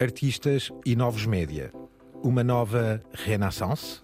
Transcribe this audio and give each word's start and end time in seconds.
Artistas 0.00 0.72
e 0.84 0.96
novos 0.96 1.24
média. 1.24 1.70
Uma 2.20 2.42
nova 2.42 3.00
renaissance? 3.12 4.00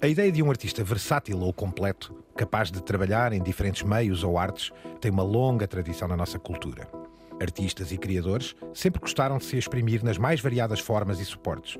A 0.00 0.06
ideia 0.06 0.30
de 0.30 0.40
um 0.40 0.48
artista 0.48 0.84
versátil 0.84 1.40
ou 1.40 1.52
completo, 1.52 2.14
capaz 2.36 2.70
de 2.70 2.80
trabalhar 2.80 3.32
em 3.32 3.42
diferentes 3.42 3.82
meios 3.82 4.22
ou 4.22 4.38
artes, 4.38 4.70
tem 5.00 5.10
uma 5.10 5.24
longa 5.24 5.66
tradição 5.66 6.06
na 6.06 6.16
nossa 6.16 6.38
cultura. 6.38 6.88
Artistas 7.40 7.90
e 7.90 7.98
criadores 7.98 8.54
sempre 8.72 9.00
gostaram 9.00 9.38
de 9.38 9.44
se 9.44 9.58
exprimir 9.58 10.04
nas 10.04 10.18
mais 10.18 10.40
variadas 10.40 10.78
formas 10.78 11.18
e 11.18 11.24
suportes, 11.24 11.76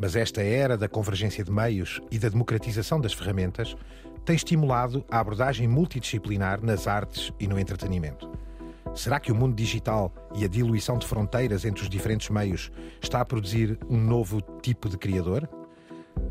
mas 0.00 0.16
esta 0.16 0.42
era 0.42 0.76
da 0.76 0.88
convergência 0.88 1.44
de 1.44 1.52
meios 1.52 2.00
e 2.10 2.18
da 2.18 2.28
democratização 2.28 3.00
das 3.00 3.12
ferramentas 3.12 3.76
tem 4.24 4.34
estimulado 4.34 5.04
a 5.08 5.20
abordagem 5.20 5.68
multidisciplinar 5.68 6.60
nas 6.60 6.88
artes 6.88 7.32
e 7.38 7.46
no 7.46 7.56
entretenimento. 7.56 8.28
Será 8.96 9.20
que 9.20 9.30
o 9.30 9.34
mundo 9.34 9.54
digital 9.54 10.10
e 10.34 10.42
a 10.42 10.48
diluição 10.48 10.96
de 10.96 11.06
fronteiras 11.06 11.66
entre 11.66 11.82
os 11.82 11.88
diferentes 11.88 12.30
meios 12.30 12.72
está 13.00 13.20
a 13.20 13.24
produzir 13.26 13.78
um 13.90 13.98
novo 13.98 14.40
tipo 14.62 14.88
de 14.88 14.96
criador? 14.96 15.46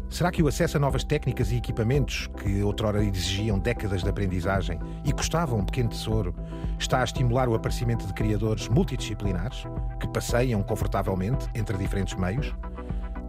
Será 0.09 0.31
que 0.31 0.41
o 0.41 0.47
acesso 0.47 0.77
a 0.77 0.79
novas 0.79 1.03
técnicas 1.03 1.51
e 1.51 1.57
equipamentos 1.57 2.27
que 2.41 2.63
outrora 2.63 3.03
exigiam 3.03 3.59
décadas 3.59 4.01
de 4.01 4.09
aprendizagem 4.09 4.79
e 5.05 5.13
custavam 5.13 5.59
um 5.59 5.65
pequeno 5.65 5.89
tesouro 5.89 6.33
está 6.79 7.01
a 7.01 7.03
estimular 7.03 7.47
o 7.47 7.53
aparecimento 7.53 8.07
de 8.07 8.13
criadores 8.15 8.67
multidisciplinares 8.67 9.63
que 9.99 10.07
passeiam 10.07 10.63
confortavelmente 10.63 11.47
entre 11.53 11.77
diferentes 11.77 12.15
meios? 12.15 12.51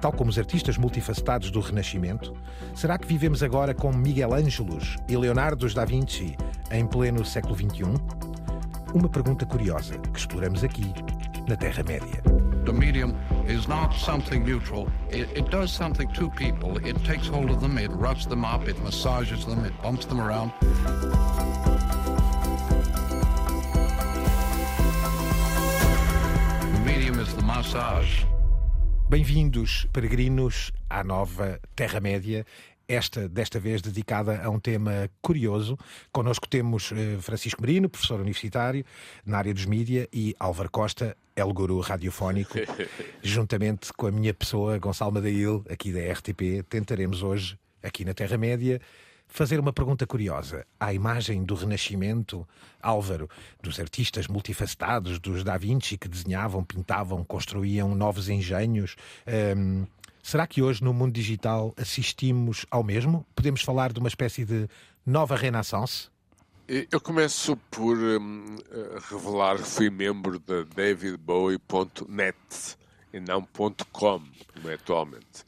Tal 0.00 0.12
como 0.12 0.30
os 0.30 0.38
artistas 0.38 0.78
multifacetados 0.78 1.50
do 1.50 1.60
Renascimento, 1.60 2.32
será 2.74 2.96
que 2.96 3.06
vivemos 3.06 3.42
agora 3.42 3.74
com 3.74 3.92
Miguel 3.92 4.32
Ângelos 4.32 4.96
e 5.06 5.14
Leonardo 5.14 5.72
da 5.74 5.84
Vinci 5.84 6.34
em 6.70 6.86
pleno 6.86 7.22
século 7.22 7.54
XXI? 7.54 8.35
Uma 8.96 9.10
pergunta 9.10 9.44
curiosa 9.44 9.98
que 9.98 10.18
exploramos 10.18 10.64
aqui, 10.64 10.90
na 11.46 11.54
Terra-média. 11.54 12.22
The 12.64 12.72
medium 12.72 13.14
is 13.46 13.66
not 13.66 13.94
something 13.94 14.42
neutral. 14.42 14.88
It, 15.10 15.28
it, 15.36 15.50
does 15.50 15.70
something 15.70 16.08
to 16.14 16.30
people. 16.30 16.78
It 16.78 16.96
takes 17.04 17.28
hold 17.28 17.50
of 17.50 17.60
them, 17.60 17.76
it 17.76 17.90
rubs 17.90 18.26
them 18.26 18.42
up, 18.42 18.66
it 18.66 18.82
massages 18.82 19.44
them, 19.44 19.66
it 19.66 19.74
bumps 19.82 20.06
them 20.06 20.18
around. 20.18 20.50
The 26.72 26.80
medium 26.86 27.20
is 27.20 27.34
the 27.34 27.42
massage. 27.42 28.24
Bem-vindos, 29.10 29.86
peregrinos, 29.92 30.72
à 30.88 31.04
nova 31.04 31.60
Terra-média 31.76 32.46
esta 32.88 33.28
desta 33.28 33.58
vez 33.58 33.82
dedicada 33.82 34.42
a 34.42 34.50
um 34.50 34.60
tema 34.60 35.10
curioso. 35.20 35.78
Connosco 36.12 36.48
temos 36.48 36.92
eh, 36.92 37.18
Francisco 37.20 37.60
Merino, 37.60 37.88
professor 37.88 38.20
universitário 38.20 38.84
na 39.24 39.38
área 39.38 39.52
dos 39.52 39.66
mídia, 39.66 40.08
e 40.12 40.34
Álvaro 40.38 40.70
Costa, 40.70 41.16
El 41.34 41.52
Guru 41.52 41.80
radiofónico. 41.80 42.54
Juntamente 43.22 43.92
com 43.92 44.06
a 44.06 44.12
minha 44.12 44.32
pessoa, 44.32 44.78
Gonçalo 44.78 45.12
Madail, 45.12 45.64
aqui 45.68 45.92
da 45.92 46.00
RTP, 46.12 46.62
tentaremos 46.68 47.22
hoje, 47.22 47.58
aqui 47.82 48.04
na 48.04 48.14
Terra-média, 48.14 48.80
fazer 49.26 49.58
uma 49.58 49.72
pergunta 49.72 50.06
curiosa. 50.06 50.64
À 50.78 50.92
imagem 50.92 51.44
do 51.44 51.54
Renascimento, 51.54 52.46
Álvaro, 52.80 53.28
dos 53.62 53.80
artistas 53.80 54.28
multifacetados, 54.28 55.18
dos 55.18 55.42
Da 55.42 55.56
Vinci 55.58 55.98
que 55.98 56.08
desenhavam, 56.08 56.64
pintavam, 56.64 57.24
construíam 57.24 57.94
novos 57.94 58.28
engenhos. 58.28 58.96
Ehm, 59.26 59.84
Será 60.26 60.44
que 60.44 60.60
hoje, 60.60 60.82
no 60.82 60.92
mundo 60.92 61.12
digital, 61.12 61.72
assistimos 61.76 62.66
ao 62.68 62.82
mesmo? 62.82 63.24
Podemos 63.32 63.62
falar 63.62 63.92
de 63.92 64.00
uma 64.00 64.08
espécie 64.08 64.44
de 64.44 64.68
nova 65.06 65.36
renaissance? 65.36 66.08
Eu 66.66 67.00
começo 67.00 67.56
por 67.70 67.96
um, 67.96 68.56
revelar 69.08 69.58
que 69.58 69.62
fui 69.62 69.88
membro 69.88 70.40
da 70.40 70.64
davidbowie.net 70.64 72.36
e 73.12 73.20
não 73.20 73.40
.com, 73.92 74.20
como 74.52 74.68
é 74.68 74.74
atualmente. 74.74 75.44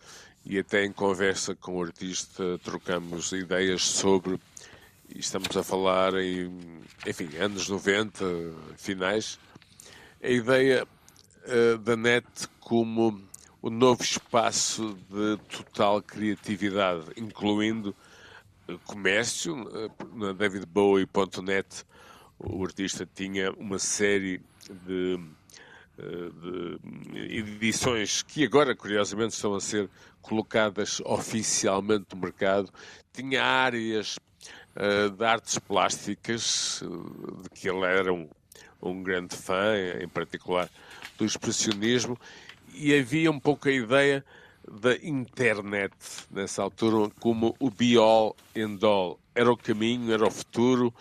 E 0.47 0.61
até 0.61 0.85
em 0.85 0.93
conversa 0.93 1.57
com 1.57 1.79
o 1.79 1.83
artista 1.83 2.57
trocamos 2.63 3.33
ideias 3.33 3.83
sobre, 3.83 4.39
e 5.13 5.19
estamos 5.19 5.57
a 5.57 5.65
falar 5.65 6.15
em, 6.15 6.57
enfim, 7.05 7.37
anos 7.37 7.69
90, 7.69 8.25
finais, 8.77 9.41
a 10.23 10.29
ideia 10.29 10.87
uh, 10.87 11.79
da 11.79 11.97
net 11.97 12.29
como 12.61 13.27
o 13.61 13.71
novo 13.71 14.03
espaço 14.03 14.97
de 15.11 15.37
total 15.49 16.01
criatividade, 16.01 17.07
incluindo 17.17 17.95
eh, 18.69 18.77
comércio. 18.85 19.69
Eh, 19.75 19.91
na 20.15 20.33
davidbowie.net, 20.33 21.85
o 22.39 22.65
artista 22.65 23.09
tinha 23.13 23.51
uma 23.53 23.79
série 23.79 24.41
de, 24.87 25.19
eh, 25.99 26.31
de, 27.13 27.37
edições 27.37 28.23
que 28.23 28.45
agora, 28.45 28.77
curiosamente, 28.77 29.35
estão 29.35 29.55
a 29.55 29.61
ser 29.61 29.91
colocadas 30.23 31.01
oficialmente 31.05 32.07
no 32.15 32.21
mercado. 32.21 32.73
Tinha 33.13 33.43
áreas 33.43 34.17
de 35.17 35.25
artes 35.25 35.59
plásticas, 35.59 36.85
de 37.43 37.51
que 37.51 37.69
ele 37.69 37.85
era 37.85 38.13
um, 38.13 38.29
um 38.81 39.03
grande 39.03 39.35
fã, 39.35 39.75
em 40.01 40.09
particular 40.09 40.71
do 41.17 41.25
expressionismo, 41.25 42.17
e 42.79 42.97
havia 42.97 43.31
um 43.31 43.41
pouco 43.41 43.69
a 43.69 43.73
ideia 43.73 44.25
da 44.71 44.95
internet 44.97 45.93
nessa 46.31 46.63
altura 46.63 47.11
como 47.21 47.57
o 47.59 47.71
be 47.71 47.97
all 47.97 48.37
and 48.57 48.79
all. 48.83 49.19
Era 49.35 49.51
o 49.51 49.57
caminho, 49.57 50.13
era 50.13 50.27
o 50.27 50.31
futuro 50.31 50.95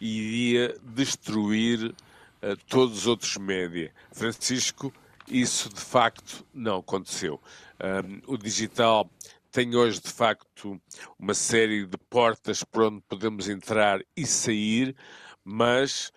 e 0.00 0.18
iria 0.18 0.76
destruir 0.82 1.94
uh, 2.42 2.56
todos 2.68 2.98
os 2.98 3.06
outros 3.06 3.36
média. 3.36 3.92
Francisco, 4.10 4.92
isso 5.28 5.68
de 5.68 5.80
facto 5.80 6.44
não 6.52 6.78
aconteceu. 6.78 7.40
Um, 7.80 8.34
o 8.34 8.36
digital 8.36 9.08
tem 9.52 9.76
hoje 9.76 10.00
de 10.00 10.10
facto 10.10 10.80
uma 11.18 11.34
série 11.34 11.86
de 11.86 11.96
portas 11.96 12.64
por 12.64 12.84
onde 12.84 13.02
podemos 13.08 13.48
entrar 13.48 14.00
e 14.16 14.26
sair, 14.26 14.96
mas 15.44 16.10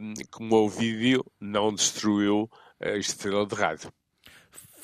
um, 0.00 0.14
como 0.30 0.56
o 0.56 0.68
vídeo 0.68 1.24
não 1.40 1.74
destruiu 1.74 2.48
a 2.80 2.96
estrela 2.96 3.46
de 3.46 3.54
rádio. 3.54 3.92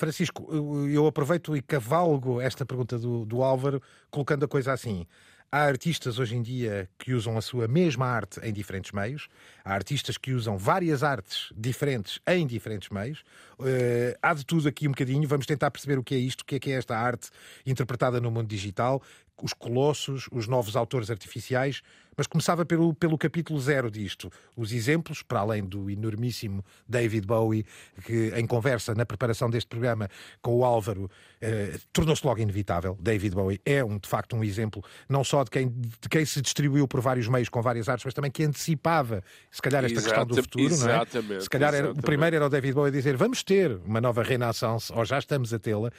Francisco, 0.03 0.49
eu 0.91 1.07
aproveito 1.07 1.55
e 1.55 1.61
cavalgo 1.61 2.41
esta 2.41 2.65
pergunta 2.65 2.99
do, 2.99 3.23
do 3.23 3.41
Álvaro, 3.41 3.81
colocando 4.11 4.43
a 4.43 4.47
coisa 4.49 4.73
assim. 4.73 5.07
Há 5.49 5.59
artistas 5.59 6.19
hoje 6.19 6.35
em 6.35 6.41
dia 6.41 6.89
que 6.99 7.13
usam 7.13 7.37
a 7.37 7.41
sua 7.41 7.69
mesma 7.69 8.05
arte 8.05 8.37
em 8.43 8.51
diferentes 8.51 8.91
meios, 8.91 9.29
há 9.63 9.73
artistas 9.73 10.17
que 10.17 10.33
usam 10.33 10.57
várias 10.57 11.03
artes 11.03 11.53
diferentes 11.55 12.19
em 12.27 12.45
diferentes 12.45 12.89
meios. 12.89 13.23
Uh, 13.57 14.17
há 14.21 14.33
de 14.33 14.45
tudo 14.45 14.67
aqui 14.67 14.89
um 14.89 14.91
bocadinho, 14.91 15.25
vamos 15.25 15.45
tentar 15.45 15.71
perceber 15.71 15.97
o 15.97 16.03
que 16.03 16.15
é 16.15 16.17
isto, 16.17 16.41
o 16.41 16.45
que 16.45 16.55
é 16.55 16.59
que 16.59 16.71
é 16.71 16.75
esta 16.75 16.97
arte 16.97 17.29
interpretada 17.65 18.19
no 18.19 18.29
mundo 18.29 18.47
digital, 18.47 19.01
os 19.41 19.53
colossos, 19.53 20.27
os 20.31 20.47
novos 20.47 20.75
autores 20.75 21.09
artificiais, 21.09 21.81
mas 22.15 22.27
começava 22.27 22.65
pelo, 22.65 22.93
pelo 22.93 23.17
capítulo 23.17 23.59
zero 23.59 23.89
disto. 23.89 24.31
Os 24.55 24.71
exemplos, 24.71 25.21
para 25.21 25.39
além 25.39 25.63
do 25.63 25.89
enormíssimo 25.89 26.63
David 26.87 27.25
Bowie, 27.25 27.65
que 28.05 28.31
em 28.35 28.45
conversa 28.45 28.93
na 28.93 29.05
preparação 29.05 29.49
deste 29.49 29.67
programa 29.67 30.09
com 30.41 30.55
o 30.55 30.65
Álvaro 30.65 31.09
eh, 31.41 31.77
tornou-se 31.91 32.25
logo 32.25 32.39
inevitável. 32.39 32.97
David 33.01 33.35
Bowie 33.35 33.59
é 33.65 33.83
um, 33.83 33.97
de 33.97 34.07
facto 34.07 34.35
um 34.35 34.43
exemplo, 34.43 34.83
não 35.09 35.23
só 35.23 35.43
de 35.43 35.49
quem, 35.49 35.69
de 35.69 36.09
quem 36.09 36.25
se 36.25 36.41
distribuiu 36.41 36.87
por 36.87 37.01
vários 37.01 37.27
meios 37.27 37.49
com 37.49 37.61
várias 37.61 37.89
artes, 37.89 38.05
mas 38.05 38.13
também 38.13 38.31
que 38.31 38.43
antecipava, 38.43 39.23
se 39.51 39.61
calhar, 39.61 39.83
esta 39.83 40.01
questão 40.01 40.25
do 40.25 40.35
futuro, 40.35 40.77
não 40.77 40.89
é? 40.89 41.39
Se 41.41 41.49
calhar 41.49 41.73
era, 41.73 41.91
o 41.91 41.95
primeiro 41.95 42.35
era 42.35 42.45
o 42.45 42.49
David 42.49 42.73
Bowie 42.73 42.89
a 42.89 42.91
dizer 42.91 43.17
vamos 43.17 43.43
ter 43.43 43.75
uma 43.85 43.99
nova 43.99 44.23
renaissance, 44.23 44.93
ou 44.93 45.03
já 45.03 45.17
estamos 45.17 45.53
a 45.53 45.59
tê-la, 45.59 45.89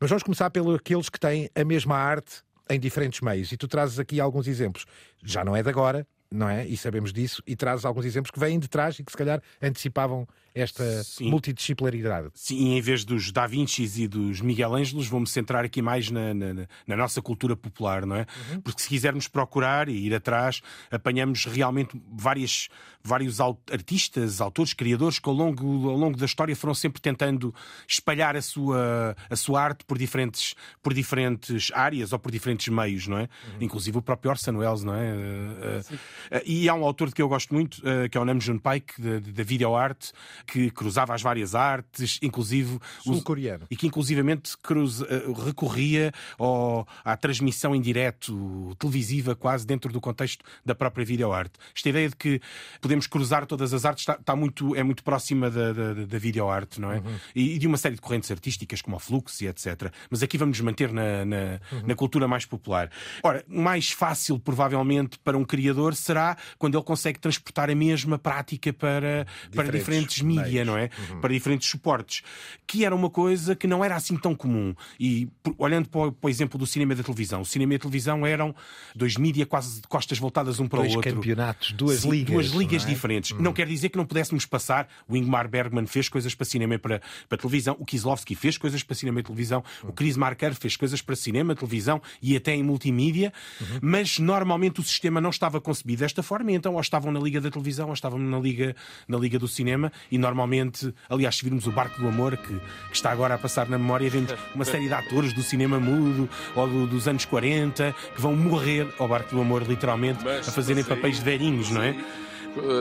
mas 0.00 0.08
vamos 0.08 0.22
começar 0.22 0.50
pelos 0.50 0.76
aqueles 0.76 1.08
que 1.08 1.20
têm 1.20 1.50
a 1.54 1.64
mesma 1.64 1.96
arte 1.96 2.47
em 2.70 2.78
diferentes 2.78 3.20
meios. 3.20 3.52
E 3.52 3.56
tu 3.56 3.66
trazes 3.68 3.98
aqui 3.98 4.20
alguns 4.20 4.46
exemplos. 4.46 4.84
Já 5.24 5.44
não 5.44 5.56
é 5.56 5.62
de 5.62 5.68
agora, 5.68 6.06
não 6.30 6.48
é? 6.48 6.66
E 6.66 6.76
sabemos 6.76 7.12
disso, 7.12 7.42
e 7.46 7.56
trazes 7.56 7.84
alguns 7.84 8.04
exemplos 8.04 8.30
que 8.30 8.38
vêm 8.38 8.58
de 8.58 8.68
trás 8.68 8.98
e 8.98 9.04
que 9.04 9.10
se 9.10 9.16
calhar 9.16 9.40
antecipavam 9.62 10.26
esta 10.60 11.02
Sim. 11.04 11.30
multidisciplinaridade. 11.30 12.30
Sim, 12.34 12.76
em 12.76 12.80
vez 12.80 13.04
dos 13.04 13.30
Da 13.32 13.46
Vinci 13.46 13.88
e 13.96 14.08
dos 14.08 14.40
Miguel 14.40 14.74
Ângelos, 14.74 15.06
vou-me 15.06 15.26
centrar 15.26 15.64
aqui 15.64 15.80
mais 15.80 16.10
na, 16.10 16.34
na, 16.34 16.66
na, 16.86 16.96
nossa 16.96 17.22
cultura 17.22 17.56
popular, 17.56 18.04
não 18.04 18.16
é? 18.16 18.26
Uhum. 18.52 18.60
Porque 18.60 18.82
se 18.82 18.88
quisermos 18.88 19.28
procurar 19.28 19.88
e 19.88 20.06
ir 20.06 20.14
atrás, 20.14 20.60
apanhamos 20.90 21.44
realmente 21.44 22.00
várias, 22.10 22.68
vários 23.02 23.38
artistas, 23.40 24.40
autores, 24.40 24.72
criadores 24.72 25.18
que 25.18 25.28
ao 25.28 25.34
longo, 25.34 25.88
ao 25.88 25.96
longo 25.96 26.16
da 26.16 26.26
história 26.26 26.54
foram 26.54 26.74
sempre 26.74 27.00
tentando 27.00 27.54
espalhar 27.86 28.36
a 28.36 28.42
sua, 28.42 29.16
a 29.30 29.36
sua 29.36 29.62
arte 29.62 29.84
por 29.84 29.98
diferentes, 29.98 30.54
por 30.82 30.92
diferentes 30.92 31.70
áreas 31.72 32.12
ou 32.12 32.18
por 32.18 32.30
diferentes 32.30 32.68
meios, 32.68 33.06
não 33.06 33.18
é? 33.18 33.22
Uhum. 33.22 33.56
Inclusive 33.60 33.98
o 33.98 34.02
próprio 34.02 34.30
Orson 34.30 34.56
Welles, 34.56 34.84
não 34.84 34.94
é? 34.94 35.12
Uh, 35.12 35.94
uh, 35.94 36.42
e 36.44 36.68
há 36.68 36.74
um 36.74 36.84
autor 36.84 37.08
de 37.08 37.14
que 37.14 37.22
eu 37.22 37.28
gosto 37.28 37.54
muito, 37.54 37.78
uh, 37.78 38.08
que 38.10 38.16
é 38.16 38.20
o 38.20 38.24
Nam 38.24 38.40
June 38.40 38.58
Paik, 38.58 39.00
da 39.00 39.42
videoarte, 39.42 40.12
que 40.48 40.70
cruzava 40.70 41.14
as 41.14 41.20
várias 41.20 41.54
artes, 41.54 42.18
inclusive 42.22 42.78
sul-coreano, 43.02 43.66
e 43.70 43.76
que 43.76 43.86
inclusivamente 43.86 44.56
cruza, 44.56 45.06
eh, 45.10 45.22
recorria 45.44 46.10
ao, 46.38 46.88
à 47.04 47.14
transmissão 47.18 47.74
em 47.74 47.80
direto 47.82 48.74
televisiva 48.78 49.36
quase 49.36 49.66
dentro 49.66 49.92
do 49.92 50.00
contexto 50.00 50.42
da 50.64 50.74
própria 50.74 51.04
videoarte. 51.04 51.52
Esta 51.76 51.90
ideia 51.90 52.08
de 52.08 52.16
que 52.16 52.40
podemos 52.80 53.06
cruzar 53.06 53.44
todas 53.44 53.74
as 53.74 53.84
artes 53.84 54.02
está, 54.02 54.14
está 54.14 54.34
muito, 54.34 54.74
é 54.74 54.82
muito 54.82 55.04
próxima 55.04 55.50
da, 55.50 55.72
da, 55.72 55.92
da 55.92 56.18
videoarte, 56.18 56.80
não 56.80 56.92
é? 56.92 56.96
Uhum. 56.96 57.16
E, 57.34 57.54
e, 57.56 57.58
de 57.58 57.66
uma 57.66 57.76
série 57.76 57.96
de 57.96 58.00
correntes 58.00 58.30
artísticas 58.30 58.80
como 58.80 58.96
a 58.96 59.00
Flux 59.00 59.42
e 59.42 59.48
etc. 59.48 59.92
Mas 60.08 60.22
aqui 60.22 60.38
vamos 60.38 60.56
nos 60.56 60.64
manter 60.64 60.90
na, 60.90 61.26
na, 61.26 61.36
uhum. 61.70 61.86
na 61.86 61.94
cultura 61.94 62.26
mais 62.26 62.46
popular. 62.46 62.90
Ora, 63.22 63.44
mais 63.46 63.90
fácil 63.90 64.38
provavelmente 64.38 65.18
para 65.18 65.36
um 65.36 65.44
criador 65.44 65.94
será 65.94 66.38
quando 66.58 66.78
ele 66.78 66.84
consegue 66.84 67.18
transportar 67.18 67.68
a 67.68 67.74
mesma 67.74 68.18
prática 68.18 68.72
para 68.72 69.24
diferentes, 69.24 69.54
para 69.54 69.70
diferentes 69.70 70.22
mídias, 70.28 70.66
não 70.66 70.76
é? 70.76 70.90
Uhum. 71.10 71.20
Para 71.20 71.32
diferentes 71.32 71.68
suportes, 71.68 72.22
que 72.66 72.84
era 72.84 72.94
uma 72.94 73.10
coisa 73.10 73.56
que 73.56 73.66
não 73.66 73.84
era 73.84 73.96
assim 73.96 74.16
tão 74.16 74.34
comum. 74.34 74.74
E 74.98 75.28
olhando 75.56 75.88
para 75.88 76.00
o, 76.08 76.12
para 76.12 76.26
o 76.28 76.30
exemplo 76.30 76.58
do 76.58 76.66
cinema 76.66 76.92
e 76.92 76.96
da 76.96 77.02
televisão, 77.02 77.40
o 77.40 77.46
cinema 77.46 77.72
e 77.72 77.76
a 77.76 77.78
televisão 77.78 78.26
eram 78.26 78.54
dois 78.94 79.16
mídias 79.16 79.48
quase 79.48 79.80
de 79.80 79.88
costas 79.88 80.18
voltadas 80.18 80.60
um 80.60 80.68
para 80.68 80.80
dois 80.80 80.92
o 80.92 80.96
outro. 80.96 81.14
campeonatos, 81.14 81.72
duas 81.72 82.00
Sim, 82.00 82.10
ligas. 82.10 82.34
Duas 82.34 82.46
ligas 82.48 82.82
não 82.84 82.90
é? 82.90 82.94
diferentes. 82.94 83.30
Uhum. 83.30 83.42
Não 83.42 83.52
quer 83.52 83.66
dizer 83.66 83.88
que 83.88 83.96
não 83.96 84.06
pudéssemos 84.06 84.44
passar. 84.44 84.88
O 85.08 85.16
Ingmar 85.16 85.48
Bergman 85.48 85.86
fez 85.86 86.08
coisas 86.08 86.34
para 86.34 86.44
cinema 86.44 86.74
e 86.74 86.78
para, 86.78 87.00
para 87.28 87.38
televisão, 87.38 87.76
o 87.78 87.84
Kieslowski 87.84 88.34
fez 88.34 88.58
coisas 88.58 88.82
para 88.82 88.94
cinema 88.94 89.20
e 89.20 89.22
televisão, 89.22 89.62
uhum. 89.82 89.90
o 89.90 89.92
Chris 89.92 90.16
Marker 90.16 90.54
fez 90.54 90.76
coisas 90.76 91.00
para 91.00 91.16
cinema, 91.16 91.54
televisão 91.54 92.00
e 92.20 92.36
até 92.36 92.54
em 92.54 92.62
multimídia, 92.62 93.32
uhum. 93.60 93.78
mas 93.80 94.18
normalmente 94.18 94.80
o 94.80 94.82
sistema 94.82 95.20
não 95.20 95.30
estava 95.30 95.60
concebido 95.60 96.00
desta 96.00 96.22
forma, 96.22 96.52
e 96.52 96.54
então 96.54 96.74
ou 96.74 96.80
estavam 96.80 97.10
na 97.12 97.20
liga 97.20 97.40
da 97.40 97.50
televisão 97.50 97.88
ou 97.88 97.94
estavam 97.94 98.18
na 98.18 98.38
liga, 98.38 98.74
na 99.06 99.16
liga 99.16 99.38
do 99.38 99.48
cinema, 99.48 99.92
e 100.10 100.17
normalmente, 100.18 100.92
aliás, 101.08 101.36
se 101.36 101.44
virmos 101.44 101.66
o 101.66 101.72
Barco 101.72 102.00
do 102.00 102.08
Amor, 102.08 102.36
que, 102.36 102.54
que 102.54 102.94
está 102.94 103.10
agora 103.10 103.34
a 103.34 103.38
passar 103.38 103.68
na 103.68 103.78
memória, 103.78 104.08
vendo 104.10 104.36
uma 104.54 104.64
série 104.66 104.86
de 104.86 104.94
atores 104.94 105.32
do 105.32 105.42
cinema 105.42 105.78
mudo 105.78 106.28
ou 106.54 106.68
do, 106.68 106.86
dos 106.86 107.08
anos 107.08 107.24
40 107.24 107.94
que 108.14 108.20
vão 108.20 108.34
morrer 108.34 108.86
ao 108.98 109.08
Barco 109.08 109.34
do 109.34 109.40
Amor, 109.40 109.62
literalmente, 109.62 110.24
mas, 110.24 110.48
a 110.48 110.52
fazerem 110.52 110.84
papéis 110.84 111.18
de 111.18 111.24
velhinhos, 111.24 111.70
não 111.70 111.82
é? 111.82 111.96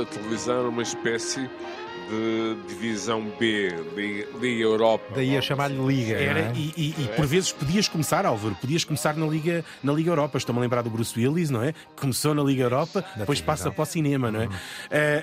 A 0.01 0.05
televisão 0.05 0.59
era 0.59 0.69
uma 0.69 0.81
espécie 0.81 1.49
de 2.09 2.55
divisão 2.67 3.21
B, 3.37 3.69
Liga 4.39 4.61
Europa. 4.61 5.13
Daí 5.15 5.37
a 5.37 5.41
chamar-lhe 5.41 5.77
Liga. 5.85 6.15
Era, 6.15 6.39
é? 6.39 6.53
e, 6.55 6.73
e, 6.77 7.03
e, 7.03 7.07
por 7.15 7.25
vezes 7.25 7.51
podias 7.51 7.87
começar, 7.87 8.25
Álvaro, 8.25 8.55
podias 8.55 8.83
começar 8.83 9.15
na 9.15 9.25
Liga, 9.25 9.65
na 9.83 9.91
Liga 9.91 10.11
Europa. 10.11 10.37
Estou-me 10.37 10.59
a 10.59 10.61
lembrar 10.61 10.81
do 10.81 10.89
Bruce 10.89 11.17
Willis, 11.19 11.49
não 11.49 11.61
é? 11.61 11.73
Começou 11.95 12.33
na 12.33 12.43
Liga 12.43 12.63
Europa, 12.63 13.03
na 13.15 13.21
depois 13.21 13.41
passa 13.41 13.69
para 13.71 13.81
o 13.81 13.85
cinema, 13.85 14.31
não 14.31 14.41
é? 14.41 14.45
Uhum. 14.45 14.51
Uh, 14.51 14.57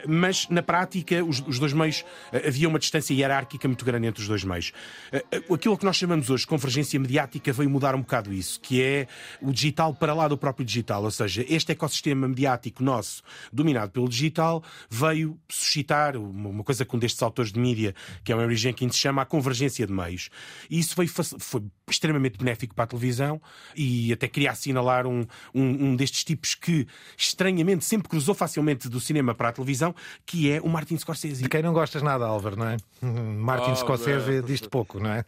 mas 0.09 0.49
na 0.49 0.63
prática, 0.63 1.25
os, 1.25 1.43
os 1.47 1.59
dois 1.59 1.73
meios, 1.73 2.05
uh, 2.33 2.49
havia 2.49 2.69
uma 2.69 2.79
distância 2.79 3.15
hierárquica 3.15 3.67
muito 3.67 3.85
grande 3.85 4.07
entre 4.07 4.21
os 4.21 4.29
dois 4.29 4.45
meios. 4.45 4.73
Uh, 5.13 5.55
aquilo 5.55 5.79
que 5.79 5.85
nós 5.85 5.97
chamamos 5.97 6.29
hoje 6.29 6.43
de 6.43 6.49
convergência 6.49 6.99
mediática 7.01 7.53
veio 7.53 7.71
mudar 7.71 7.95
um 7.95 8.01
bocado 8.01 8.33
isso, 8.33 8.61
que 8.61 8.83
é 8.83 9.07
o 9.41 9.53
digital 9.53 9.95
para 9.95 10.13
lá 10.13 10.29
do 10.29 10.37
próprio 10.37 10.67
digital. 10.67 11.03
Ou 11.05 11.11
seja, 11.11 11.45
este 11.49 11.73
ecossistema 11.73 12.29
mediático 12.29 12.83
nosso, 12.83 13.23
dominado 13.53 13.91
pelo 13.91 14.09
digital, 14.09 14.63
veio 14.91 15.39
suscitar 15.49 16.17
uma, 16.17 16.49
uma 16.51 16.65
coisa 16.65 16.74
que 16.83 16.97
um 16.97 16.99
destes 16.99 17.23
autores 17.23 17.53
de 17.53 17.61
mídia, 17.61 17.95
que 18.25 18.33
é 18.33 18.37
o 18.37 18.43
Henry 18.43 18.57
Jenkins, 18.57 18.97
chama 18.97 19.21
a 19.21 19.27
convergência 19.27 19.87
de 19.87 19.93
meios. 19.93 20.31
E 20.71 20.79
isso 20.79 20.95
foi, 20.95 21.07
foi 21.07 21.63
extremamente 21.91 22.39
benéfico 22.39 22.75
para 22.75 22.85
a 22.85 22.87
televisão 22.87 23.39
e 23.77 24.11
até 24.13 24.27
queria 24.27 24.51
assinalar 24.51 25.07
um, 25.07 25.27
um, 25.55 25.63
um, 25.63 25.97
destes 25.97 26.25
tipos 26.25 26.55
que, 26.55 26.87
estranhamente, 27.19 27.85
sempre 27.85 28.09
cruzou 28.09 28.35
facilmente 28.35 28.89
do 28.89 28.99
cinema 28.99 29.35
para 29.35 29.51
a 29.51 29.53
televisão, 29.53 29.95
que 30.25 30.51
é 30.51 30.61
o 30.63 30.69
Martin 30.69 30.97
Scorsese. 30.97 31.43
De 31.43 31.49
quem 31.49 31.63
não 31.63 31.75
gostas 31.75 32.03
nada, 32.03 32.25
Álvaro, 32.25 32.57
não 32.57 32.69
é? 32.69 32.77
Martin 33.05 33.73
oh, 33.73 33.77
Scorsese 33.77 34.43
diz-te 34.43 34.69
pouco, 34.69 34.99
não 34.99 35.11
é? 35.11 35.25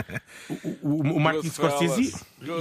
o, 0.82 0.88
o, 0.88 1.00
o 1.16 1.20
Martin 1.20 1.50
Scorsese 1.50 2.14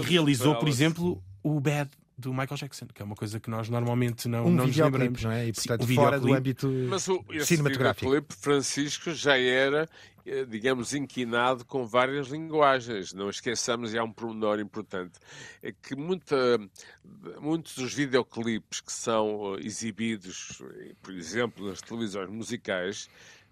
realizou, 0.03 0.56
por 0.56 0.68
exemplo, 0.68 1.23
o 1.41 1.59
Bad 1.59 1.89
do 2.21 2.31
Michael 2.31 2.57
Jackson, 2.57 2.85
que 2.94 3.01
é 3.01 3.06
uma 3.06 3.15
coisa 3.15 3.39
que 3.39 3.50
nós 3.50 3.68
normalmente 3.68 4.27
não, 4.27 4.45
um 4.45 4.51
não 4.51 4.68
nos 4.68 4.77
lembramos. 4.77 5.23
Não 5.23 5.31
é? 5.31 5.47
E, 5.47 5.53
portanto, 5.53 5.85
Sim, 5.85 5.95
fora 5.95 6.19
do 6.19 6.33
âmbito 6.33 6.68
Mas 6.89 7.07
o, 7.07 7.23
esse 7.31 7.47
cinematográfico. 7.47 8.12
Mas 8.12 8.23
Francisco, 8.38 9.12
já 9.12 9.38
era, 9.38 9.89
eh, 10.25 10.45
digamos, 10.45 10.94
inquinado 10.94 11.65
com 11.65 11.85
várias 11.85 12.27
linguagens. 12.27 13.13
Não 13.13 13.29
esqueçamos, 13.29 13.94
e 13.94 13.97
há 13.97 14.03
um 14.03 14.12
pormenor 14.12 14.59
importante, 14.59 15.19
é 15.63 15.71
que 15.71 15.95
muita, 15.95 16.35
muitos 17.41 17.75
dos 17.75 17.94
videoclipes 17.94 18.81
que 18.81 18.94
são 18.94 19.56
eh, 19.56 19.65
exibidos, 19.65 20.62
eh, 20.62 20.94
por 21.01 21.13
exemplo, 21.13 21.68
nas 21.68 21.81
televisões 21.81 22.29
musicais, 22.29 23.09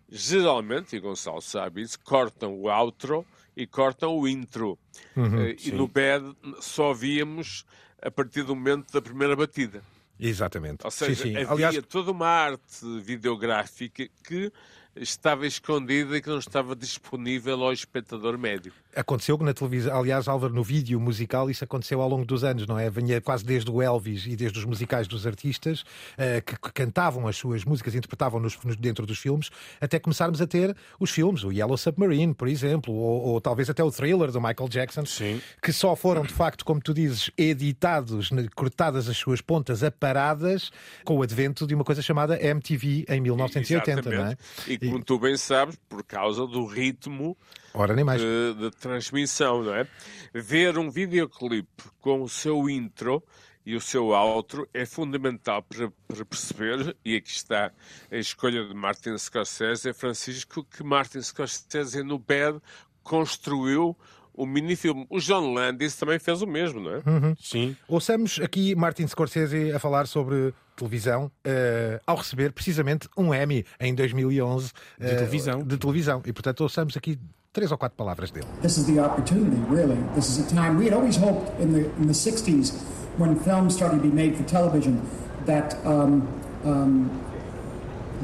geralmente, 0.07 0.95
e 0.95 0.99
Gonçalo 0.99 1.41
sabe 1.41 1.81
isso, 1.81 1.99
cortam 1.99 2.53
o 2.53 2.69
outro 2.69 3.25
e 3.55 3.65
cortam 3.67 4.17
o 4.17 4.27
intro. 4.27 4.77
Uhum, 5.15 5.47
e 5.47 5.59
sim. 5.59 5.71
no 5.71 5.87
BED 5.87 6.35
só 6.61 6.93
víamos 6.93 7.65
a 8.01 8.11
partir 8.11 8.43
do 8.43 8.55
momento 8.55 8.91
da 8.91 9.01
primeira 9.01 9.35
batida. 9.35 9.81
Exatamente. 10.19 10.83
Ou 10.83 10.91
seja, 10.91 11.23
sim, 11.23 11.33
sim. 11.33 11.37
havia 11.37 11.69
Aliás... 11.69 11.85
toda 11.87 12.11
uma 12.11 12.27
arte 12.27 12.99
videográfica 13.01 14.07
que 14.23 14.51
estava 14.99 15.47
escondida 15.47 16.17
e 16.17 16.21
que 16.21 16.29
não 16.29 16.39
estava 16.39 16.75
disponível 16.75 17.63
ao 17.63 17.71
espectador 17.71 18.37
médio. 18.37 18.73
Aconteceu 18.95 19.37
na 19.37 19.53
televisão, 19.53 19.97
aliás, 19.97 20.27
Álvaro, 20.27 20.53
no 20.53 20.63
vídeo 20.63 20.99
musical, 20.99 21.49
isso 21.49 21.63
aconteceu 21.63 22.01
ao 22.01 22.09
longo 22.09 22.25
dos 22.25 22.43
anos, 22.43 22.67
não 22.67 22.77
é? 22.77 22.89
Vinha 22.89 23.21
quase 23.21 23.45
desde 23.45 23.69
o 23.69 23.81
Elvis 23.81 24.25
e 24.25 24.35
desde 24.35 24.57
os 24.59 24.65
musicais 24.65 25.07
dos 25.07 25.25
artistas 25.25 25.81
uh, 25.81 26.41
que, 26.45 26.59
que, 26.59 26.71
cantavam 26.73 27.27
as 27.27 27.37
suas 27.37 27.63
músicas, 27.63 27.95
interpretavam 27.95 28.39
nos, 28.39 28.57
nos, 28.63 28.75
dentro 28.75 29.05
dos 29.05 29.19
filmes, 29.19 29.49
até 29.79 29.99
começarmos 29.99 30.41
a 30.41 30.47
ter 30.47 30.75
os 30.99 31.11
filmes, 31.11 31.43
o 31.43 31.51
Yellow 31.51 31.77
Submarine, 31.77 32.33
por 32.33 32.47
exemplo, 32.47 32.93
ou, 32.93 33.21
ou 33.27 33.41
talvez 33.41 33.69
até 33.69 33.83
o 33.83 33.91
Thriller 33.91 34.31
do 34.31 34.41
Michael 34.41 34.67
Jackson, 34.67 35.05
Sim. 35.05 35.39
que 35.61 35.71
só 35.71 35.95
foram, 35.95 36.23
de 36.23 36.33
facto, 36.33 36.65
como 36.65 36.81
tu 36.81 36.93
dizes, 36.93 37.31
editados, 37.37 38.29
cortadas 38.55 39.07
as 39.07 39.17
suas 39.17 39.39
pontas, 39.39 39.83
aparadas, 39.83 40.71
com 41.05 41.17
o 41.17 41.21
advento 41.21 41.65
de 41.65 41.75
uma 41.75 41.83
coisa 41.83 42.01
chamada 42.01 42.41
MTV 42.41 43.05
em 43.07 43.21
1980, 43.21 43.91
Exatamente. 43.91 44.19
não 44.19 44.31
é? 44.31 44.37
E 44.67 44.88
como 44.91 45.03
tu 45.03 45.19
bem 45.19 45.37
sabes, 45.37 45.75
por 45.87 46.03
causa 46.03 46.45
do 46.45 46.65
ritmo 46.65 47.37
Ora, 47.73 47.95
nem 47.95 48.03
mais. 48.03 48.21
De, 48.21 48.53
de 48.55 48.71
transmissão, 48.71 49.63
não 49.63 49.73
é? 49.73 49.87
Ver 50.33 50.77
um 50.77 50.89
videoclipe 50.89 51.83
com 51.99 52.21
o 52.21 52.29
seu 52.29 52.69
intro 52.69 53.23
e 53.65 53.75
o 53.75 53.81
seu 53.81 54.07
outro 54.07 54.67
é 54.73 54.85
fundamental 54.85 55.61
para, 55.61 55.91
para, 56.07 56.25
perceber, 56.25 56.95
e 57.05 57.15
aqui 57.15 57.29
está 57.29 57.71
a 58.11 58.17
escolha 58.17 58.65
de 58.65 58.73
Martin 58.73 59.15
Scorsese, 59.17 59.89
é 59.89 59.93
Francisco, 59.93 60.63
que 60.63 60.83
Martin 60.83 61.21
Scorsese 61.21 62.01
no 62.01 62.17
Bad 62.17 62.59
construiu 63.03 63.95
o 64.39 64.45
minifilme. 64.45 65.05
O 65.09 65.19
John 65.19 65.53
Landis 65.53 65.95
também 65.97 66.17
fez 66.17 66.41
o 66.41 66.47
mesmo, 66.47 66.79
não 66.79 66.91
é? 66.91 66.97
Uhum. 67.05 67.35
Sim. 67.37 67.75
Ouçamos 67.89 68.39
aqui 68.41 68.73
Martin 68.73 69.05
Scorsese 69.05 69.73
a 69.73 69.79
falar 69.79 70.07
sobre 70.07 70.53
televisão 70.77 71.25
uh, 71.25 71.99
ao 72.07 72.15
receber 72.15 72.53
precisamente 72.53 73.09
um 73.17 73.35
Emmy 73.35 73.65
em 73.81 73.93
2011 73.93 74.67
uh, 74.67 75.03
de 75.03 75.05
eh, 75.05 75.15
televisão. 75.15 75.61
De 75.61 75.77
televisão. 75.77 76.21
E 76.25 76.31
portanto 76.31 76.61
ouçamos 76.61 76.95
aqui 76.95 77.19
três 77.51 77.69
ou 77.69 77.77
quatro 77.77 77.97
palavras 77.97 78.31
dele. 78.31 78.47
This 78.61 78.77
is 78.77 78.85
the 78.85 79.01
opportunity, 79.01 79.61
really. 79.69 79.97
This 80.15 80.29
is 80.29 80.39
a 80.39 80.47
time 80.47 80.77
we 80.77 80.85
had 80.85 80.93
always 80.93 81.17
hoped 81.17 81.61
in 81.61 81.73
the 81.73 81.91
in 81.99 82.07
the 82.07 82.13
60s 82.13 82.79
when 83.17 83.35
films 83.41 83.75
started 83.75 84.01
to 84.01 84.07
be 84.07 84.13
made 84.13 84.37
for 84.37 84.45
television 84.45 85.01
that 85.45 85.75
um, 85.85 86.25
um, 86.63 87.09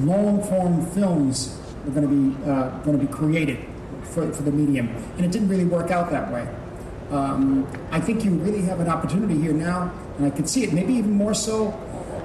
long 0.05 0.41
form 0.43 0.85
films 0.93 1.59
were 1.85 1.91
going 1.91 2.07
to 2.07 2.15
be 2.15 2.49
uh, 2.49 2.69
going 2.85 2.97
to 2.97 3.05
be 3.05 3.11
created 3.11 3.57
for, 4.05 4.31
for 4.33 4.43
the 4.43 4.51
medium, 4.51 4.87
and 5.17 5.25
it 5.25 5.31
didn't 5.31 5.49
really 5.49 5.65
work 5.65 5.91
out 5.91 6.11
that 6.11 6.31
way. 6.31 6.47
Um, 7.11 7.67
I 7.91 7.99
think 7.99 8.25
you 8.25 8.31
really 8.31 8.61
have 8.63 8.79
an 8.79 8.89
opportunity 8.89 9.37
here 9.39 9.53
now, 9.53 9.91
and 10.17 10.25
I 10.25 10.29
can 10.29 10.47
see 10.47 10.63
it 10.63 10.73
maybe 10.73 10.93
even 10.93 11.11
more 11.11 11.33
so 11.33 11.71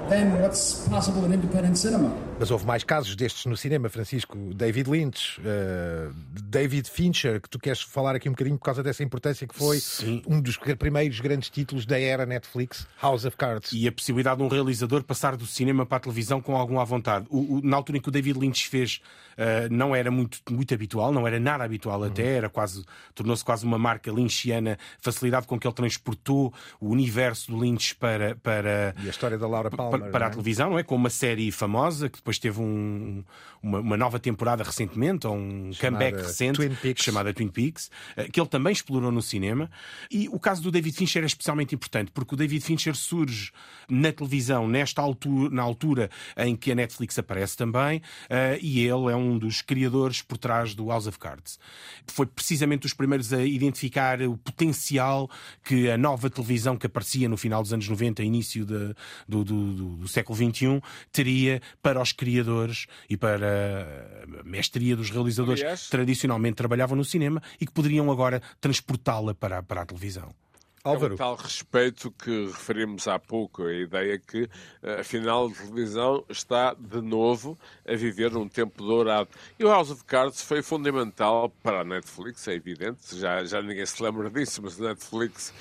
than 0.08 0.40
what's 0.40 0.86
possible 0.88 1.24
in 1.24 1.32
independent 1.32 1.78
cinema. 1.78 2.16
Mas 2.40 2.50
houve 2.50 2.64
mais 2.64 2.82
casos 2.82 3.14
destes 3.14 3.44
no 3.44 3.54
cinema, 3.54 3.90
Francisco. 3.90 4.34
David 4.54 4.88
Lynch, 4.88 5.38
uh, 5.42 6.10
David 6.42 6.88
Fincher, 6.88 7.38
que 7.38 7.50
tu 7.50 7.58
queres 7.58 7.82
falar 7.82 8.16
aqui 8.16 8.30
um 8.30 8.32
bocadinho 8.32 8.56
por 8.56 8.64
causa 8.64 8.82
dessa 8.82 9.04
importância 9.04 9.46
que 9.46 9.54
foi 9.54 9.78
Sim. 9.78 10.22
um 10.26 10.40
dos 10.40 10.56
primeiros 10.56 11.20
grandes 11.20 11.50
títulos 11.50 11.84
da 11.84 12.00
era 12.00 12.24
Netflix, 12.24 12.88
House 13.02 13.26
of 13.26 13.36
Cards. 13.36 13.72
E 13.74 13.86
a 13.86 13.92
possibilidade 13.92 14.38
de 14.38 14.42
um 14.42 14.48
realizador 14.48 15.04
passar 15.04 15.36
do 15.36 15.44
cinema 15.44 15.84
para 15.84 15.98
a 15.98 16.00
televisão 16.00 16.40
com 16.40 16.56
algum 16.56 16.80
à 16.80 16.84
vontade. 16.84 17.26
O, 17.28 17.58
o, 17.58 17.60
na 17.62 17.76
altura 17.76 17.98
em 17.98 18.00
que 18.00 18.08
o 18.08 18.10
David 18.10 18.38
Lynch 18.38 18.70
fez, 18.70 19.02
uh, 19.32 19.70
não 19.70 19.94
era 19.94 20.10
muito, 20.10 20.38
muito 20.50 20.72
habitual, 20.72 21.12
não 21.12 21.26
era 21.26 21.38
nada 21.38 21.62
habitual 21.62 22.02
até, 22.04 22.22
uhum. 22.22 22.36
era 22.38 22.48
quase, 22.48 22.82
tornou-se 23.14 23.44
quase 23.44 23.66
uma 23.66 23.78
marca 23.78 24.10
lynchiana, 24.10 24.78
facilidade 24.98 25.46
com 25.46 25.60
que 25.60 25.66
ele 25.66 25.74
transportou 25.74 26.54
o 26.80 26.88
universo 26.88 27.50
do 27.50 27.58
Lynch 27.58 27.94
para. 27.96 28.34
para 28.36 28.94
e 29.02 29.08
a 29.08 29.10
história 29.10 29.36
da 29.36 29.46
Laura 29.46 29.68
Palmer. 29.68 30.00
Para, 30.00 30.10
para 30.10 30.24
é? 30.24 30.28
a 30.28 30.30
televisão, 30.30 30.70
não 30.70 30.78
é? 30.78 30.82
Com 30.82 30.94
uma 30.94 31.10
série 31.10 31.52
famosa 31.52 32.08
que 32.08 32.16
depois 32.29 32.29
depois 32.30 32.38
teve 32.38 32.60
um, 32.60 33.24
uma, 33.60 33.80
uma, 33.80 33.96
nova 33.96 34.18
temporada 34.20 34.62
recentemente, 34.62 35.26
ou 35.26 35.34
um 35.34 35.72
chamada 35.72 36.04
comeback 36.04 36.26
recente, 36.26 36.56
Twin 36.56 36.94
chamada 36.96 37.34
Twin 37.34 37.48
Peaks, 37.48 37.90
uh, 38.16 38.30
que 38.30 38.40
ele 38.40 38.48
também 38.48 38.72
explorou 38.72 39.10
no 39.10 39.20
cinema. 39.20 39.70
E 40.10 40.28
o 40.28 40.38
caso 40.38 40.62
do 40.62 40.70
David 40.70 40.96
Fincher 40.96 41.22
é 41.22 41.26
especialmente 41.26 41.74
importante, 41.74 42.12
porque 42.12 42.34
o 42.34 42.36
David 42.36 42.64
Fincher 42.64 42.94
surge 42.94 43.50
na 43.88 44.12
televisão 44.12 44.68
nesta 44.68 45.02
altura, 45.02 45.54
na 45.54 45.62
altura 45.62 46.10
em 46.36 46.54
que 46.54 46.70
a 46.70 46.74
Netflix 46.74 47.18
aparece 47.18 47.56
também, 47.56 47.98
uh, 47.98 48.58
e 48.60 48.80
ele 48.80 49.10
é 49.10 49.16
um 49.16 49.36
dos 49.36 49.60
criadores 49.60 50.22
por 50.22 50.38
trás 50.38 50.74
do 50.74 50.88
House 50.88 51.06
of 51.06 51.18
Cards. 51.18 51.58
Foi 52.06 52.26
precisamente 52.26 52.86
os 52.86 52.94
primeiros 52.94 53.32
a 53.32 53.44
identificar 53.44 54.22
o 54.22 54.36
potencial 54.36 55.28
que 55.64 55.90
a 55.90 55.98
nova 55.98 56.30
televisão 56.30 56.76
que 56.76 56.86
aparecia 56.86 57.28
no 57.28 57.36
final 57.36 57.62
dos 57.62 57.72
anos 57.72 57.88
90, 57.88 58.22
início 58.22 58.64
de, 58.64 58.94
do, 59.26 59.44
do, 59.44 59.72
do, 59.72 59.96
do 59.96 60.08
século 60.08 60.36
XXI, 60.36 60.80
teria 61.10 61.60
para 61.82 62.00
os 62.00 62.12
criadores 62.20 62.86
e 63.08 63.16
para 63.16 64.22
a 64.38 64.44
mestria 64.44 64.94
dos 64.94 65.10
realizadores 65.10 65.62
Aliás, 65.62 65.84
que 65.84 65.90
tradicionalmente 65.90 66.56
trabalhavam 66.56 66.96
no 66.96 67.04
cinema 67.04 67.42
e 67.58 67.64
que 67.64 67.72
poderiam 67.72 68.10
agora 68.10 68.42
transportá-la 68.60 69.34
para, 69.34 69.62
para 69.62 69.80
a 69.80 69.86
televisão. 69.86 70.34
Álvaro. 70.82 71.12
É 71.12 71.14
um 71.14 71.18
tal 71.18 71.36
respeito 71.36 72.10
que 72.10 72.46
referimos 72.46 73.06
há 73.06 73.18
pouco, 73.18 73.64
a 73.64 73.74
ideia 73.74 74.18
que, 74.18 74.48
eh, 74.82 75.00
afinal, 75.00 75.48
a 75.48 75.50
televisão 75.50 76.24
está 76.28 76.74
de 76.74 77.02
novo 77.02 77.58
a 77.86 77.94
viver 77.94 78.34
um 78.34 78.48
tempo 78.48 78.82
dourado. 78.82 79.28
E 79.58 79.64
o 79.64 79.68
House 79.68 79.90
of 79.90 80.04
Cards 80.04 80.42
foi 80.42 80.62
fundamental 80.62 81.50
para 81.62 81.80
a 81.80 81.84
Netflix, 81.84 82.48
é 82.48 82.54
evidente, 82.54 83.14
já, 83.14 83.44
já 83.44 83.60
ninguém 83.60 83.84
se 83.84 84.02
lembra 84.02 84.30
disso, 84.30 84.62
mas 84.62 84.80
a 84.80 84.88
Netflix. 84.88 85.52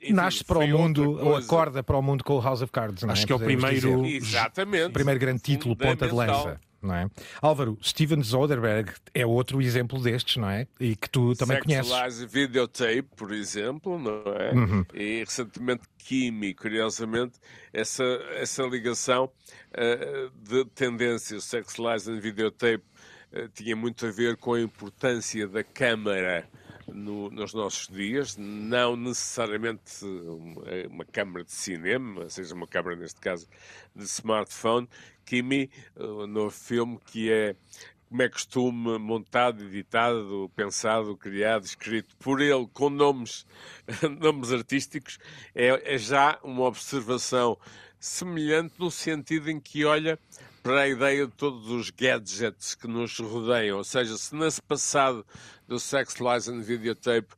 Enfim, 0.00 0.12
Nasce 0.12 0.44
para 0.44 0.58
o 0.58 0.66
mundo, 0.66 1.18
ou 1.20 1.36
acorda 1.36 1.82
para 1.82 1.96
o 1.96 2.02
mundo 2.02 2.22
com 2.22 2.34
o 2.34 2.40
House 2.40 2.62
of 2.62 2.70
Cards. 2.70 3.02
Acho 3.04 3.26
que 3.26 3.32
é 3.32 3.36
o 3.36 3.38
primeiro, 3.38 4.04
Exatamente. 4.06 4.92
primeiro 4.92 5.18
grande 5.18 5.42
título, 5.42 5.76
ponta 5.76 6.06
de 6.06 6.14
lança 6.14 6.60
não 6.80 6.94
é? 6.94 7.10
Álvaro, 7.42 7.76
Steven 7.82 8.22
Soderbergh 8.22 8.92
é 9.12 9.26
outro 9.26 9.60
exemplo 9.60 10.00
destes, 10.00 10.36
não 10.36 10.48
é? 10.48 10.66
E 10.78 10.94
que 10.94 11.10
tu 11.10 11.34
também 11.34 11.56
Sexualize 11.58 11.94
conheces. 11.94 12.32
Videotape, 12.32 13.08
por 13.16 13.32
exemplo, 13.32 13.98
não 13.98 14.22
é? 14.32 14.52
Uhum. 14.52 14.84
E 14.94 15.20
recentemente 15.20 15.82
Kimi, 15.98 16.54
curiosamente, 16.54 17.38
essa, 17.72 18.04
essa 18.34 18.62
ligação 18.62 19.24
uh, 19.24 20.30
de 20.48 20.64
tendências 20.66 21.44
Sexualize 21.44 22.18
Videotape 22.20 22.84
uh, 23.32 23.48
tinha 23.52 23.74
muito 23.74 24.06
a 24.06 24.10
ver 24.10 24.36
com 24.36 24.54
a 24.54 24.60
importância 24.60 25.48
da 25.48 25.64
câmara 25.64 26.48
no, 26.92 27.30
nos 27.30 27.54
nossos 27.54 27.88
dias, 27.88 28.36
não 28.36 28.96
necessariamente 28.96 30.04
uma, 30.90 31.04
câmara 31.04 31.44
de 31.44 31.52
cinema, 31.52 32.28
seja 32.28 32.54
uma 32.54 32.66
câmara, 32.66 32.96
neste 32.96 33.20
caso, 33.20 33.48
de 33.94 34.04
smartphone. 34.04 34.88
Kimi, 35.24 35.70
o 35.94 36.26
novo 36.26 36.50
filme 36.50 36.98
que 37.04 37.30
é 37.30 37.54
como 38.08 38.22
é 38.22 38.28
costume, 38.28 38.98
montado, 38.98 39.64
editado, 39.64 40.50
pensado, 40.56 41.16
criado, 41.16 41.64
escrito 41.64 42.16
por 42.16 42.40
ele, 42.40 42.66
com 42.72 42.88
nomes, 42.88 43.46
nomes 44.18 44.50
artísticos, 44.50 45.18
é, 45.54 45.94
é, 45.94 45.98
já 45.98 46.38
uma 46.42 46.64
observação 46.64 47.58
semelhante 48.00 48.74
no 48.78 48.90
sentido 48.90 49.50
em 49.50 49.60
que 49.60 49.84
olha 49.84 50.18
para 50.68 50.82
a 50.82 50.88
ideia 50.88 51.26
de 51.26 51.32
todos 51.32 51.70
os 51.70 51.88
gadgets 51.88 52.74
que 52.74 52.86
nos 52.86 53.18
rodeiam. 53.18 53.78
Ou 53.78 53.84
seja, 53.84 54.18
se 54.18 54.36
nesse 54.36 54.60
passado 54.60 55.24
do 55.66 55.80
Sex 55.80 56.16
License 56.16 56.62
Videotape 56.62 57.28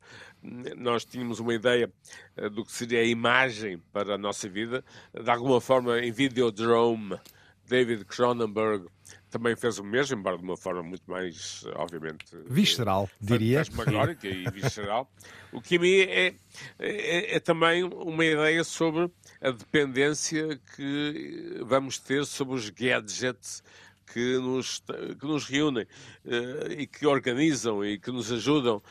nós 0.75 1.05
tínhamos 1.05 1.39
uma 1.39 1.53
ideia 1.53 1.89
eh, 2.35 2.49
do 2.49 2.65
que 2.65 2.73
seria 2.73 2.99
a 2.99 3.05
imagem 3.05 3.81
para 3.93 4.15
a 4.15 4.17
nossa 4.17 4.49
vida, 4.49 4.83
de 5.13 5.29
alguma 5.29 5.61
forma 5.61 5.97
em 5.99 6.11
Videodrome, 6.11 7.17
David 7.65 8.03
Cronenberg 8.03 8.87
também 9.31 9.55
fez 9.55 9.79
o 9.79 9.83
mesmo, 9.83 10.19
embora 10.19 10.37
de 10.37 10.43
uma 10.43 10.57
forma 10.57 10.83
muito 10.83 11.09
mais, 11.09 11.63
obviamente... 11.75 12.25
Visceral, 12.45 13.09
diria. 13.19 13.63
Fantasmagórica 13.63 14.27
e 14.27 14.43
visceral. 14.51 15.09
O 15.53 15.61
que 15.61 15.77
a 15.77 15.79
mim 15.79 15.99
é, 16.01 16.35
é, 16.77 17.35
é, 17.35 17.39
também 17.39 17.83
uma 17.83 18.25
ideia 18.25 18.63
sobre 18.63 19.09
a 19.41 19.51
dependência 19.51 20.59
que 20.75 21.59
vamos 21.65 21.97
ter 21.97 22.25
sobre 22.25 22.55
os 22.55 22.69
gadgets 22.69 23.63
que 24.05 24.37
nos, 24.37 24.83
que 25.19 25.25
nos 25.25 25.45
reúnem 25.45 25.85
uh, 26.25 26.71
e 26.77 26.85
que 26.85 27.07
organizam 27.07 27.83
e 27.83 27.97
que 27.97 28.11
nos 28.11 28.29
ajudam. 28.31 28.81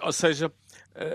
Ou 0.00 0.12
seja, 0.12 0.50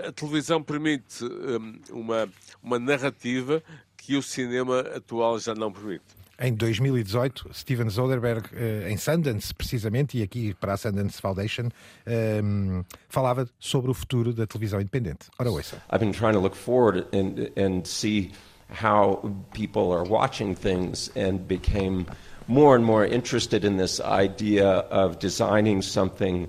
a 0.06 0.12
televisão 0.12 0.62
permite 0.62 1.24
um, 1.24 1.80
uma, 1.90 2.28
uma 2.62 2.78
narrativa 2.78 3.62
que 3.96 4.16
o 4.16 4.22
cinema 4.22 4.80
atual 4.80 5.38
já 5.38 5.54
não 5.54 5.72
permite. 5.72 6.17
Em 6.40 6.54
2018, 6.54 7.52
Steven 7.52 7.90
Soderbergh, 7.90 8.46
uh, 8.52 8.88
em 8.88 8.96
Sundance, 8.96 9.52
precisamente, 9.52 10.18
e 10.18 10.22
aqui 10.22 10.54
para 10.54 10.74
a 10.74 10.76
Sundance 10.76 11.20
Foundation, 11.20 11.68
um, 12.06 12.84
falava 13.08 13.48
sobre 13.58 13.90
o 13.90 13.94
futuro 13.94 14.32
da 14.32 14.46
televisão 14.46 14.80
independente. 14.80 15.26
Ora, 15.36 15.50
ouça. 15.50 15.82
I've 15.90 15.98
been 15.98 16.12
trying 16.12 16.34
to 16.34 16.40
look 16.40 16.56
forward 16.56 17.08
and, 17.12 17.50
and 17.56 17.84
see 17.84 18.30
how 18.70 19.34
people 19.52 19.92
are 19.92 20.04
watching 20.08 20.54
things 20.54 21.10
and 21.16 21.40
became 21.48 22.06
more 22.46 22.76
and 22.76 22.84
more 22.84 23.04
interested 23.04 23.64
in 23.64 23.76
this 23.76 24.00
idea 24.00 24.86
of 24.90 25.18
designing 25.18 25.82
something 25.82 26.46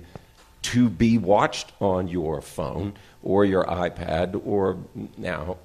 to 0.62 0.88
be 0.88 1.18
watched 1.18 1.72
on 1.80 2.06
your 2.06 2.40
phone 2.40 2.92
or 3.24 3.44
your 3.44 3.64
iPad 3.64 4.40
or 4.44 4.76
now, 5.16 5.56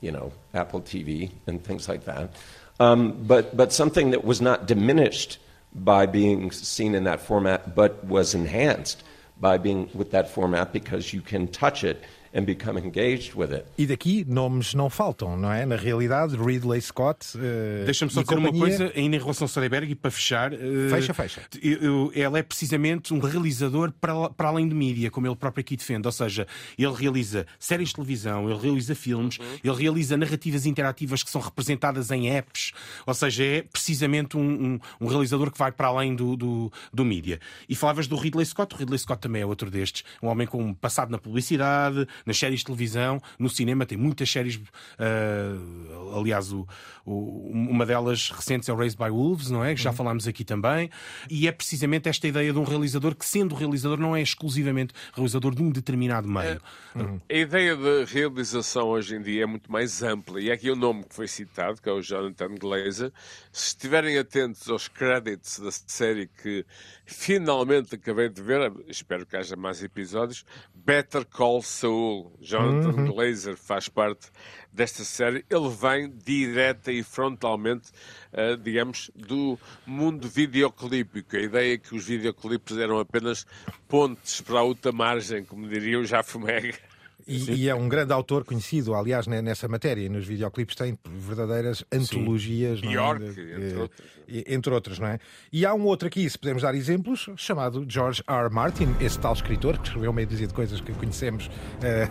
you 0.00 0.12
know, 0.12 0.30
Apple 0.54 0.82
TV 0.82 1.30
and 1.48 1.64
things 1.64 1.88
like 1.88 2.04
that. 2.04 2.30
Um, 2.78 3.24
but, 3.24 3.56
but 3.56 3.72
something 3.72 4.10
that 4.10 4.24
was 4.24 4.40
not 4.40 4.66
diminished 4.66 5.38
by 5.74 6.06
being 6.06 6.50
seen 6.50 6.94
in 6.94 7.04
that 7.04 7.20
format, 7.20 7.74
but 7.74 8.04
was 8.04 8.34
enhanced 8.34 9.02
by 9.38 9.58
being 9.58 9.88
with 9.94 10.10
that 10.12 10.30
format 10.30 10.72
because 10.72 11.12
you 11.12 11.20
can 11.20 11.48
touch 11.48 11.84
it 11.84 12.02
and 12.36 12.44
become 12.44 12.78
engaged 12.78 13.34
with 13.34 13.52
it. 13.52 13.64
E 13.78 13.86
daqui 13.86 14.24
nomes 14.28 14.74
não 14.74 14.90
faltam, 14.90 15.36
não 15.36 15.50
é? 15.50 15.64
Na 15.64 15.76
realidade, 15.76 16.36
Ridley 16.36 16.80
Scott. 16.82 17.36
Uh, 17.36 17.84
Deixa-me 17.86 18.10
só 18.12 18.22
dizer 18.22 18.34
companhia... 18.34 18.52
uma 18.52 18.66
coisa 18.66 18.92
ainda 18.94 19.16
em 19.16 19.18
relação 19.18 19.46
a 19.46 19.48
Soderbergh 19.48 19.90
e 19.90 19.94
para 19.94 20.10
fechar. 20.10 20.52
Uh, 20.52 20.90
fecha, 20.90 21.14
fecha. 21.14 21.42
Eu, 21.62 22.12
ele 22.14 22.38
é 22.38 22.42
precisamente 22.42 23.14
um 23.14 23.20
realizador 23.20 23.90
para, 23.98 24.28
para 24.30 24.48
além 24.48 24.68
de 24.68 24.74
mídia, 24.74 25.10
como 25.10 25.26
ele 25.26 25.34
próprio 25.34 25.62
aqui 25.62 25.76
defende. 25.76 26.06
Ou 26.06 26.12
seja, 26.12 26.46
ele 26.78 26.92
realiza 26.92 27.46
séries 27.58 27.88
de 27.88 27.94
televisão, 27.94 28.50
ele 28.50 28.58
realiza 28.60 28.94
filmes, 28.94 29.38
uhum. 29.38 29.46
ele 29.64 29.74
realiza 29.74 30.16
narrativas 30.16 30.66
interativas 30.66 31.22
que 31.22 31.30
são 31.30 31.40
representadas 31.40 32.10
em 32.10 32.28
apps. 32.28 32.72
Ou 33.06 33.14
seja, 33.14 33.44
é 33.44 33.62
precisamente 33.62 34.36
um, 34.36 34.42
um, 34.42 34.80
um 35.00 35.06
realizador 35.06 35.50
que 35.50 35.58
vai 35.58 35.72
para 35.72 35.88
além 35.88 36.14
do, 36.14 36.36
do, 36.36 36.72
do 36.92 37.04
mídia. 37.04 37.40
E 37.66 37.74
falavas 37.74 38.06
do 38.06 38.16
Ridley 38.16 38.44
Scott. 38.44 38.74
O 38.74 38.78
Ridley 38.78 38.98
Scott 38.98 39.22
também 39.22 39.40
é 39.40 39.46
outro 39.46 39.70
destes. 39.70 40.04
Um 40.22 40.28
homem 40.28 40.46
com 40.46 40.62
um 40.62 40.74
passado 40.74 41.10
na 41.10 41.18
publicidade, 41.18 42.06
nas 42.26 42.36
séries 42.36 42.60
de 42.60 42.66
televisão, 42.66 43.22
no 43.38 43.48
cinema 43.48 43.86
tem 43.86 43.96
muitas 43.96 44.30
séries. 44.30 44.56
Uh, 44.56 46.18
aliás, 46.18 46.52
o, 46.52 46.66
o, 47.04 47.50
uma 47.50 47.86
delas 47.86 48.30
recentes 48.30 48.68
é 48.68 48.72
o 48.72 48.76
Raised 48.76 48.98
by 48.98 49.10
Wolves, 49.10 49.48
não 49.48 49.64
é? 49.64 49.74
Que 49.74 49.80
já 49.80 49.90
uhum. 49.90 49.96
falámos 49.96 50.26
aqui 50.26 50.44
também. 50.44 50.90
E 51.30 51.46
é 51.46 51.52
precisamente 51.52 52.08
esta 52.08 52.26
ideia 52.26 52.52
de 52.52 52.58
um 52.58 52.64
realizador 52.64 53.14
que, 53.14 53.24
sendo 53.24 53.54
realizador, 53.54 53.98
não 53.98 54.16
é 54.16 54.20
exclusivamente 54.20 54.92
realizador 55.14 55.54
de 55.54 55.62
um 55.62 55.70
determinado 55.70 56.28
meio. 56.28 56.60
É, 56.94 56.98
uhum. 56.98 57.20
A 57.30 57.34
ideia 57.34 57.76
de 57.76 58.04
realização 58.12 58.88
hoje 58.88 59.14
em 59.14 59.22
dia 59.22 59.44
é 59.44 59.46
muito 59.46 59.70
mais 59.70 60.02
ampla. 60.02 60.40
E 60.40 60.50
é 60.50 60.52
aqui 60.52 60.70
o 60.70 60.76
nome 60.76 61.04
que 61.04 61.14
foi 61.14 61.28
citado, 61.28 61.80
que 61.80 61.88
é 61.88 61.92
o 61.92 62.02
Jonathan 62.02 62.54
Glazer. 62.56 63.12
Se 63.52 63.68
estiverem 63.68 64.18
atentos 64.18 64.68
aos 64.68 64.88
créditos 64.88 65.60
da 65.60 65.70
série 65.70 66.28
que 66.42 66.66
finalmente 67.04 67.94
acabei 67.94 68.28
de 68.28 68.42
ver, 68.42 68.72
espero 68.88 69.24
que 69.24 69.36
haja 69.36 69.54
mais 69.54 69.82
episódios, 69.82 70.44
Better 70.74 71.24
Call 71.24 71.62
Saul. 71.62 72.05
Jonathan 72.40 72.90
uhum. 72.90 73.12
Glazer 73.12 73.56
faz 73.56 73.88
parte 73.88 74.28
desta 74.72 75.04
série. 75.04 75.44
Ele 75.48 75.68
vem 75.68 76.10
direta 76.10 76.92
e 76.92 77.02
frontalmente, 77.02 77.90
uh, 78.32 78.56
digamos, 78.56 79.10
do 79.14 79.58
mundo 79.86 80.28
videoclípico. 80.28 81.36
A 81.36 81.40
ideia 81.40 81.74
é 81.74 81.78
que 81.78 81.94
os 81.94 82.04
videoclipes 82.04 82.76
eram 82.76 82.98
apenas 82.98 83.46
pontes 83.88 84.40
para 84.40 84.60
a 84.60 84.62
outra 84.62 84.92
margem, 84.92 85.44
como 85.44 85.68
diria 85.68 85.98
o 85.98 86.04
Jafomega. 86.04 86.95
E, 87.26 87.62
e, 87.62 87.68
é 87.68 87.74
um 87.74 87.88
grande 87.88 88.12
autor 88.12 88.44
conhecido, 88.44 88.94
aliás, 88.94 89.26
nessa 89.26 89.66
matéria. 89.66 90.08
Nos 90.08 90.24
videoclipes 90.24 90.76
tem 90.76 90.96
verdadeiras 91.04 91.84
antologias. 91.92 92.78
Sim. 92.78 92.92
York, 92.92 93.24
é? 93.24 93.28
entre 93.28 93.72
eh, 93.72 93.78
outras. 93.78 94.08
Entre 94.28 94.74
outras, 94.74 94.98
não 94.98 95.08
é? 95.08 95.18
E 95.52 95.66
há 95.66 95.74
um 95.74 95.84
outro 95.84 96.06
aqui, 96.06 96.28
se 96.28 96.38
podemos 96.38 96.62
dar 96.62 96.74
exemplos, 96.74 97.28
chamado 97.36 97.84
George 97.88 98.22
R. 98.28 98.48
Martin, 98.50 98.94
esse 99.00 99.18
tal 99.18 99.32
escritor, 99.32 99.78
que 99.78 99.86
escreveu 99.86 100.12
meio 100.12 100.28
dúzia 100.28 100.46
de 100.46 100.54
coisas 100.54 100.80
que 100.80 100.92
conhecemos 100.92 101.46
uh, 101.46 101.50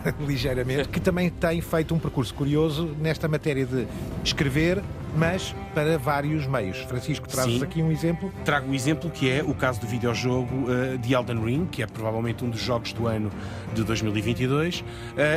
ligeiramente, 0.26 0.88
que 0.88 1.00
também 1.00 1.30
tem 1.30 1.60
feito 1.60 1.94
um 1.94 1.98
percurso 1.98 2.34
curioso 2.34 2.94
nesta 3.00 3.26
matéria 3.26 3.64
de 3.64 3.86
escrever 4.22 4.82
mas 5.16 5.54
para 5.74 5.98
vários 5.98 6.46
meios. 6.46 6.78
Francisco, 6.80 7.26
trazes 7.28 7.58
Sim. 7.58 7.64
aqui 7.64 7.82
um 7.82 7.90
exemplo? 7.90 8.32
Trago 8.44 8.70
um 8.70 8.74
exemplo 8.74 9.10
que 9.10 9.30
é 9.30 9.42
o 9.42 9.54
caso 9.54 9.80
do 9.80 9.86
videojogo 9.86 10.54
uh, 10.54 10.98
The 10.98 11.14
Elden 11.14 11.44
Ring, 11.44 11.66
que 11.66 11.82
é 11.82 11.86
provavelmente 11.86 12.44
um 12.44 12.50
dos 12.50 12.60
jogos 12.60 12.92
do 12.92 13.06
ano 13.06 13.30
de 13.74 13.82
2022, 13.84 14.80
uh, 14.80 14.84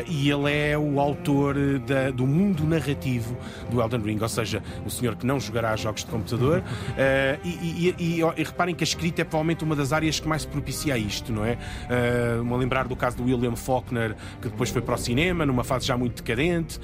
e 0.07 0.29
ele 0.29 0.51
é 0.51 0.77
o 0.77 0.99
autor 0.99 1.55
uh, 1.57 1.79
da- 1.79 2.09
do 2.11 2.25
mundo 2.27 2.65
narrativo 2.65 3.37
do 3.69 3.81
Elden 3.81 4.01
Ring, 4.01 4.19
ou 4.21 4.29
seja, 4.29 4.61
o 4.85 4.89
senhor 4.89 5.15
que 5.15 5.25
não 5.25 5.39
jogará 5.39 5.75
jogos 5.75 6.03
de 6.03 6.11
computador. 6.11 6.59
uh, 6.59 7.39
e, 7.43 7.49
e- 7.89 7.95
e- 7.99 8.21
e- 8.21 8.43
reparem 8.43 8.73
que 8.75 8.83
a 8.83 8.87
escrita 8.87 9.21
é 9.21 9.25
provavelmente 9.25 9.63
uma 9.63 9.75
das 9.75 9.91
áreas 9.93 10.19
que 10.19 10.27
mais 10.27 10.41
se 10.43 10.47
propicia 10.47 10.93
a 10.93 10.97
isto, 10.97 11.31
não 11.31 11.45
é? 11.45 11.57
Uh, 11.89 12.53
a 12.53 12.57
lembrar 12.57 12.87
do 12.87 12.95
caso 12.95 13.17
do 13.17 13.23
William 13.23 13.55
Faulkner, 13.55 14.15
que 14.41 14.49
depois 14.49 14.69
foi 14.69 14.81
para 14.81 14.95
o 14.95 14.97
cinema, 14.97 15.45
numa 15.45 15.63
fase 15.63 15.85
já 15.85 15.97
muito 15.97 16.21
decadente, 16.23 16.79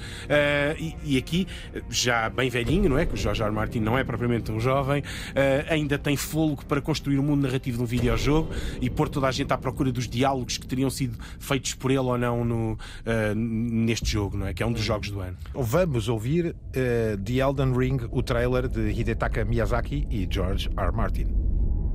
e, 0.78 0.94
e 1.04 1.18
aqui, 1.18 1.46
já 1.90 2.28
bem 2.30 2.48
velhinho, 2.48 2.85
não 2.88 2.98
é? 2.98 3.06
Que 3.06 3.14
o 3.14 3.16
George 3.16 3.42
R. 3.42 3.52
Martin 3.52 3.80
não 3.80 3.98
é 3.98 4.04
propriamente 4.04 4.50
um 4.50 4.60
jovem, 4.60 5.00
uh, 5.00 5.72
ainda 5.72 5.98
tem 5.98 6.16
fôlego 6.16 6.64
para 6.64 6.80
construir 6.80 7.18
o 7.18 7.22
mundo 7.22 7.42
narrativo 7.42 7.78
de 7.78 7.82
um 7.82 7.86
videojogo 7.86 8.50
e 8.80 8.88
pôr 8.90 9.08
toda 9.08 9.26
a 9.26 9.30
gente 9.30 9.52
à 9.52 9.58
procura 9.58 9.92
dos 9.92 10.08
diálogos 10.08 10.58
que 10.58 10.66
teriam 10.66 10.90
sido 10.90 11.18
feitos 11.38 11.74
por 11.74 11.90
ele 11.90 12.00
ou 12.00 12.18
não 12.18 12.44
no, 12.44 12.72
uh, 12.72 13.34
neste 13.34 14.10
jogo, 14.10 14.36
não 14.36 14.46
é? 14.46 14.54
Que 14.54 14.62
é 14.62 14.66
um 14.66 14.72
dos 14.72 14.82
jogos 14.82 15.10
do 15.10 15.20
ano. 15.20 15.36
Vamos 15.54 16.08
ouvir 16.08 16.54
eh, 16.72 17.16
The 17.24 17.34
Elden 17.34 17.72
Ring, 17.76 17.98
o 18.10 18.22
trailer 18.22 18.68
de 18.68 18.90
Hidetaka 18.90 19.44
Miyazaki 19.44 20.06
e 20.10 20.26
George 20.30 20.68
R. 20.76 20.92
Martin. 20.92 21.34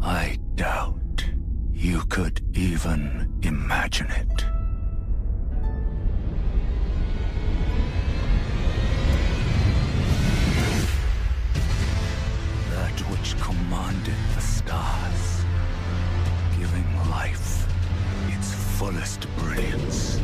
I 0.01 0.37
doubt 0.55 1.25
you 1.73 2.05
could 2.07 2.41
even 2.55 3.29
imagine 3.43 4.09
it. 4.11 4.60
Which 13.21 13.39
commanded 13.39 14.15
the 14.33 14.41
stars, 14.41 15.45
giving 16.57 16.87
life 17.11 17.67
its 18.29 18.51
fullest 18.79 19.27
brilliance. 19.37 20.19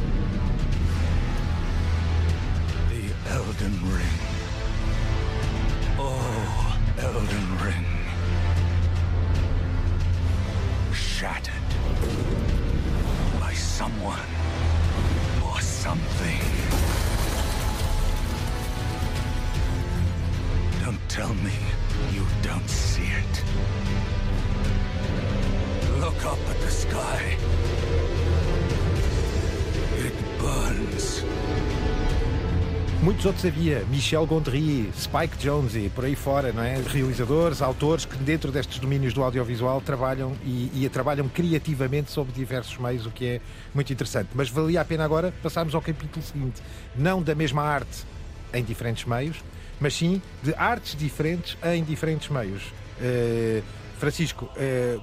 The 2.89 3.33
Elden 3.35 3.77
Ring. 3.93 4.19
Oh, 5.99 6.79
Elden 6.97 7.47
Ring 7.63 7.85
shattered 10.91 11.69
by 13.39 13.53
someone 13.53 14.29
or 15.45 15.61
something. 15.61 16.41
Don't 20.83 21.09
tell 21.09 21.35
me 21.35 21.53
you 22.13 22.25
don't 22.41 22.69
see 22.69 23.03
it. 23.03 23.43
Look 25.99 26.25
up 26.25 26.39
at 26.49 26.59
the 26.61 26.71
sky. 26.71 27.37
It 29.97 30.13
burns. 30.39 31.23
Muitos 33.01 33.25
outros 33.25 33.45
havia, 33.45 33.85
Michel 33.91 34.25
Gondry, 34.25 34.91
Spike 34.97 35.37
Jones 35.37 35.75
e 35.75 35.87
por 35.87 36.03
aí 36.03 36.15
fora, 36.15 36.51
não 36.51 36.63
é? 36.63 36.81
Realizadores, 36.81 37.61
autores 37.61 38.05
que 38.05 38.17
dentro 38.17 38.51
destes 38.51 38.79
domínios 38.79 39.13
do 39.13 39.23
audiovisual 39.23 39.79
trabalham 39.79 40.35
e, 40.43 40.71
e 40.73 40.89
trabalham 40.89 41.29
criativamente 41.29 42.11
sobre 42.11 42.33
diversos 42.33 42.77
meios, 42.77 43.05
o 43.05 43.11
que 43.11 43.25
é 43.25 43.41
muito 43.73 43.93
interessante. 43.93 44.29
Mas 44.33 44.49
valia 44.49 44.81
a 44.81 44.85
pena 44.85 45.05
agora 45.05 45.31
passarmos 45.43 45.75
ao 45.75 45.81
capítulo 45.81 46.25
seguinte. 46.25 46.61
Não 46.95 47.21
da 47.21 47.35
mesma 47.35 47.61
arte 47.61 48.03
em 48.53 48.63
diferentes 48.63 49.05
meios, 49.05 49.37
mas 49.79 49.93
sim 49.93 50.21
de 50.43 50.53
artes 50.55 50.95
diferentes 50.95 51.57
em 51.63 51.83
diferentes 51.83 52.29
meios. 52.29 52.63
Eh, 53.01 53.61
Francisco, 53.99 54.49
eh, 54.55 54.97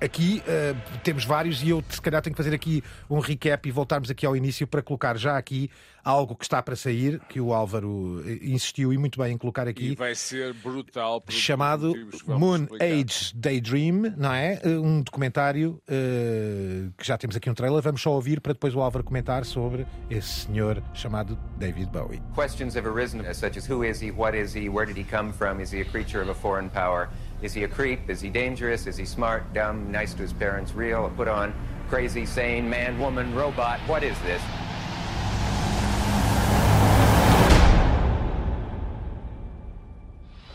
Aqui 0.00 0.42
eh, 0.46 0.74
temos 1.02 1.24
vários 1.24 1.60
e 1.62 1.70
eu 1.70 1.82
se 1.88 2.00
calhar 2.00 2.22
tenho 2.22 2.34
que 2.34 2.42
fazer 2.42 2.54
aqui 2.54 2.82
um 3.10 3.18
recap 3.18 3.68
e 3.68 3.72
voltarmos 3.72 4.08
aqui 4.10 4.24
ao 4.24 4.36
início 4.36 4.64
para 4.66 4.80
colocar 4.80 5.16
já 5.16 5.36
aqui 5.36 5.68
algo 6.04 6.34
que 6.36 6.44
está 6.44 6.62
para 6.62 6.74
sair, 6.76 7.20
que 7.28 7.40
o 7.40 7.52
Álvaro 7.52 8.22
eh, 8.24 8.38
insistiu 8.42 8.92
e 8.92 8.96
muito 8.98 9.20
bem 9.20 9.34
em 9.34 9.36
colocar 9.38 9.66
E 9.66 9.70
aqui, 9.70 9.94
vai 9.96 10.14
ser 10.14 10.54
brutal. 10.54 11.22
chamado 11.28 11.92
Moon 12.26 12.62
explicar. 12.62 12.84
Age 12.86 13.32
Daydream, 13.34 14.14
não 14.16 14.32
é? 14.32 14.60
Eh, 14.62 14.78
Um 14.78 15.02
documentário 15.02 15.82
eh, 15.88 16.88
que 16.96 17.04
já 17.04 17.18
temos 17.18 17.34
aqui 17.36 17.50
um 17.50 17.54
trailer, 17.54 17.82
vamos 17.82 18.00
só 18.00 18.12
ouvir 18.12 18.40
para 18.40 18.52
depois 18.52 18.74
o 18.76 18.80
Álvaro 18.80 19.02
comentar 19.04 19.44
sobre 19.44 19.84
esse 20.08 20.46
senhor 20.46 20.80
chamado 20.94 21.36
David 21.58 21.90
Bowie. 21.90 22.22
Questions 22.36 22.76
have 22.76 22.88
arisen, 22.88 23.20
uh, 23.20 23.34
such 23.34 23.58
as 23.58 23.68
who 23.68 23.84
is 23.84 24.00
he, 24.00 24.12
what 24.12 24.36
is 24.38 24.54
he, 24.54 24.68
where 24.68 24.86
did 24.86 24.96
he 24.96 25.04
come 25.04 25.32
from, 25.32 25.60
is 25.60 25.72
he 25.72 25.80
a 25.80 25.84
creature 25.84 26.22
of 26.22 26.30
a 26.30 26.34
foreign 26.34 26.70
power, 26.70 27.08
is 27.42 27.54
he 27.54 27.64
a 27.64 27.68
creep, 27.68 28.10
is 28.10 28.20
he 28.20 28.28
dangerous, 28.28 28.86
is 28.86 28.96
he 28.96 29.04
smart, 29.04 29.52
dumb, 29.54 29.90
nice 29.92 30.12
to 30.14 30.22
his 30.22 30.32
parents, 30.32 30.72
real, 30.72 31.06
a 31.06 31.10
put 31.10 31.28
on, 31.28 31.54
crazy, 31.88 32.26
sane, 32.26 32.68
man, 32.68 32.98
woman, 32.98 33.34
robot, 33.34 33.78
what 33.86 34.02
is 34.02 34.18
this? 34.20 34.42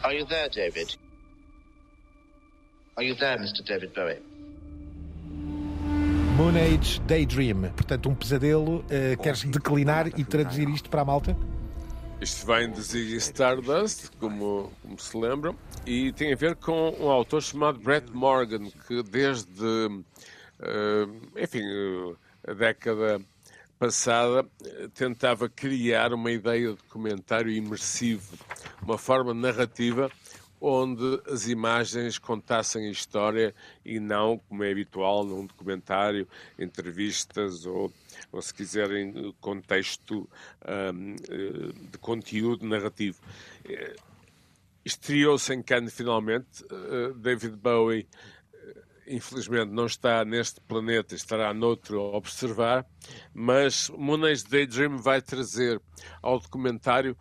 Are 0.04 0.14
you 0.14 0.26
there, 0.26 0.50
David? 0.50 0.96
Are 2.98 3.04
you 3.04 3.16
there, 3.16 3.38
Mr. 3.38 3.66
David 3.66 3.94
Bowie? 3.94 4.20
Moon 6.36 6.58
Age 6.58 7.00
Daydream, 7.06 7.72
portanto 7.76 8.10
um 8.10 8.16
pesadelo. 8.16 8.84
Eh, 8.90 9.16
queres 9.16 9.44
declinar 9.44 10.08
e 10.08 10.24
traduzir 10.26 10.68
isto 10.70 10.90
para 10.90 11.02
a 11.02 11.06
malta? 11.06 11.38
Isto 12.24 12.46
vem 12.46 12.72
de 12.72 12.82
Ziggy 12.82 13.18
Stardust, 13.18 14.10
como, 14.18 14.72
como 14.82 14.98
se 14.98 15.18
lembram, 15.18 15.58
e 15.86 16.14
tem 16.14 16.32
a 16.32 16.38
ver 16.38 16.56
com 16.56 16.96
um 16.98 17.10
autor 17.10 17.44
chamado 17.44 17.80
Brett 17.80 18.10
Morgan, 18.14 18.70
que 18.88 19.04
desde, 19.04 20.02
eh, 20.62 21.06
enfim, 21.44 21.60
eh, 21.62 22.16
a 22.50 22.54
década 22.54 23.20
passada 23.78 24.48
eh, 24.64 24.88
tentava 24.94 25.50
criar 25.50 26.14
uma 26.14 26.32
ideia 26.32 26.70
de 26.70 26.78
documentário 26.78 27.52
imersivo, 27.52 28.38
uma 28.82 28.98
forma 28.98 29.34
narrativa 29.34 30.10
onde 30.62 31.22
as 31.30 31.50
imagens 31.50 32.18
contassem 32.18 32.88
a 32.88 32.92
história 32.92 33.54
e 33.84 34.00
não, 34.00 34.38
como 34.48 34.64
é 34.64 34.72
habitual 34.72 35.26
num 35.26 35.46
documentário, 35.46 36.26
entrevistas 36.58 37.66
ou, 37.66 37.92
ou 38.34 38.42
se 38.42 38.54
quiserem, 38.54 39.34
contexto 39.40 40.28
hum, 40.94 41.16
eh, 41.30 41.90
de 41.92 41.98
conteúdo 42.00 42.66
narrativo. 42.66 43.20
Eh, 43.64 43.96
Estreou-se 44.84 45.54
em 45.54 45.62
Cannes 45.62 45.94
finalmente. 45.94 46.66
eh, 46.70 47.14
David 47.16 47.56
Bowie, 47.56 48.08
infelizmente, 49.08 49.72
não 49.72 49.86
está 49.86 50.26
neste 50.26 50.60
planeta, 50.62 51.14
estará 51.16 51.54
noutro 51.54 52.00
a 52.00 52.18
observar, 52.18 52.86
mas 53.34 53.90
Moon 53.90 54.26
Age 54.26 54.46
Daydream 54.46 54.98
vai 54.98 55.22
trazer 55.22 55.80
ao 56.22 56.40
documentário 56.40 57.16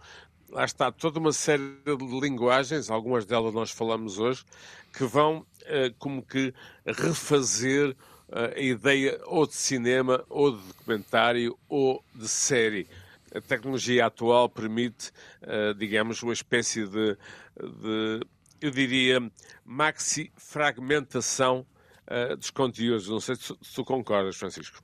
lá 0.52 0.64
está 0.66 0.92
toda 0.92 1.18
uma 1.18 1.32
série 1.32 1.62
de 1.84 2.20
linguagens, 2.20 2.90
algumas 2.90 3.24
delas 3.24 3.54
nós 3.54 3.70
falamos 3.70 4.18
hoje, 4.18 4.44
que 4.92 5.04
vão 5.04 5.46
eh, 5.62 5.92
como 5.98 6.22
que 6.22 6.52
refazer 6.86 7.96
a 8.32 8.58
ideia 8.58 9.20
ou 9.26 9.46
de 9.46 9.54
cinema, 9.54 10.24
ou 10.28 10.56
de 10.56 10.66
documentário, 10.66 11.56
ou 11.68 12.02
de 12.14 12.26
série. 12.26 12.88
A 13.34 13.40
tecnologia 13.40 14.06
atual 14.06 14.48
permite, 14.48 15.12
eh, 15.42 15.74
digamos, 15.74 16.22
uma 16.22 16.32
espécie 16.32 16.86
de, 16.86 17.16
de 17.56 18.20
eu 18.60 18.70
diria, 18.70 19.20
maxi-fragmentação 19.64 21.66
eh, 22.06 22.36
dos 22.36 22.50
conteúdos. 22.50 23.08
Não 23.08 23.20
sei 23.20 23.36
se, 23.36 23.54
se 23.60 23.74
tu 23.74 23.84
concordas, 23.84 24.36
Francisco. 24.36 24.82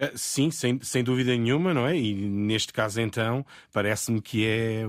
Uh, 0.00 0.10
Sim, 0.14 0.50
sem, 0.50 0.78
sem 0.82 1.04
dúvida 1.04 1.36
nenhuma, 1.36 1.74
não 1.74 1.86
é? 1.86 1.96
E 1.96 2.14
neste 2.14 2.72
caso, 2.72 3.00
então, 3.00 3.44
parece-me 3.72 4.20
que 4.20 4.46
é 4.46 4.84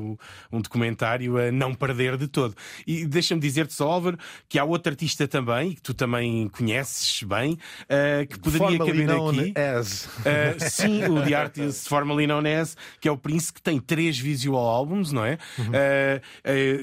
um 0.51 0.61
documentário 0.61 1.37
a 1.37 1.51
não 1.51 1.73
perder 1.73 2.17
de 2.17 2.27
todo. 2.27 2.55
E 2.87 3.05
deixa-me 3.05 3.41
dizer-te, 3.41 3.73
só, 3.73 3.89
Álvaro, 3.89 4.17
que 4.47 4.57
há 4.57 4.63
outro 4.63 4.91
artista 4.91 5.27
também, 5.27 5.73
que 5.73 5.81
tu 5.81 5.93
também 5.93 6.47
conheces 6.49 7.23
bem, 7.23 7.53
uh, 7.53 8.27
que 8.27 8.39
poderia 8.39 8.77
caber 8.77 9.09
aqui. 9.11 9.53
as. 9.59 10.05
Uh, 10.05 10.69
sim, 10.69 11.03
o 11.05 11.21
The 11.23 11.33
Artist 11.33 11.89
Formerly 11.89 12.27
Known 12.27 12.43
As, 12.61 12.77
que 12.99 13.07
é 13.07 13.11
o 13.11 13.17
Prince, 13.17 13.51
que 13.51 13.61
tem 13.61 13.79
três 13.79 14.17
visual 14.17 14.65
albums, 14.65 15.11
não 15.11 15.25
é? 15.25 15.37
Uh, 15.59 16.21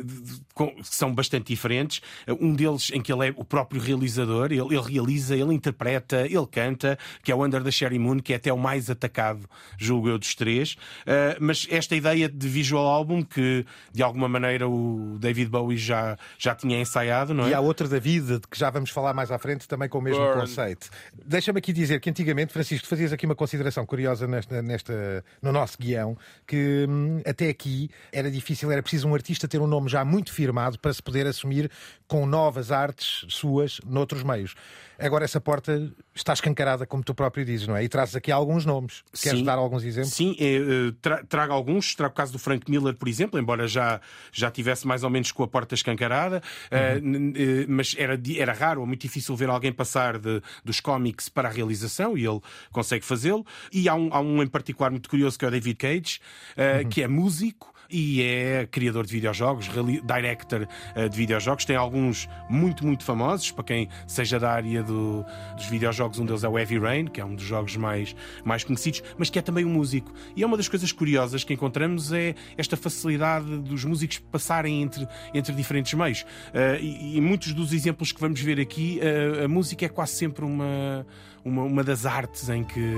uh, 0.03 0.41
com- 0.55 0.75
são 0.83 1.15
bastante 1.15 1.47
diferentes. 1.47 2.01
Um 2.41 2.55
deles 2.55 2.91
em 2.93 3.01
que 3.01 3.13
ele 3.13 3.29
é 3.29 3.35
o 3.37 3.45
próprio 3.45 3.81
realizador, 3.81 4.47
ele, 4.53 4.61
ele 4.75 4.81
realiza, 4.81 5.37
ele 5.37 5.55
interpreta, 5.55 6.27
ele 6.27 6.47
canta, 6.51 6.99
que 7.23 7.33
é 7.33 7.35
o 7.35 7.45
Under 7.45 7.63
the 7.63 7.71
Cherry 7.71 7.99
Moon, 7.99 8.18
Que 8.21 8.33
é 8.33 8.37
até 8.37 8.53
o 8.53 8.59
mais 8.59 8.91
atacado, 8.91 9.49
julgo 9.77 10.09
eu, 10.09 10.19
dos 10.19 10.35
três. 10.35 10.73
Uh, 10.73 11.37
mas 11.41 11.67
esta 11.71 11.95
ideia 11.95 12.29
de 12.29 12.49
visual 12.49 12.87
album, 12.87 13.23
que 13.23 13.65
de 13.93 14.03
alguma 14.03 14.29
maneira 14.29 14.69
o 14.69 15.17
David 15.19 15.51
Bowie 15.51 15.79
já, 15.79 16.17
já 16.39 16.55
tinha 16.55 16.81
ensaiado, 16.81 17.33
não 17.35 17.47
é? 17.47 17.51
E 17.51 17.55
há 17.55 17.61
outro 17.61 17.89
David, 17.89 18.41
de 18.41 18.49
que 18.49 18.59
já 18.59 18.71
vamos 18.71 18.91
falar 18.91 19.15
mais 19.15 19.31
à 19.31 19.39
frente, 19.39 19.67
também 19.67 19.89
com 19.89 19.99
o 19.99 20.03
mesmo 20.03 20.23
Burn. 20.23 20.41
conceito. 20.41 20.89
Deixa-me 21.25 21.59
aqui 21.59 21.73
dizer 21.73 22.01
que 22.01 22.11
antigamente, 22.11 22.53
Francisco, 22.53 22.87
tu 22.87 22.89
fazias 22.89 23.13
aqui 23.13 23.27
uma 23.27 23.35
consideração 23.35 23.85
curiosa 23.87 24.27
nesta, 24.27 24.63
nesta, 24.63 25.25
no 25.43 25.53
nosso 25.53 25.79
guião, 25.79 26.17
que 26.47 26.87
hum, 26.89 27.21
até 27.27 27.49
aqui 27.49 27.91
era 28.13 28.31
difícil, 28.31 28.71
era 28.71 28.83
preciso 28.83 29.09
um 29.09 29.15
artista 29.15 29.49
ter 29.49 29.61
um 29.61 29.67
nome 29.67 29.89
já 29.89 30.05
muito 30.05 30.33
firmado 30.33 30.79
para 30.79 30.93
se 30.93 31.03
poder 31.03 31.27
assumir 31.27 31.71
com 32.09 32.27
novas 32.27 32.73
artes 32.73 33.25
suas 33.29 33.81
noutros 33.87 34.23
meios. 34.25 34.55
Agora 34.99 35.25
essa 35.25 35.41
porta 35.41 35.93
está 36.13 36.33
escancarada, 36.33 36.85
como 36.85 37.05
tu 37.05 37.15
próprio 37.15 37.45
dizes, 37.45 37.69
não 37.69 37.77
é? 37.77 37.85
E 37.85 37.89
trazes 37.89 38.17
aqui 38.17 38.33
alguns 38.33 38.65
nomes. 38.65 39.05
Queres 39.13 39.39
Sim. 39.39 39.45
dar 39.45 39.57
alguns 39.57 39.85
exemplos? 39.85 40.13
Sim, 40.15 40.35
é, 40.41 40.55
eh, 40.57 40.93
tra- 41.01 41.23
trago 41.29 41.53
alguns. 41.53 41.95
Trago 41.95 42.13
o 42.13 42.17
caso 42.17 42.33
do 42.33 42.39
Frank 42.39 42.69
Miller, 42.69 42.95
por 42.97 43.07
exemplo, 43.07 43.39
embora 43.39 43.69
já, 43.69 44.01
já 44.33 44.51
tivesse 44.51 44.87
mais 44.89 45.05
ou 45.05 45.11
menos 45.11 45.31
com 45.31 45.45
a 45.45 45.47
porta 45.49 45.77
escancarada, 45.77 46.43
eh, 46.71 46.97
eh, 46.97 47.67
mas 47.69 47.95
era, 47.97 48.21
era 48.37 48.53
raro 48.53 48.81
ou 48.81 48.87
muito 48.89 49.03
difícil 49.03 49.37
ver 49.37 49.49
alguém 49.51 49.73
passar 49.73 50.19
de- 50.19 50.43
dos 50.65 50.81
cómics 50.81 51.29
para 51.29 51.49
a 51.49 51.53
realização 51.53 52.19
e 52.19 52.27
ele 52.27 52.41
consegue 52.73 53.05
fazê-lo. 53.05 53.47
E 53.73 53.89
há 53.89 53.95
um, 53.95 54.09
há 54.13 54.19
um 54.21 54.43
em 54.43 54.49
particular 54.49 54.91
muito 54.91 55.09
curioso 55.09 55.39
que 55.39 55.45
é 55.45 55.49
o 55.49 55.51
David 55.53 55.77
Cage, 55.77 56.19
eh, 56.57 56.83
que 56.85 57.03
é 57.03 57.07
músico. 57.07 57.73
E 57.91 58.23
é 58.23 58.69
criador 58.71 59.07
de 59.07 59.13
videojogos, 59.13 59.67
director 60.05 60.69
eh, 60.95 61.09
de 61.09 61.17
videojogos. 61.17 61.65
Tem 61.65 61.75
alguns 61.75 62.29
muito, 62.47 62.85
muito 62.87 63.03
famosos, 63.03 63.51
para 63.51 63.65
quem 63.65 63.89
seja 64.07 64.39
da 64.39 64.51
área 64.51 64.83
do- 64.83 65.25
dos 65.57 65.65
videojogos. 65.67 66.19
Um 66.19 66.27
deles 66.27 66.45
é 66.45 66.49
o 66.49 66.59
Heavy 66.59 66.79
Rain, 66.79 67.07
que 67.07 67.19
é 67.19 67.25
um 67.25 67.35
dos 67.35 67.45
jogos 67.45 67.77
mais, 67.77 68.15
mais 68.45 68.63
conhecidos, 68.63 69.03
mas 69.17 69.31
que 69.31 69.39
é 69.39 69.43
também 69.43 69.65
um 69.65 69.71
músico. 69.71 70.13
E 70.37 70.43
é 70.43 70.47
uma 70.47 70.59
das 70.59 70.69
coisas 70.69 70.93
curiosas 70.93 71.45
que 71.45 71.55
encontramos 71.55 72.13
é 72.13 72.35
esta 72.59 72.77
facilidade 72.77 73.47
dos 73.61 73.85
músicos 73.87 74.19
passarem 74.19 74.83
entre, 74.83 75.09
entre 75.33 75.55
diferentes 75.55 75.95
meios. 75.95 76.27
Eh, 76.53 76.79
e, 76.83 77.17
e 77.17 77.21
muitos 77.23 77.55
dos 77.55 77.73
exemplos 77.73 78.13
que 78.13 78.21
vamos 78.21 78.39
ver 78.39 78.61
aqui, 78.61 79.01
eh, 79.01 79.45
a 79.45 79.49
música 79.49 79.87
é 79.87 79.89
quase 79.89 80.13
sempre 80.13 80.45
uma, 80.45 81.07
uma, 81.49 81.63
uma 81.63 81.85
das 81.85 82.07
artes 82.07 82.49
em 82.49 82.63
que, 82.65 82.95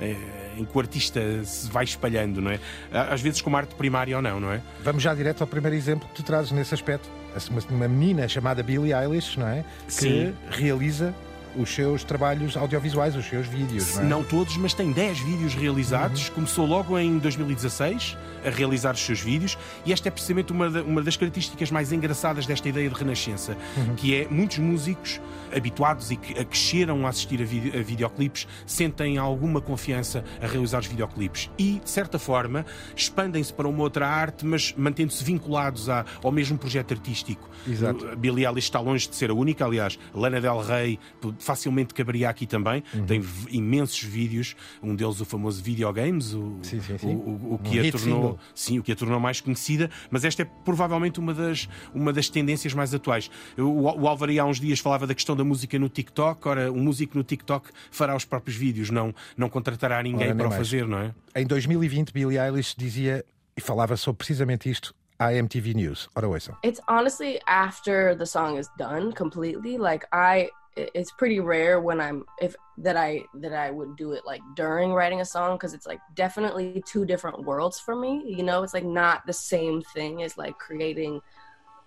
eh, 0.00 0.16
em 0.56 0.64
que 0.64 0.76
o 0.76 0.80
artista 0.80 1.20
se 1.44 1.70
vai 1.70 1.84
espalhando, 1.84 2.40
não 2.40 2.50
é? 2.50 2.60
Às 2.92 3.20
vezes 3.20 3.40
como 3.40 3.56
arte 3.56 3.74
primária 3.74 4.16
ou 4.16 4.22
não, 4.22 4.40
não 4.40 4.52
é? 4.52 4.60
Vamos 4.82 5.02
já 5.02 5.14
direto 5.14 5.40
ao 5.40 5.46
primeiro 5.46 5.76
exemplo 5.76 6.08
que 6.08 6.14
tu 6.14 6.22
trazes 6.22 6.52
nesse 6.52 6.74
aspecto. 6.74 7.08
Uma, 7.50 7.60
uma 7.70 7.88
menina 7.88 8.28
chamada 8.28 8.62
Billie 8.62 8.92
Eilish, 8.92 9.38
não 9.38 9.46
é? 9.46 9.64
Que 9.86 9.92
Sim. 9.92 10.34
realiza 10.50 11.14
os 11.58 11.74
seus 11.74 12.04
trabalhos 12.04 12.56
audiovisuais, 12.56 13.16
os 13.16 13.26
seus 13.26 13.46
vídeos, 13.46 13.96
não 13.96 14.02
é? 14.02 14.04
Não 14.06 14.24
todos, 14.24 14.56
mas 14.56 14.72
tem 14.74 14.92
10 14.92 15.18
vídeos 15.20 15.54
realizados. 15.54 16.28
Começou 16.30 16.64
logo 16.66 16.98
em 16.98 17.18
2016 17.18 18.16
a 18.46 18.50
realizar 18.50 18.94
os 18.94 19.00
seus 19.00 19.20
vídeos, 19.20 19.58
e 19.84 19.92
esta 19.92 20.08
é 20.08 20.10
precisamente 20.10 20.52
uma, 20.52 20.68
uma 20.82 21.02
das 21.02 21.16
características 21.16 21.70
mais 21.70 21.92
engraçadas 21.92 22.46
desta 22.46 22.68
ideia 22.68 22.88
de 22.88 22.94
renascença, 22.94 23.56
que 23.96 24.14
é 24.14 24.28
muitos 24.30 24.58
músicos 24.58 25.20
habituados 25.54 26.10
e 26.10 26.16
que 26.16 26.38
a 26.38 26.44
cresceram 26.44 27.06
a 27.06 27.10
assistir 27.10 27.40
a, 27.42 27.44
vide- 27.44 27.76
a 27.76 27.82
videoclipes 27.82 28.46
sentem 28.66 29.18
alguma 29.18 29.60
confiança 29.60 30.22
a 30.42 30.46
realizar 30.46 30.78
os 30.80 30.86
videoclipes 30.86 31.50
e, 31.58 31.80
de 31.82 31.90
certa 31.90 32.18
forma, 32.18 32.64
expandem-se 32.94 33.52
para 33.52 33.66
uma 33.66 33.82
outra 33.82 34.06
arte, 34.06 34.44
mas 34.46 34.74
mantendo-se 34.76 35.24
vinculados 35.24 35.88
à- 35.88 36.04
ao 36.22 36.30
mesmo 36.30 36.56
projeto 36.58 36.92
artístico. 36.94 37.48
Exato. 37.66 38.08
A 38.08 38.14
Billie 38.14 38.46
Eilish 38.46 38.66
está 38.66 38.78
longe 38.80 39.08
de 39.08 39.16
ser 39.16 39.30
a 39.30 39.34
única, 39.34 39.64
aliás, 39.64 39.98
Lana 40.14 40.40
Del 40.40 40.60
Rey 40.60 40.98
facilmente 41.48 41.94
caberia 41.94 42.28
aqui 42.28 42.46
também. 42.46 42.82
Uhum. 42.94 43.06
Tem 43.06 43.24
imensos 43.50 44.02
vídeos, 44.02 44.54
um 44.82 44.94
deles 44.94 45.18
o 45.20 45.24
famoso 45.24 45.62
Videogames, 45.62 46.34
o, 46.34 46.58
Sim, 46.62 46.80
sim, 46.80 46.98
sim. 46.98 47.06
o, 47.06 47.10
o- 47.10 47.54
o 47.54 47.58
que 47.58 47.78
Um 47.80 47.88
a 47.88 47.90
tornou, 47.90 47.98
single. 47.98 48.38
sim, 48.54 48.78
o 48.78 48.82
que 48.82 48.92
a 48.92 48.96
tornou 48.96 49.18
mais 49.18 49.40
conhecida, 49.40 49.90
mas 50.10 50.24
esta 50.24 50.42
é 50.42 50.44
provavelmente 50.44 51.18
uma 51.18 51.32
das, 51.32 51.68
uma 51.94 52.12
das 52.12 52.28
tendências 52.28 52.74
mais 52.74 52.92
atuais. 52.92 53.30
Eu- 53.56 53.68
O, 53.72 54.02
o 54.02 54.06
Álvaro 54.08 54.30
há 54.38 54.44
uns 54.44 54.60
dias 54.60 54.78
falava 54.78 55.06
da 55.06 55.14
questão 55.14 55.34
da 55.34 55.42
música 55.44 55.78
no 55.78 55.88
TikTok, 55.88 56.46
ora, 56.46 56.70
um 56.70 56.82
músico 56.82 57.16
no 57.16 57.24
TikTok 57.24 57.70
fará 57.90 58.14
os 58.14 58.24
próprios 58.26 58.56
vídeos, 58.56 58.90
não, 58.90 59.14
não 59.36 59.48
contratará 59.48 60.02
ninguém 60.02 60.26
Ora, 60.28 60.36
para 60.36 60.46
o 60.46 60.50
mais. 60.50 60.58
fazer, 60.68 60.86
não 60.86 60.98
é? 60.98 61.14
Em 61.34 61.46
2020, 61.46 62.12
Billie 62.12 62.38
Eilish 62.38 62.74
dizia 62.76 63.24
e 63.56 63.60
falava 63.60 63.96
sobre 63.96 64.18
precisamente 64.18 64.68
isto 64.70 64.94
à 65.18 65.32
MTV 65.34 65.74
News. 65.74 66.08
Ora, 66.14 66.28
ouçam. 66.28 66.54
It's 66.64 66.80
honestly 66.88 67.40
after 67.46 68.16
the 68.16 68.26
song 68.26 68.58
is 68.58 68.68
done 68.78 69.12
completely. 69.14 69.76
Like 69.78 70.06
I, 70.12 70.48
it's 70.94 71.10
pretty 71.12 71.40
rare 71.40 71.80
when 71.80 72.00
I'm 72.00 72.24
if 72.40 72.54
that 72.78 72.96
I 72.96 73.24
that 73.42 73.52
I 73.52 73.70
would 73.70 73.96
do 73.96 74.12
it 74.12 74.22
like 74.24 74.42
during 74.54 74.92
writing 74.92 75.20
a 75.20 75.24
song 75.24 75.56
because 75.56 75.74
it's 75.74 75.86
like 75.86 76.00
definitely 76.14 76.82
two 76.86 77.04
different 77.04 77.44
worlds 77.44 77.80
for 77.80 77.94
me. 77.96 78.22
You 78.26 78.42
know, 78.44 78.62
it's 78.62 78.74
like 78.74 78.86
not 78.86 79.26
the 79.26 79.32
same 79.32 79.82
thing 79.94 80.22
as 80.22 80.36
like 80.36 80.56
creating 80.58 81.20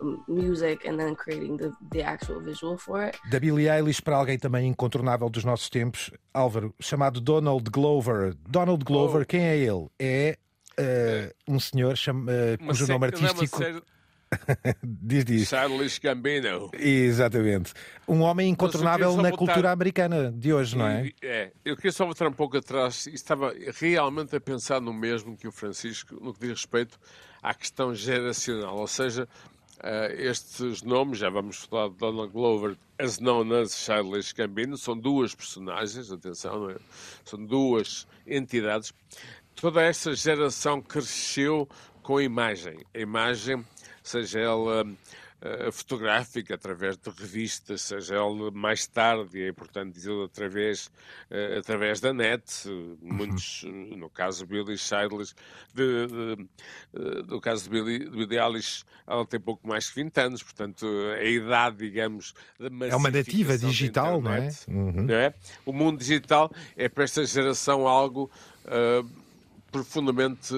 um, 0.01 0.23
music 0.27 0.86
and 0.86 0.99
then 0.99 1.15
creating 1.15 1.58
the 1.58 1.71
the 1.91 2.04
actual 2.04 2.39
visual 2.41 2.77
for 2.77 3.04
it. 3.08 3.15
Da 3.30 3.39
Billie 3.39 3.69
Eilish 3.69 4.01
para 4.01 4.17
alguém 4.17 4.38
também 4.38 4.67
incontornável 4.67 5.30
dos 5.30 5.43
nossos 5.45 5.69
tempos, 5.69 6.12
Álvaro, 6.34 6.73
chamado 6.80 7.21
Donald 7.21 7.69
Glover. 7.69 8.34
Donald 8.49 8.84
Glover, 8.84 9.21
Oh. 9.21 9.25
quem 9.25 9.41
é 9.47 9.58
ele? 9.58 9.88
É 9.99 10.38
eh, 10.77 11.34
um 11.47 11.60
senhor 11.60 11.95
cham- 11.95 12.25
eh, 12.30 12.58
Uma 12.60 12.69
cujo 12.69 12.86
série- 12.86 12.99
nome 12.99 13.12
não 13.12 13.17
é 13.17 13.21
uma 13.21 13.30
artístico. 13.30 13.86
Diz, 14.83 15.25
diz. 15.25 15.49
Childish 15.49 15.99
Gambino. 15.99 16.69
Exatamente. 16.73 17.73
Um 18.07 18.21
homem 18.21 18.49
incontornável 18.49 19.09
na 19.15 19.29
voltar- 19.29 19.37
cultura 19.37 19.71
americana 19.71 20.31
de 20.31 20.53
hoje, 20.53 20.77
não 20.77 20.87
é? 20.87 21.11
É, 21.21 21.51
eu 21.65 21.75
queria 21.75 21.91
só 21.91 22.05
voltar 22.05 22.27
um 22.27 22.33
pouco 22.33 22.57
atrás 22.57 23.05
e 23.07 23.13
estava 23.13 23.53
realmente 23.79 24.35
a 24.35 24.39
pensar 24.39 24.79
no 24.81 24.93
mesmo 24.93 25.35
que 25.37 25.47
o 25.47 25.51
Francisco, 25.51 26.15
no 26.21 26.33
que 26.33 26.39
diz 26.41 26.49
respeito 26.51 26.99
à 27.41 27.53
questão 27.53 27.93
geracional, 27.93 28.77
ou 28.77 28.87
seja, 28.87 29.27
eh, 29.83 30.15
estes 30.19 30.81
nomes, 30.83 31.17
já 31.19 31.29
vamos 31.29 31.57
falar 31.65 31.89
de 31.89 31.95
Donald 31.95 32.31
Glover, 32.31 32.77
as 32.99 33.19
known 33.19 33.51
as 33.53 33.75
Childish 33.75 34.31
Gambino, 34.31 34.77
são 34.77 34.97
duas 34.97 35.33
personagens, 35.33 36.11
atenção, 36.11 36.69
é? 36.69 36.75
são 37.25 37.43
duas 37.43 38.07
entidades. 38.27 38.93
Toda 39.55 39.81
essa 39.81 40.13
geração 40.15 40.81
cresceu 40.81 41.67
com 42.03 42.17
a 42.17 42.23
imagem. 42.23 42.77
A 42.93 42.99
imagem, 42.99 43.65
seja 44.03 44.39
ela 44.39 44.85
eh, 45.43 45.71
fotográfica, 45.71 46.53
através 46.53 46.97
de 46.97 47.09
revistas, 47.09 47.81
seja 47.81 48.15
ela 48.15 48.51
mais 48.51 48.85
tarde, 48.85 49.39
e 49.39 49.41
é 49.43 49.49
importante 49.49 49.93
dizer 49.93 50.11
através, 50.23 50.91
eh, 51.31 51.57
através 51.57 51.99
da 51.99 52.13
net, 52.13 52.43
eh, 52.67 52.95
muitos, 53.01 53.63
eh, 53.65 53.95
no 53.95 54.07
caso 54.09 54.45
de 54.45 54.51
Billy 54.53 54.77
Childish, 54.77 55.33
de, 55.73 56.07
de, 56.07 56.47
eh, 56.93 57.23
no 57.27 57.41
caso 57.41 57.63
de 57.63 57.69
Billy, 57.71 58.27
de 58.27 58.37
Eilish, 58.37 58.83
ela 59.07 59.25
tem 59.25 59.39
pouco 59.39 59.67
mais 59.67 59.89
que 59.89 59.95
20 60.03 60.17
anos, 60.19 60.43
portanto, 60.43 60.85
a 61.19 61.23
idade, 61.23 61.77
digamos, 61.77 62.33
É 62.59 62.95
uma 62.95 63.09
nativa 63.09 63.57
digital, 63.57 64.21
não 64.21 64.31
é? 64.31 64.37
internet, 64.37 64.65
Uhum. 64.69 64.91
não 65.05 65.15
é? 65.15 65.33
O 65.65 65.73
mundo 65.73 65.97
digital 65.97 66.51
é 66.77 66.87
para 66.87 67.03
esta 67.03 67.25
geração 67.25 67.87
algo 67.87 68.29
ah, 68.65 69.03
profundamente, 69.71 70.53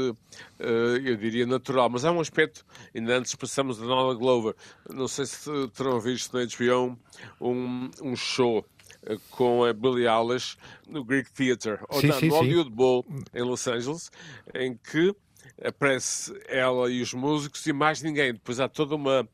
ah, 0.60 0.63
eu 1.04 1.15
diria, 1.15 1.45
natural. 1.45 1.89
Mas 1.89 2.06
há 2.06 2.12
um 2.12 2.19
aspecto, 2.19 2.65
ainda 2.95 3.17
antes 3.17 3.36
passamos 3.36 3.82
a 3.82 3.86
Donald 3.86 4.19
Glover, 4.19 4.56
não 4.89 5.08
sei 5.08 5.26
se 5.26 5.49
terão 5.69 5.99
visto 5.99 6.38
na 6.38 6.45
HBO 6.45 6.97
um, 7.39 7.89
um 8.02 8.15
show 8.15 8.65
ah, 9.08 9.15
com 9.32 9.63
a 9.63 9.73
Billie 9.73 10.08
Eilish 10.08 10.58
no 10.88 11.04
Greek 11.04 11.32
Theatre, 11.32 11.80
ou 11.89 12.02
Sim, 12.02 12.08
não, 12.08 12.19
sim, 12.19 12.28
no. 12.28 12.36
Hollywood 12.36 12.69
Bowl, 12.71 13.06
em 13.34 13.41
Los 13.41 13.67
Angeles, 13.67 14.12
em 14.54 14.76
que 14.76 15.15
aparece 15.63 16.34
ela 16.47 16.89
e 16.89 17.02
os 17.02 17.13
músicos 17.13 17.65
e 17.65 17.73
mais 17.73 18.02
ninguém. 18.02 18.34
Depois 18.34 18.60
há 18.60 18.67
toda 18.67 18.95
uma 18.95 19.28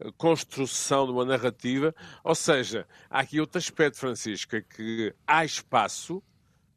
eh, 0.00 0.10
construção 0.16 1.06
de 1.06 1.12
uma 1.12 1.24
narrativa. 1.24 1.94
Ou 2.24 2.34
seja, 2.34 2.86
há 3.10 3.20
aqui 3.20 3.40
outro 3.40 3.58
aspecto, 3.58 3.98
Francisco, 3.98 4.56
é 4.56 4.62
que 4.62 5.14
há 5.26 5.44
espaço 5.44 6.22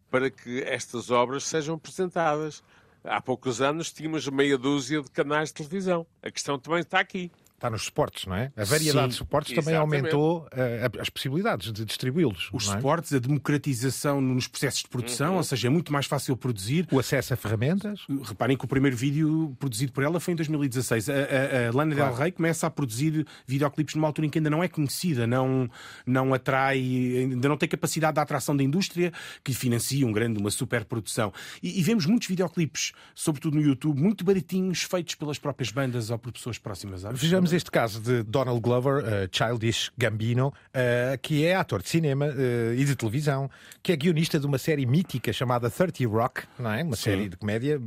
para 0.10 0.30
que 0.30 0.64
estas 0.64 1.10
obras 1.10 1.44
sejam 1.44 1.76
apresentadas. 1.76 2.64
Há 3.04 3.22
poucos 3.22 3.62
anos 3.62 3.92
tínhamos 3.92 4.28
meia 4.28 4.58
dúzia 4.58 5.02
de 5.02 5.10
canais 5.10 5.50
de 5.50 5.56
televisão. 5.56 6.06
A 6.22 6.30
questão 6.30 6.60
também 6.60 6.82
está 6.82 7.00
aqui. 7.00 7.32
Está 7.60 7.70
nos 7.70 7.84
suportes, 7.84 8.26
não 8.26 8.36
é? 8.38 8.54
A 8.56 8.64
variedade 8.64 9.04
Sim, 9.08 9.10
de 9.10 9.16
suportes 9.16 9.54
também 9.54 9.74
exatamente. 9.74 10.14
aumentou 10.16 10.48
eh, 10.54 10.90
as 10.98 11.10
possibilidades 11.10 11.74
de 11.74 11.84
distribuí-los. 11.84 12.50
Os 12.54 12.68
não 12.68 12.74
é? 12.74 12.78
suportes, 12.78 13.12
a 13.14 13.20
democratização 13.20 14.22
nos 14.22 14.48
processos 14.48 14.84
de 14.84 14.88
produção, 14.88 15.36
ou 15.36 15.44
seja, 15.44 15.68
é 15.68 15.70
muito 15.70 15.92
mais 15.92 16.06
fácil 16.06 16.38
produzir. 16.38 16.88
O 16.90 16.98
acesso 17.00 17.34
a 17.34 17.38
ferramentas. 17.38 18.00
Reparem 18.24 18.56
que 18.56 18.64
o 18.64 18.68
primeiro 18.68 18.96
vídeo 18.96 19.54
produzido 19.60 19.92
por 19.92 20.04
ela 20.06 20.22
foi 20.22 20.32
em 20.34 20.38
2016. 20.38 21.10
A, 21.10 21.14
a- 21.14 21.68
a 21.68 21.72
Lana 21.76 21.94
Del 21.96 22.14
Rey 22.14 22.32
começa 22.32 22.66
a 22.66 22.70
produzir 22.70 23.28
videoclipes 23.46 23.94
numa 23.96 24.08
altura 24.08 24.28
em 24.28 24.30
que 24.30 24.38
ainda 24.40 24.50
não 24.50 24.64
é 24.64 24.70
conhecida, 24.70 25.28
não, 25.28 25.70
não 26.06 26.34
atrai, 26.34 26.80
ainda 26.80 27.50
não 27.50 27.58
tem 27.58 27.68
capacidade 27.68 28.14
de 28.16 28.22
atração 28.22 28.56
da 28.56 28.64
indústria 28.64 29.12
que 29.44 29.54
financia 29.54 30.08
um 30.08 30.14
grande, 30.14 30.40
uma 30.40 30.50
superprodução. 30.50 31.34
E, 31.62 31.78
e 31.78 31.84
vemos 31.84 32.06
muitos 32.06 32.30
videoclipes, 32.30 32.94
sobretudo 33.14 33.56
no 33.58 33.62
YouTube, 33.62 34.00
muito 34.02 34.24
baratinhos, 34.24 34.84
feitos 34.84 35.16
pelas 35.16 35.38
próprias 35.38 35.72
bandas 35.72 36.10
ou 36.10 36.18
por 36.18 36.32
pessoas 36.32 36.58
próximas. 36.58 37.04
Vejamos 37.14 37.49
temos 37.50 37.54
este 37.54 37.72
caso 37.72 38.00
de 38.00 38.24
Donald 38.24 38.60
Glover, 38.62 39.04
uh, 39.04 39.28
Childish 39.32 39.92
Gambino, 39.98 40.48
uh, 40.48 41.18
que 41.22 41.46
é 41.46 41.56
ator 41.56 41.82
de 41.82 41.90
cinema 41.90 42.28
uh, 42.28 42.74
e 42.74 42.86
de 42.86 42.96
televisão, 42.96 43.50
que 43.82 43.92
é 43.92 43.96
guionista 43.96 44.40
de 44.40 44.46
uma 44.46 44.58
série 44.58 44.86
mítica 44.86 45.34
chamada 45.34 45.70
30 45.70 46.08
Rock, 46.08 46.44
não 46.58 46.72
é? 46.72 46.84
Uma 46.84 46.96
Sim. 46.96 47.04
série 47.04 47.30
de 47.30 47.38
comédia, 47.38 47.80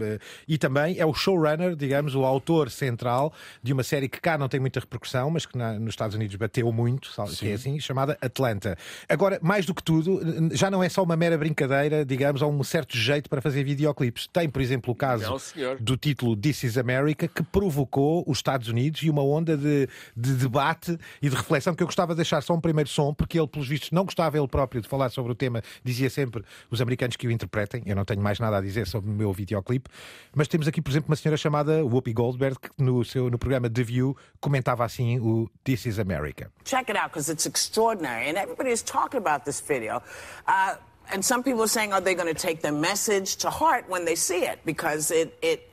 e 0.49 0.59
também 0.59 0.99
é 0.99 1.07
o 1.07 1.15
showrunner, 1.15 1.77
digamos, 1.77 2.15
o 2.15 2.25
autor 2.25 2.71
central 2.71 3.33
de 3.63 3.73
uma 3.73 3.83
série 3.83 4.09
que 4.09 4.21
cá 4.21 4.37
não 4.37 4.49
tem 4.49 4.59
muita 4.59 4.81
repercussão, 4.81 5.31
mas 5.31 5.47
que 5.47 5.57
na, 5.57 5.79
nos 5.79 5.91
Estados 5.91 6.17
Unidos 6.17 6.35
bateu 6.37 6.71
muito, 6.73 7.11
que 7.39 7.51
é 7.51 7.55
assim, 7.55 7.79
chamada 7.79 8.19
Atlanta. 8.21 8.77
Agora, 9.09 9.39
mais 9.43 9.67
do 9.67 9.75
que 9.75 9.83
tudo, 9.83 10.21
já 10.53 10.71
não 10.71 10.83
é 10.83 10.89
só 10.89 11.03
uma 11.03 11.17
mera 11.17 11.39
brincadeira, 11.39 12.05
digamos, 12.05 12.43
há 12.43 12.47
um 12.47 12.65
certo 12.65 12.97
jeito 12.97 13.29
para 13.31 13.41
fazer 13.41 13.63
videoclipes. 13.65 14.27
Tem, 14.27 14.49
por 14.49 14.61
exemplo, 14.61 14.93
o 14.93 14.97
caso 14.97 15.39
não, 15.57 15.77
do 15.79 15.97
título 15.97 16.37
This 16.37 16.65
is 16.65 16.79
America, 16.79 17.29
que 17.29 17.43
provocou 17.43 18.25
os 18.27 18.39
Estados 18.39 18.69
Unidos 18.69 19.03
e 19.03 19.11
uma 19.11 19.23
onda 19.23 19.52
de, 19.57 19.89
de, 20.17 20.35
debate 20.35 20.99
e 21.21 21.29
de 21.29 21.37
reflexão 21.37 21.75
que 21.75 21.83
eu 21.83 21.87
gostava 21.87 22.13
de 22.13 22.17
deixar 22.17 22.43
só 22.43 22.55
um 22.55 22.61
primeiro 22.61 22.89
som, 22.89 23.15
porque 23.15 23.39
ele, 23.39 23.49
pelos 23.49 23.69
vistos, 23.69 23.91
não 23.91 24.05
gostava 24.05 24.37
ele 24.39 24.49
próprio 24.49 24.81
de 24.81 24.89
falar 24.89 25.11
sobre 25.11 25.33
o 25.33 25.35
tema, 25.35 25.63
dizia 25.85 26.11
sempre 26.11 26.45
os 26.71 26.81
americanos 26.81 27.17
que 27.17 27.27
o 27.27 27.31
interpretem. 27.31 27.83
Eu 27.87 27.97
não 27.97 28.05
tenho 28.05 28.21
mais 28.21 28.39
nada 28.39 28.59
a 28.59 28.61
dizer 28.61 28.87
sobre 28.87 29.11
o 29.11 29.13
meu 29.13 29.33
videoclipe, 29.33 29.89
mas 30.35 30.49
temos 30.49 30.69
aqui, 30.69 30.81
por 30.81 30.91
exemplo, 30.91 31.09
uma 31.09 31.17
senhora 31.17 31.37
chamada 31.37 31.85
Whoopi 31.85 32.13
Goldberg, 32.13 32.59
que 32.59 32.71
no, 32.83 33.05
seu, 33.05 33.31
no 33.31 33.39
programa 33.39 33.69
The 33.69 33.83
View 33.83 34.17
comentava 34.41 34.85
assim 34.85 35.19
o 35.19 35.51
This 35.65 35.87
is 35.87 35.99
America. 35.99 36.51
Check 36.65 36.91
it 36.91 36.99
out, 36.99 37.11
because 37.11 37.31
it's 37.31 37.47
extraordinary, 37.47 38.29
and 38.29 38.37
everybody 38.37 38.71
is 38.71 38.83
talking 38.83 39.19
about 39.19 39.45
this 39.45 39.61
video. 39.61 40.03
Uh... 40.47 40.77
and 41.11 41.25
some 41.25 41.43
people 41.43 41.63
are 41.63 41.69
saying, 41.69 41.93
are 41.93 42.01
they 42.01 42.15
going 42.15 42.33
to 42.33 42.41
take 42.41 42.63
the 42.63 42.73
message 42.73 43.37
to 43.37 43.51
heart 43.51 43.89
when 43.89 44.05
they 44.05 44.15
see 44.15 44.45
it? 44.45 44.61
Because 44.65 45.11
it, 45.11 45.37
it, 45.43 45.69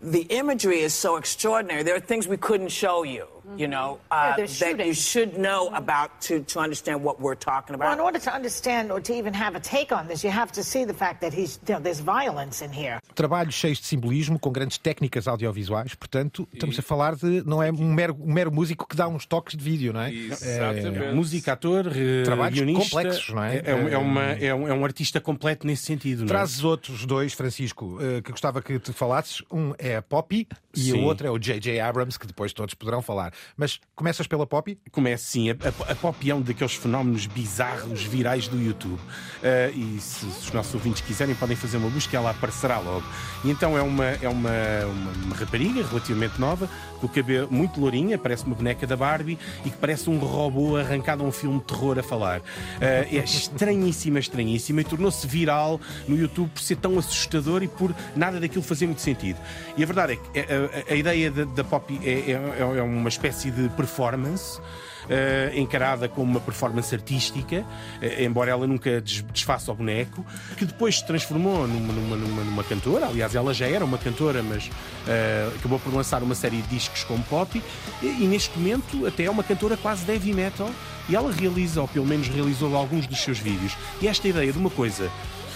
the 0.00 0.22
imagery 0.22 0.80
is 0.80 0.94
so 0.94 1.16
extraordinary. 1.16 1.82
There 1.82 1.96
are 1.96 2.00
things 2.00 2.28
we 2.28 2.36
couldn't 2.36 2.68
show 2.68 3.02
you 3.02 3.26
you 3.56 3.68
know, 3.68 3.98
uh, 4.10 4.34
yeah, 4.38 4.72
that 4.74 4.86
you 4.86 4.94
should 4.94 5.38
know 5.38 5.70
about 5.74 6.20
to, 6.22 6.40
to 6.40 6.60
understand 6.60 7.02
what 7.02 7.20
we're 7.20 7.34
talking 7.34 7.74
about. 7.74 7.86
Well, 7.86 7.94
in 7.94 8.00
order 8.00 8.18
to 8.18 8.34
understand 8.34 8.92
or 8.92 9.00
to 9.00 9.14
even 9.14 9.34
have 9.34 9.56
a 9.56 9.60
take 9.60 9.92
on 9.92 10.08
this, 10.08 10.22
you 10.22 10.30
have 10.30 10.52
to 10.52 10.62
see 10.62 10.84
the 10.84 10.94
fact 10.94 11.20
that 11.20 11.32
he's, 11.32 11.58
you 11.66 11.74
know, 11.74 11.80
there's 11.80 12.00
violence 12.00 12.62
in 12.62 12.70
here. 12.70 13.00
Trabalhos 13.14 13.54
cheios 13.54 13.80
de 13.80 13.86
simbolismo, 13.86 14.38
com 14.38 14.50
grandes 14.50 14.78
técnicas 14.78 15.26
audiovisuais, 15.26 15.94
portanto, 15.94 16.48
e... 16.52 16.56
estamos 16.56 16.78
a 16.78 16.82
falar 16.82 17.14
de, 17.16 17.42
não 17.46 17.62
é 17.62 17.70
um 17.70 17.92
mero, 17.92 18.16
um 18.20 18.32
mero 18.32 18.52
músico 18.52 18.86
que 18.86 18.96
dá 18.96 19.08
uns 19.08 19.26
toques 19.26 19.56
de 19.56 19.62
vídeo, 19.62 19.92
não 19.92 20.00
é? 20.00 20.12
Exatamente. 20.12 21.04
É, 21.04 21.12
música, 21.12 21.52
ator, 21.52 21.86
eh, 21.94 22.22
Trabalhos 22.24 22.58
guionista, 22.58 22.96
complexos, 22.96 23.34
não 23.34 23.42
é? 23.42 23.56
É, 23.56 23.62
é, 23.66 23.92
é, 23.92 23.98
uma, 23.98 24.22
é, 24.22 24.54
um, 24.54 24.68
é 24.68 24.72
um 24.72 24.84
artista 24.84 25.20
completo 25.20 25.66
nesse 25.66 25.84
sentido, 25.84 26.20
não 26.20 26.26
é? 26.26 26.28
Trazes 26.28 26.62
outros 26.64 27.04
dois, 27.04 27.32
Francisco, 27.32 27.98
eh, 28.00 28.20
que 28.22 28.30
gostava 28.30 28.62
que 28.62 28.78
te 28.78 28.92
falasses. 28.92 29.42
Um 29.50 29.74
é 29.78 29.96
a 29.96 30.02
Poppy 30.02 30.46
e 30.78 30.92
o 30.92 31.02
outro 31.02 31.26
é 31.26 31.30
o 31.30 31.38
J.J. 31.38 31.80
Abrams, 31.80 32.18
que 32.18 32.26
depois 32.26 32.52
todos 32.52 32.74
poderão 32.74 33.02
falar. 33.02 33.32
Mas 33.56 33.80
começas 33.94 34.26
pela 34.26 34.46
Poppy? 34.46 34.78
Começo 34.90 35.24
sim. 35.24 35.50
A, 35.50 35.54
a, 35.54 35.92
a 35.92 35.94
Poppy 35.94 36.30
é 36.30 36.34
um 36.34 36.40
daqueles 36.40 36.74
fenómenos 36.74 37.26
bizarros, 37.26 38.02
virais 38.02 38.48
do 38.48 38.60
YouTube. 38.60 38.98
Uh, 38.98 39.74
e 39.74 40.00
se, 40.00 40.30
se, 40.30 40.46
os 40.46 40.52
nossos 40.52 40.74
ouvintes 40.74 41.02
quiserem, 41.02 41.34
podem 41.34 41.56
fazer 41.56 41.76
uma 41.76 41.90
busca, 41.90 42.16
ela 42.16 42.30
aparecerá 42.30 42.78
logo. 42.78 43.04
E 43.44 43.50
então 43.50 43.76
é 43.76 43.82
uma, 43.82 44.04
é 44.04 44.28
uma, 44.28 44.50
uma, 44.84 45.12
uma 45.24 45.36
rapariga 45.36 45.84
relativamente 45.86 46.40
nova, 46.40 46.68
com 46.98 47.06
o 47.06 47.08
cabelo 47.08 47.48
muito 47.50 47.80
lourinha, 47.80 48.18
parece 48.18 48.44
uma 48.44 48.54
boneca 48.54 48.86
da 48.86 48.96
Barbie 48.96 49.38
e 49.64 49.70
que 49.70 49.76
parece 49.76 50.10
um 50.10 50.18
robô 50.18 50.76
arrancado 50.76 51.24
a 51.24 51.26
um 51.26 51.32
filme 51.32 51.58
de 51.58 51.64
terror 51.64 51.98
a 51.98 52.02
falar. 52.02 52.40
Uh, 52.40 52.42
é 52.80 53.24
estranhíssima, 53.24 54.18
estranhíssima 54.18 54.80
e 54.80 54.84
tornou-se 54.84 55.26
viral 55.26 55.80
no 56.06 56.16
YouTube 56.16 56.50
por 56.50 56.60
ser 56.60 56.76
tão 56.76 56.98
assustador 56.98 57.62
e 57.62 57.68
por 57.68 57.94
nada 58.16 58.40
daquilo 58.40 58.62
fazer 58.62 58.86
muito 58.86 59.00
sentido. 59.00 59.38
E 59.76 59.82
a 59.82 59.86
verdade 59.86 60.14
é 60.14 60.16
que 60.16 60.40
a, 60.40 60.90
a, 60.90 60.92
a 60.92 60.96
ideia 60.96 61.30
da, 61.30 61.64
Poppy 61.64 62.00
é, 62.02 62.32
é, 62.32 62.78
é 62.78 62.82
uma 62.82 63.08
espécie 63.08 63.50
de 63.50 63.68
performance. 63.70 64.60
Uh, 65.08 65.58
encarada 65.58 66.06
como 66.06 66.30
uma 66.30 66.40
performance 66.40 66.94
artística, 66.94 67.60
uh, 67.60 68.22
embora 68.22 68.50
ela 68.50 68.66
nunca 68.66 69.00
desfaça 69.00 69.72
o 69.72 69.74
boneco, 69.74 70.24
que 70.56 70.66
depois 70.66 70.98
se 70.98 71.06
transformou 71.06 71.66
numa, 71.66 71.92
numa, 71.92 72.16
numa, 72.16 72.44
numa 72.44 72.64
cantora. 72.64 73.06
Aliás, 73.06 73.34
ela 73.34 73.54
já 73.54 73.66
era 73.66 73.84
uma 73.84 73.96
cantora, 73.96 74.42
mas 74.42 74.66
uh, 74.66 75.56
acabou 75.56 75.78
por 75.78 75.94
lançar 75.94 76.22
uma 76.22 76.34
série 76.34 76.60
de 76.60 76.68
discos 76.68 77.04
como 77.04 77.24
pop 77.24 77.62
e, 78.02 78.06
e, 78.06 78.26
neste 78.26 78.58
momento 78.58 79.06
até 79.06 79.24
é 79.24 79.30
uma 79.30 79.42
cantora 79.42 79.76
quase 79.76 80.10
heavy 80.10 80.34
metal. 80.34 80.70
E 81.08 81.16
ela 81.16 81.32
realiza, 81.32 81.80
ou 81.80 81.88
pelo 81.88 82.04
menos 82.04 82.28
realizou 82.28 82.76
alguns 82.76 83.06
dos 83.06 83.18
seus 83.20 83.38
vídeos. 83.38 83.74
E 84.02 84.06
esta 84.06 84.28
ideia 84.28 84.52
de 84.52 84.58
uma 84.58 84.68
coisa 84.68 85.10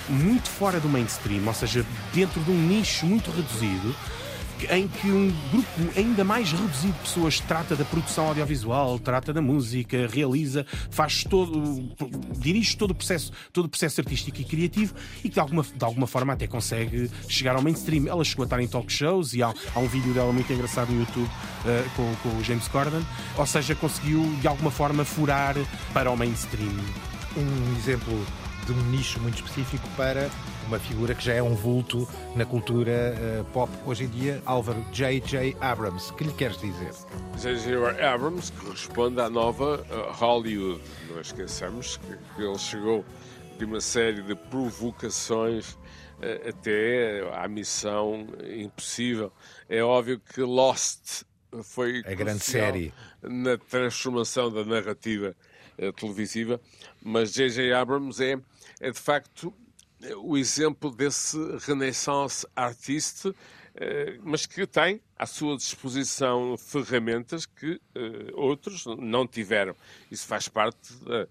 muito 0.08 0.48
fora 0.48 0.80
do 0.80 0.88
mainstream, 0.88 1.46
ou 1.46 1.54
seja, 1.54 1.84
dentro 2.12 2.40
de 2.40 2.50
um 2.50 2.58
nicho 2.58 3.06
muito 3.06 3.30
reduzido 3.30 3.94
em 4.70 4.88
que 4.88 5.08
um 5.08 5.32
grupo 5.50 5.98
ainda 5.98 6.24
mais 6.24 6.52
reduzido 6.52 6.92
de 6.92 6.98
pessoas 7.00 7.40
trata 7.40 7.74
da 7.74 7.84
produção 7.84 8.28
audiovisual, 8.28 8.98
trata 8.98 9.32
da 9.32 9.40
música, 9.40 10.08
realiza, 10.12 10.66
faz 10.90 11.24
todo, 11.24 11.90
dirige 12.38 12.76
todo 12.76 12.92
o 12.92 12.94
processo, 12.94 13.32
todo 13.52 13.66
o 13.66 13.68
processo 13.68 14.00
artístico 14.00 14.40
e 14.40 14.44
criativo 14.44 14.94
e 15.24 15.28
que 15.28 15.34
de 15.34 15.40
alguma, 15.40 15.62
de 15.62 15.84
alguma 15.84 16.06
forma 16.06 16.32
até 16.32 16.46
consegue 16.46 17.10
chegar 17.28 17.56
ao 17.56 17.62
mainstream. 17.62 18.06
Ela 18.06 18.24
chegou 18.24 18.44
a 18.44 18.46
estar 18.46 18.60
em 18.60 18.68
talk 18.68 18.92
shows 18.92 19.34
e 19.34 19.42
há, 19.42 19.52
há 19.74 19.78
um 19.78 19.88
vídeo 19.88 20.12
dela 20.12 20.32
muito 20.32 20.52
engraçado 20.52 20.92
no 20.92 21.00
YouTube 21.00 21.26
uh, 21.26 21.90
com, 21.96 22.14
com 22.22 22.36
o 22.36 22.44
James 22.44 22.68
Corden, 22.68 23.04
ou 23.36 23.46
seja, 23.46 23.74
conseguiu 23.74 24.22
de 24.40 24.48
alguma 24.48 24.70
forma 24.70 25.04
furar 25.04 25.56
para 25.92 26.10
o 26.10 26.16
mainstream. 26.16 26.72
Um 27.36 27.76
exemplo 27.78 28.26
de 28.66 28.72
um 28.72 28.82
nicho 28.90 29.20
muito 29.20 29.36
específico 29.36 29.88
para 29.96 30.30
uma 30.66 30.78
figura 30.78 31.14
que 31.14 31.24
já 31.24 31.34
é 31.34 31.42
um 31.42 31.54
vulto 31.54 32.08
na 32.34 32.44
cultura 32.44 33.14
uh, 33.40 33.44
pop 33.46 33.70
hoje 33.86 34.04
em 34.04 34.08
dia, 34.08 34.42
Álvaro 34.44 34.84
J.J. 34.92 35.56
Abrams. 35.60 36.12
Que 36.14 36.24
lhe 36.24 36.32
queres 36.32 36.58
dizer? 36.58 36.92
J.J. 37.38 38.02
Abrams 38.02 38.52
corresponde 38.52 39.20
à 39.20 39.28
nova 39.28 39.80
uh, 39.80 40.12
Hollywood. 40.12 40.80
Não 41.10 41.20
esqueçamos 41.20 41.96
que, 41.96 42.16
que, 42.36 42.42
ele 42.42 42.58
chegou 42.58 43.04
de 43.58 43.64
uma 43.64 43.80
série 43.80 44.22
de 44.22 44.34
provocações 44.34 45.72
uh, 45.72 46.48
até 46.48 47.28
à 47.34 47.48
missão 47.48 48.26
impossível. 48.56 49.32
É 49.68 49.82
óbvio 49.82 50.20
que 50.20 50.40
Lost 50.40 51.24
foi 51.62 52.02
a 52.06 52.14
grande 52.14 52.44
série 52.44 52.92
na 53.22 53.58
transformação 53.58 54.50
da 54.50 54.64
narrativa 54.64 55.36
televisiva, 55.96 56.60
mas 57.02 57.32
J.J. 57.32 57.72
Abrams 57.72 58.22
é, 58.22 58.38
é 58.80 58.90
de 58.90 58.98
facto 58.98 59.52
o 60.22 60.36
exemplo 60.36 60.90
desse 60.90 61.36
renaissance 61.66 62.46
artiste, 62.56 63.34
eh, 63.74 64.18
mas 64.22 64.44
que 64.44 64.66
tem 64.66 65.00
à 65.16 65.24
sua 65.24 65.56
disposição 65.56 66.56
ferramentas 66.58 67.46
que 67.46 67.80
eh, 67.94 68.30
outros 68.34 68.84
não 68.98 69.26
tiveram. 69.26 69.74
Isso 70.10 70.26
faz 70.26 70.48
parte 70.48 70.92
da, 71.04 71.28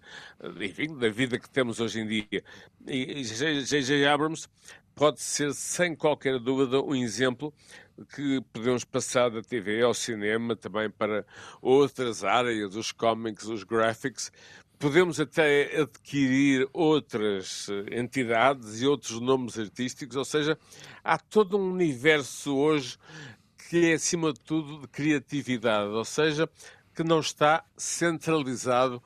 enfim, 0.65 0.97
da 0.97 1.09
vida 1.09 1.37
que 1.37 1.49
temos 1.49 1.79
hoje 1.79 1.99
em 1.99 2.07
dia. 2.07 2.43
E 2.87 3.23
J.J. 3.23 4.05
Abrams 4.07 4.47
pode 4.95 5.21
ser, 5.21 5.53
sem 5.53 5.95
qualquer 5.95 6.39
dúvida, 6.39 6.81
um 6.81 6.95
exemplo 6.95 7.53
que 8.15 8.41
podemos 8.51 8.83
passar 8.83 9.29
da 9.29 9.41
TV 9.41 9.81
ao 9.81 9.93
cinema 9.93 10.55
também 10.55 10.89
para 10.89 11.25
outras 11.61 12.23
áreas, 12.23 12.75
os 12.75 12.91
cómics, 12.91 13.45
os 13.45 13.63
graphics, 13.63 14.31
podemos 14.81 15.19
até 15.19 15.79
adquirir 15.79 16.67
outras 16.73 17.69
eh, 17.69 17.99
entidades 17.99 18.81
e 18.81 18.87
outros 18.87 19.21
nomes 19.21 19.57
artísticos, 19.59 20.17
ou 20.17 20.25
seja, 20.25 20.57
há 21.03 21.19
todo 21.19 21.55
um 21.55 21.71
universo 21.71 22.57
hoje 22.57 22.97
que 23.69 23.91
é, 23.91 23.93
acima 23.93 24.33
de 24.33 24.39
tudo, 24.39 24.81
de 24.81 24.87
criatividade, 24.87 25.91
ou 25.91 26.03
seja, 26.03 26.49
que 26.95 27.03
não 27.03 27.19
está 27.19 27.63
centralizado 27.77 29.01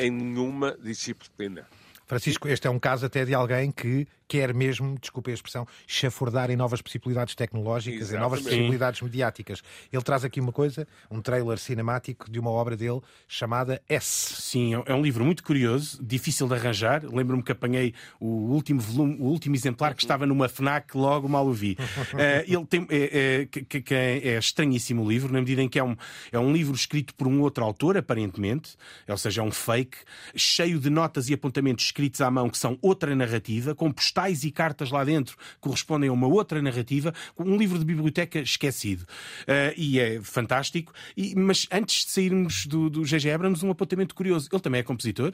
em 0.00 0.10
nenhuma 0.10 0.76
disciplina. 0.82 1.68
Francisco, 2.06 2.48
este 2.48 2.66
é 2.66 2.70
um 2.70 2.78
caso 2.78 3.04
até 3.04 3.26
de 3.26 3.34
alguém 3.34 3.70
que 3.70 4.08
quer 4.28 4.52
mesmo, 4.52 4.96
desculpe 5.00 5.30
a 5.30 5.34
expressão, 5.34 5.66
chafurdar 5.86 6.50
em 6.50 6.56
novas 6.56 6.82
possibilidades 6.82 7.34
tecnológicas, 7.34 8.00
Exatamente. 8.00 8.18
em 8.18 8.22
novas 8.22 8.42
possibilidades 8.42 9.00
mediáticas. 9.00 9.62
Ele 9.90 10.02
traz 10.02 10.24
aqui 10.24 10.40
uma 10.40 10.52
coisa, 10.52 10.86
um 11.10 11.20
trailer 11.22 11.58
cinemático 11.58 12.30
de 12.30 12.38
uma 12.38 12.50
obra 12.50 12.76
dele 12.76 13.00
chamada 13.26 13.80
S. 13.88 14.34
Sim, 14.40 14.74
é 14.84 14.94
um 14.94 15.02
livro 15.02 15.24
muito 15.24 15.42
curioso, 15.42 15.98
difícil 16.02 16.46
de 16.46 16.54
arranjar. 16.54 17.02
Lembro-me 17.04 17.42
que 17.42 17.52
apanhei 17.52 17.94
o 18.20 18.26
último 18.26 18.80
volume, 18.80 19.16
o 19.18 19.24
último 19.24 19.54
exemplar 19.54 19.94
que 19.94 20.02
estava 20.02 20.26
numa 20.26 20.48
FNAC, 20.48 20.96
logo 20.96 21.28
mal 21.28 21.46
o 21.46 21.52
vi. 21.52 21.72
uh, 21.72 22.44
ele 22.46 22.66
tem, 22.66 22.86
é, 22.90 23.40
é, 23.40 23.46
que, 23.46 23.80
que 23.80 23.94
é, 23.94 24.28
é 24.28 24.38
estranhíssimo 24.38 25.02
o 25.02 25.08
livro, 25.08 25.32
na 25.32 25.38
medida 25.38 25.62
em 25.62 25.68
que 25.68 25.78
é 25.78 25.84
um, 25.84 25.96
é 26.30 26.38
um 26.38 26.52
livro 26.52 26.74
escrito 26.74 27.14
por 27.14 27.26
um 27.26 27.40
outro 27.40 27.64
autor, 27.64 27.96
aparentemente, 27.96 28.76
ou 29.08 29.16
seja, 29.16 29.40
é 29.40 29.44
um 29.44 29.50
fake, 29.50 29.96
cheio 30.36 30.78
de 30.78 30.90
notas 30.90 31.28
e 31.28 31.34
apontamentos 31.34 31.86
escritos 31.86 32.20
à 32.20 32.30
mão 32.30 32.50
que 32.50 32.58
são 32.58 32.78
outra 32.82 33.14
narrativa, 33.14 33.74
com 33.74 33.90
postais 34.18 34.44
e 34.44 34.50
cartas 34.50 34.90
lá 34.90 35.04
dentro 35.04 35.36
correspondem 35.60 36.08
a 36.10 36.12
uma 36.12 36.26
outra 36.26 36.60
narrativa, 36.60 37.14
um 37.38 37.56
livro 37.56 37.78
de 37.78 37.84
biblioteca 37.84 38.40
esquecido. 38.40 39.02
Uh, 39.42 39.72
e 39.76 39.98
é 40.00 40.20
fantástico. 40.20 40.92
E, 41.16 41.34
mas 41.36 41.66
antes 41.70 42.04
de 42.04 42.10
sairmos 42.10 42.66
do, 42.66 42.90
do 42.90 43.04
G.G. 43.04 43.30
Abrams, 43.30 43.64
um 43.64 43.70
apontamento 43.70 44.14
curioso. 44.14 44.48
Ele 44.52 44.60
também 44.60 44.80
é 44.80 44.82
compositor 44.82 45.32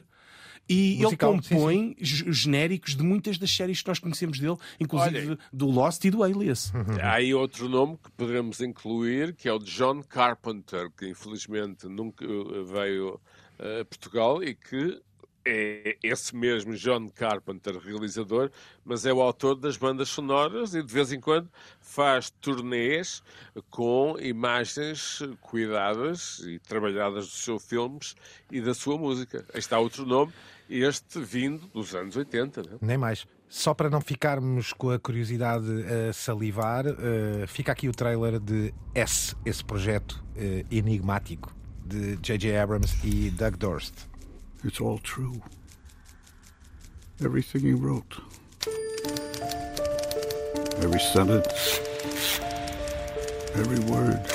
E 0.69 0.97
Musical, 1.01 1.33
ele 1.33 1.41
sim, 1.43 1.49
compõe 1.55 1.95
g- 1.99 2.31
genéricos 2.31 2.95
de 2.95 3.03
muitas 3.03 3.37
das 3.37 3.49
séries 3.51 3.81
que 3.81 3.87
nós 3.87 3.99
conhecemos 3.99 4.39
dele, 4.39 4.57
inclusive 4.79 5.29
Olha. 5.29 5.39
do 5.51 5.67
Lost 5.67 6.03
e 6.05 6.11
do 6.11 6.23
Alias. 6.23 6.71
Há 7.01 7.13
aí 7.13 7.33
outro 7.33 7.67
nome 7.67 7.97
que 8.03 8.11
poderemos 8.11 8.61
incluir, 8.61 9.33
que 9.35 9.47
é 9.47 9.53
o 9.53 9.59
de 9.59 9.71
John 9.71 10.01
Carpenter, 10.03 10.89
que 10.95 11.07
infelizmente 11.09 11.87
nunca 11.87 12.25
veio 12.71 13.19
eh, 13.59 13.81
a 13.81 13.85
Portugal 13.85 14.43
e 14.43 14.53
que 14.55 14.99
é 15.45 15.97
esse 16.01 16.35
mesmo 16.35 16.73
John 16.73 17.07
Carpenter, 17.09 17.77
realizador, 17.77 18.49
mas 18.83 19.05
é 19.05 19.13
o 19.13 19.21
autor 19.21 19.55
das 19.55 19.77
bandas 19.77 20.09
sonoras 20.09 20.73
e 20.73 20.81
de 20.81 20.91
vez 20.91 21.11
em 21.11 21.19
quando 21.19 21.49
faz 21.79 22.29
turnês 22.29 23.21
com 23.69 24.17
imagens 24.19 25.19
cuidadas 25.41 26.39
e 26.39 26.59
trabalhadas 26.59 27.25
dos 27.25 27.43
seus 27.43 27.63
filmes 27.63 28.15
e 28.51 28.59
da 28.59 28.73
sua 28.73 28.97
música. 28.97 29.45
Aí 29.53 29.59
está 29.59 29.77
outro 29.77 30.05
nome, 30.05 30.33
este 30.69 31.19
vindo 31.19 31.67
dos 31.67 31.93
anos 31.93 32.15
80. 32.15 32.63
Né? 32.63 32.69
Nem 32.81 32.97
mais. 32.97 33.27
Só 33.47 33.73
para 33.73 33.89
não 33.89 34.01
ficarmos 34.01 34.73
com 34.73 34.89
a 34.89 34.99
curiosidade 34.99 35.67
a 36.09 36.11
salivar, 36.11 36.85
eh, 36.87 37.45
fica 37.47 37.71
aqui 37.71 37.87
o 37.87 37.91
trailer 37.91 38.39
de 38.39 38.73
S, 38.93 39.35
esse 39.45 39.63
projeto 39.63 40.23
eh, 40.35 40.65
enigmático 40.71 41.55
de 41.85 42.17
J.J. 42.17 42.57
Abrams 42.57 42.97
e 43.03 43.29
Doug 43.29 43.55
Dorst. 43.55 43.93
It's 44.65 44.81
all 44.81 44.97
true. 44.97 45.43
Everything 47.23 47.61
he 47.61 47.73
wrote. 47.73 48.15
Every 50.77 50.99
sentence. 50.99 51.79
Every 53.53 53.77
word. 53.91 54.25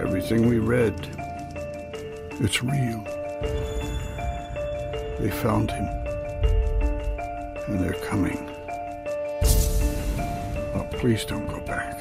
Everything 0.00 0.48
we 0.48 0.60
read. 0.60 0.94
It's 2.38 2.62
real. 2.62 3.02
They 5.18 5.32
found 5.42 5.72
him. 5.72 5.86
And 7.66 7.80
they're 7.80 8.00
coming. 8.08 8.38
Oh, 10.76 10.86
please 10.92 11.24
don't 11.24 11.48
go 11.48 11.58
back. 11.66 11.98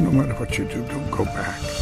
No 0.00 0.10
matter 0.10 0.32
what 0.40 0.56
you 0.56 0.64
do, 0.64 0.82
don't 0.86 1.10
go 1.10 1.26
back. 1.26 1.79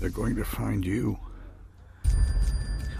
They're 0.00 0.10
going 0.14 0.34
to 0.36 0.44
find 0.44 0.84
you. 0.84 1.18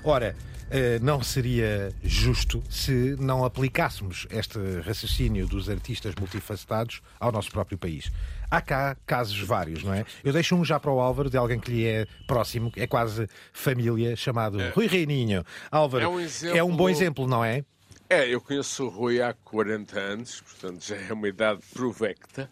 Ora, 0.04 0.34
eh, 0.70 0.98
não 1.00 1.22
seria 1.22 1.92
justo 2.02 2.62
se 2.70 3.16
não 3.18 3.44
aplicássemos 3.44 4.26
este 4.30 4.58
raciocínio 4.80 5.46
dos 5.46 5.68
artistas 5.68 6.14
multifacetados 6.18 7.00
ao 7.20 7.30
nosso 7.32 7.50
próprio 7.50 7.76
país. 7.78 8.11
Há 8.50 8.61
cá 8.61 8.96
casos 9.06 9.38
vários, 9.40 9.82
não 9.84 9.92
é? 9.92 10.04
Eu 10.24 10.32
deixo 10.32 10.54
um 10.56 10.64
já 10.64 10.80
para 10.80 10.90
o 10.90 11.00
Álvaro, 11.00 11.28
de 11.30 11.37
alguém 11.37 11.61
que 11.61 11.70
lhe 11.70 11.84
é 11.87 12.06
próximo, 12.26 12.72
é 12.76 12.87
quase 12.87 13.28
família, 13.52 14.16
chamado 14.16 14.58
Rui 14.74 14.87
Reininho. 14.87 15.44
Álvaro, 15.70 16.04
É 16.04 16.08
um 16.08 16.20
exemplo- 16.20 16.58
é 16.58 16.64
um 16.64 16.74
bom 16.74 16.88
exemplo, 16.88 17.26
não 17.26 17.44
é? 17.44 17.64
É, 18.11 18.26
eu 18.26 18.40
conheço 18.40 18.84
o 18.87 18.88
Rui 18.88 19.20
há 19.20 19.34
40 19.34 19.98
anos, 20.00 20.40
portanto 20.40 20.82
já 20.82 20.96
é 20.96 21.12
uma 21.12 21.28
idade 21.28 21.61
provecta. 21.74 22.50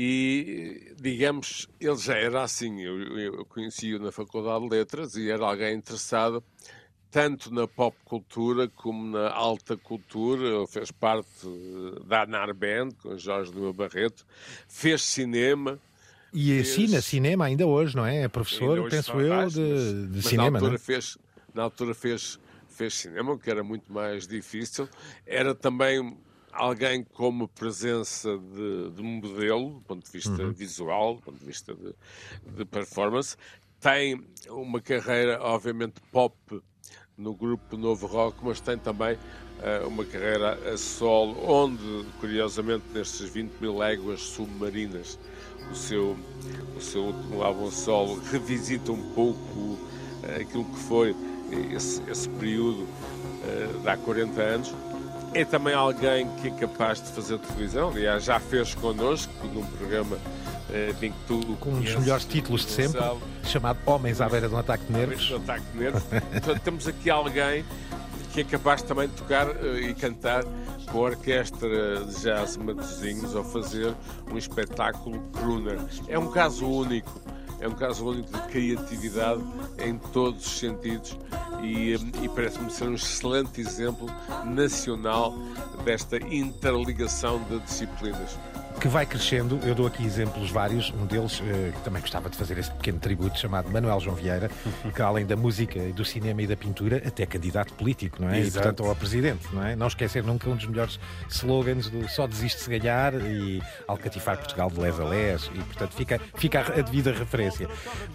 E, 0.00 0.94
digamos, 0.96 1.66
ele 1.80 1.96
já 1.96 2.14
era 2.14 2.44
assim. 2.44 2.80
Eu, 2.80 3.18
eu, 3.18 3.44
conheci-o 3.46 3.98
na 3.98 4.12
Faculdade 4.12 4.62
de 4.62 4.70
Letras 4.70 5.16
e 5.16 5.28
era 5.28 5.44
alguém 5.44 5.74
interessado 5.74 6.40
tanto 7.10 7.52
na 7.52 7.66
pop 7.66 7.96
cultura 8.04 8.68
como 8.68 9.04
na 9.10 9.28
alta 9.28 9.76
cultura. 9.76 10.46
Ele 10.46 10.66
fez 10.68 10.92
parte 10.92 11.26
eh, 11.44 12.06
da 12.06 12.22
Anar 12.22 12.54
Band, 12.54 12.90
com 13.02 13.18
Jorge 13.18 13.50
Lima 13.50 13.72
Barreto. 13.72 14.24
Fez 14.68 15.02
cinema. 15.02 15.80
E 16.32 16.54
Fez- 16.62 16.70
assina 16.70 17.00
cinema 17.02 17.46
ainda 17.46 17.66
hoje, 17.66 17.96
não 17.96 18.06
é? 18.06 18.22
É 18.22 18.28
professor, 18.28 18.88
penso 18.88 19.18
eu, 19.20 19.34
mas- 19.34 19.54
de, 19.54 20.06
de 20.06 20.16
mas 20.18 20.26
cinema, 20.26 20.50
na 20.52 20.58
altura 20.58 20.74
é? 20.76 20.78
fez 20.78 21.18
Na 21.52 21.62
altura 21.64 21.92
fez, 21.92 22.38
fez 22.68 22.94
cinema, 22.94 23.32
o 23.32 23.38
que 23.38 23.50
era 23.50 23.64
muito 23.64 23.92
mais 23.92 24.28
difícil. 24.28 24.88
Era 25.26 25.56
também 25.56 26.16
alguém 26.58 27.04
com 27.04 27.28
uma 27.28 27.48
presença 27.48 28.36
de, 28.38 28.90
de 28.90 29.02
modelo, 29.02 29.74
do 29.74 29.80
ponto 29.82 30.04
de 30.04 30.10
vista 30.12 30.42
Uhum. 30.42 30.52
visual, 30.52 31.14
do 31.16 31.22
ponto 31.22 31.38
de 31.38 31.44
vista 31.44 31.74
de, 31.74 31.94
de 32.56 32.64
performance. 32.64 33.36
Tem 33.80 34.20
uma 34.48 34.80
carreira, 34.80 35.38
obviamente, 35.40 36.00
pop 36.12 36.34
no 37.16 37.34
grupo 37.34 37.76
Novo 37.76 38.06
Rock, 38.06 38.38
mas 38.42 38.60
tem 38.60 38.78
também 38.78 39.18
eh, 39.62 39.80
uma 39.86 40.04
carreira 40.04 40.54
a 40.72 40.76
solo, 40.76 41.36
onde, 41.48 42.04
curiosamente, 42.20 42.84
nestes 42.92 43.28
20 43.30 43.52
mil 43.60 43.76
léguas 43.76 44.20
submarinas, 44.20 45.18
o 45.70 45.74
seu, 45.74 46.16
o 46.76 46.80
seu 46.80 47.04
último 47.06 47.42
álbum 47.42 47.68
a 47.68 47.70
solo 47.70 48.20
revisita 48.30 48.92
um 48.92 49.12
pouco 49.14 49.78
eh, 50.24 50.42
aquilo 50.42 50.64
que 50.64 50.78
foi 50.78 51.14
esse, 51.74 52.02
esse 52.10 52.28
período 52.30 52.86
eh, 53.44 53.80
de 53.82 53.88
há 53.88 53.96
40 53.96 54.40
anos. 54.40 54.74
É 55.34 55.44
também 55.44 55.74
alguém 55.74 56.28
que 56.40 56.48
é 56.48 56.50
capaz 56.50 57.00
de 57.02 57.08
fazer 57.10 57.38
televisão, 57.38 57.90
aliás, 57.90 58.24
já 58.24 58.40
fez 58.40 58.74
connosco 58.74 59.32
num 59.52 59.64
programa 59.64 60.18
eh, 60.70 60.94
em 61.02 61.12
que 61.12 61.18
tu 61.26 61.40
Com 61.60 61.70
um 61.70 61.80
dos 61.80 61.96
melhores 61.96 62.24
títulos 62.24 62.64
de 62.64 62.72
sempre, 62.72 62.98
sabe, 62.98 63.20
chamado 63.44 63.78
Homens 63.86 64.20
à 64.20 64.28
beira 64.28 64.48
de 64.48 64.54
um 64.54 64.58
ataque 64.58 64.84
de 64.84 64.92
nervos. 64.92 65.26
de 65.26 65.34
ataque 65.34 65.64
de 65.72 65.78
nervos. 65.78 66.02
Portanto, 66.02 66.60
temos 66.62 66.88
aqui 66.88 67.10
alguém 67.10 67.64
que 68.32 68.40
é 68.40 68.44
capaz 68.44 68.82
também 68.82 69.08
de 69.08 69.14
tocar 69.14 69.48
eh, 69.48 69.80
e 69.88 69.94
cantar 69.94 70.44
com 70.90 70.98
a 70.98 71.02
orquestra 71.10 72.04
de 72.04 72.20
jazz 72.22 72.56
Matosinhos 72.56 73.34
ou 73.34 73.44
fazer 73.44 73.94
um 74.30 74.38
espetáculo 74.38 75.20
crooner. 75.32 75.78
É 76.08 76.18
um 76.18 76.30
caso 76.30 76.66
único. 76.66 77.20
É 77.60 77.66
um 77.66 77.72
caso 77.72 78.06
único 78.06 78.32
de 78.32 78.40
criatividade 78.48 79.42
em 79.78 79.98
todos 79.98 80.46
os 80.46 80.58
sentidos 80.58 81.16
e, 81.62 81.94
eh, 81.94 81.98
e 82.22 82.28
parece-me 82.28 82.70
ser 82.70 82.88
um 82.88 82.94
excelente 82.94 83.60
exemplo 83.60 84.06
nacional 84.44 85.34
desta 85.84 86.18
interligação 86.18 87.42
de 87.44 87.58
disciplinas. 87.60 88.38
Que 88.78 88.88
vai 88.88 89.04
crescendo. 89.04 89.58
Eu 89.64 89.74
dou 89.74 89.86
aqui 89.86 90.04
exemplos 90.04 90.50
vários. 90.50 90.90
Um 90.92 91.04
deles, 91.06 91.42
eh, 91.44 91.72
que 91.74 91.80
também 91.82 92.00
gostava 92.00 92.30
de 92.30 92.36
fazer 92.36 92.56
esse 92.58 92.70
pequeno 92.70 92.98
tributo, 92.98 93.38
chamado 93.38 93.68
Manuel 93.70 93.98
João 94.00 94.14
Vieira, 94.14 94.50
que 94.94 95.02
além 95.02 95.26
da 95.26 95.36
música, 95.36 95.80
do 95.92 96.04
cinema 96.04 96.42
e 96.42 96.46
da 96.46 96.56
pintura, 96.56 97.02
até 97.04 97.26
candidato 97.26 97.74
político, 97.74 98.22
não 98.22 98.28
é? 98.30 98.38
E 98.38 98.42
Exato. 98.42 98.64
portanto 98.68 98.88
ao 98.88 98.94
presidente, 98.94 99.46
não 99.52 99.64
é? 99.66 99.74
Não 99.74 99.86
esquecer 99.88 100.22
nunca 100.22 100.48
um 100.48 100.54
dos 100.56 100.66
melhores 100.66 100.98
slogans 101.28 101.88
do 101.90 102.08
só 102.08 102.26
desiste 102.26 102.60
se 102.62 102.78
ganhar 102.78 103.14
e 103.14 103.60
alcatifar 103.86 104.38
Portugal 104.38 104.70
de 104.70 104.80
les 104.80 105.00
a 105.00 105.04
les. 105.04 105.44
E 105.54 105.58
portanto 105.58 105.94
fica, 105.94 106.20
fica 106.36 106.60
a 106.60 106.80
devida 106.80 107.12
referência. 107.12 107.68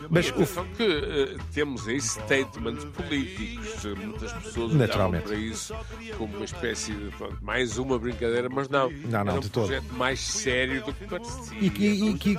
Mas 0.10 0.28
E 0.28 0.30
o 0.32 0.34
atenção 0.36 0.65
que 0.78 0.84
eh, 0.84 1.38
temos 1.54 1.88
aí 1.88 1.99
statements 1.99 2.86
políticos. 2.86 3.86
Eh, 3.86 3.93
Muitas 4.04 4.32
pessoas 4.34 4.73
Naturalmente. 4.73 5.23
para 5.26 5.36
isso 5.36 5.76
como 6.17 6.36
uma 6.38 6.45
espécie 6.45 6.93
de 6.93 7.10
pronto, 7.17 7.38
mais 7.41 7.78
uma 7.78 7.97
brincadeira, 7.99 8.47
mas 8.49 8.69
não. 8.69 8.89
Não, 8.89 9.10
não, 9.10 9.19
Era 9.19 9.34
um 9.34 9.39
de 9.39 9.49
todo. 9.49 9.65
projeto 9.67 9.93
mais 9.93 10.19
sério 10.19 10.53
do 10.84 10.94
que 10.94 11.06
parecia. 11.08 11.58
e, 11.60 11.70
que- 11.70 11.86
e 11.86 12.13
que, 12.18 12.38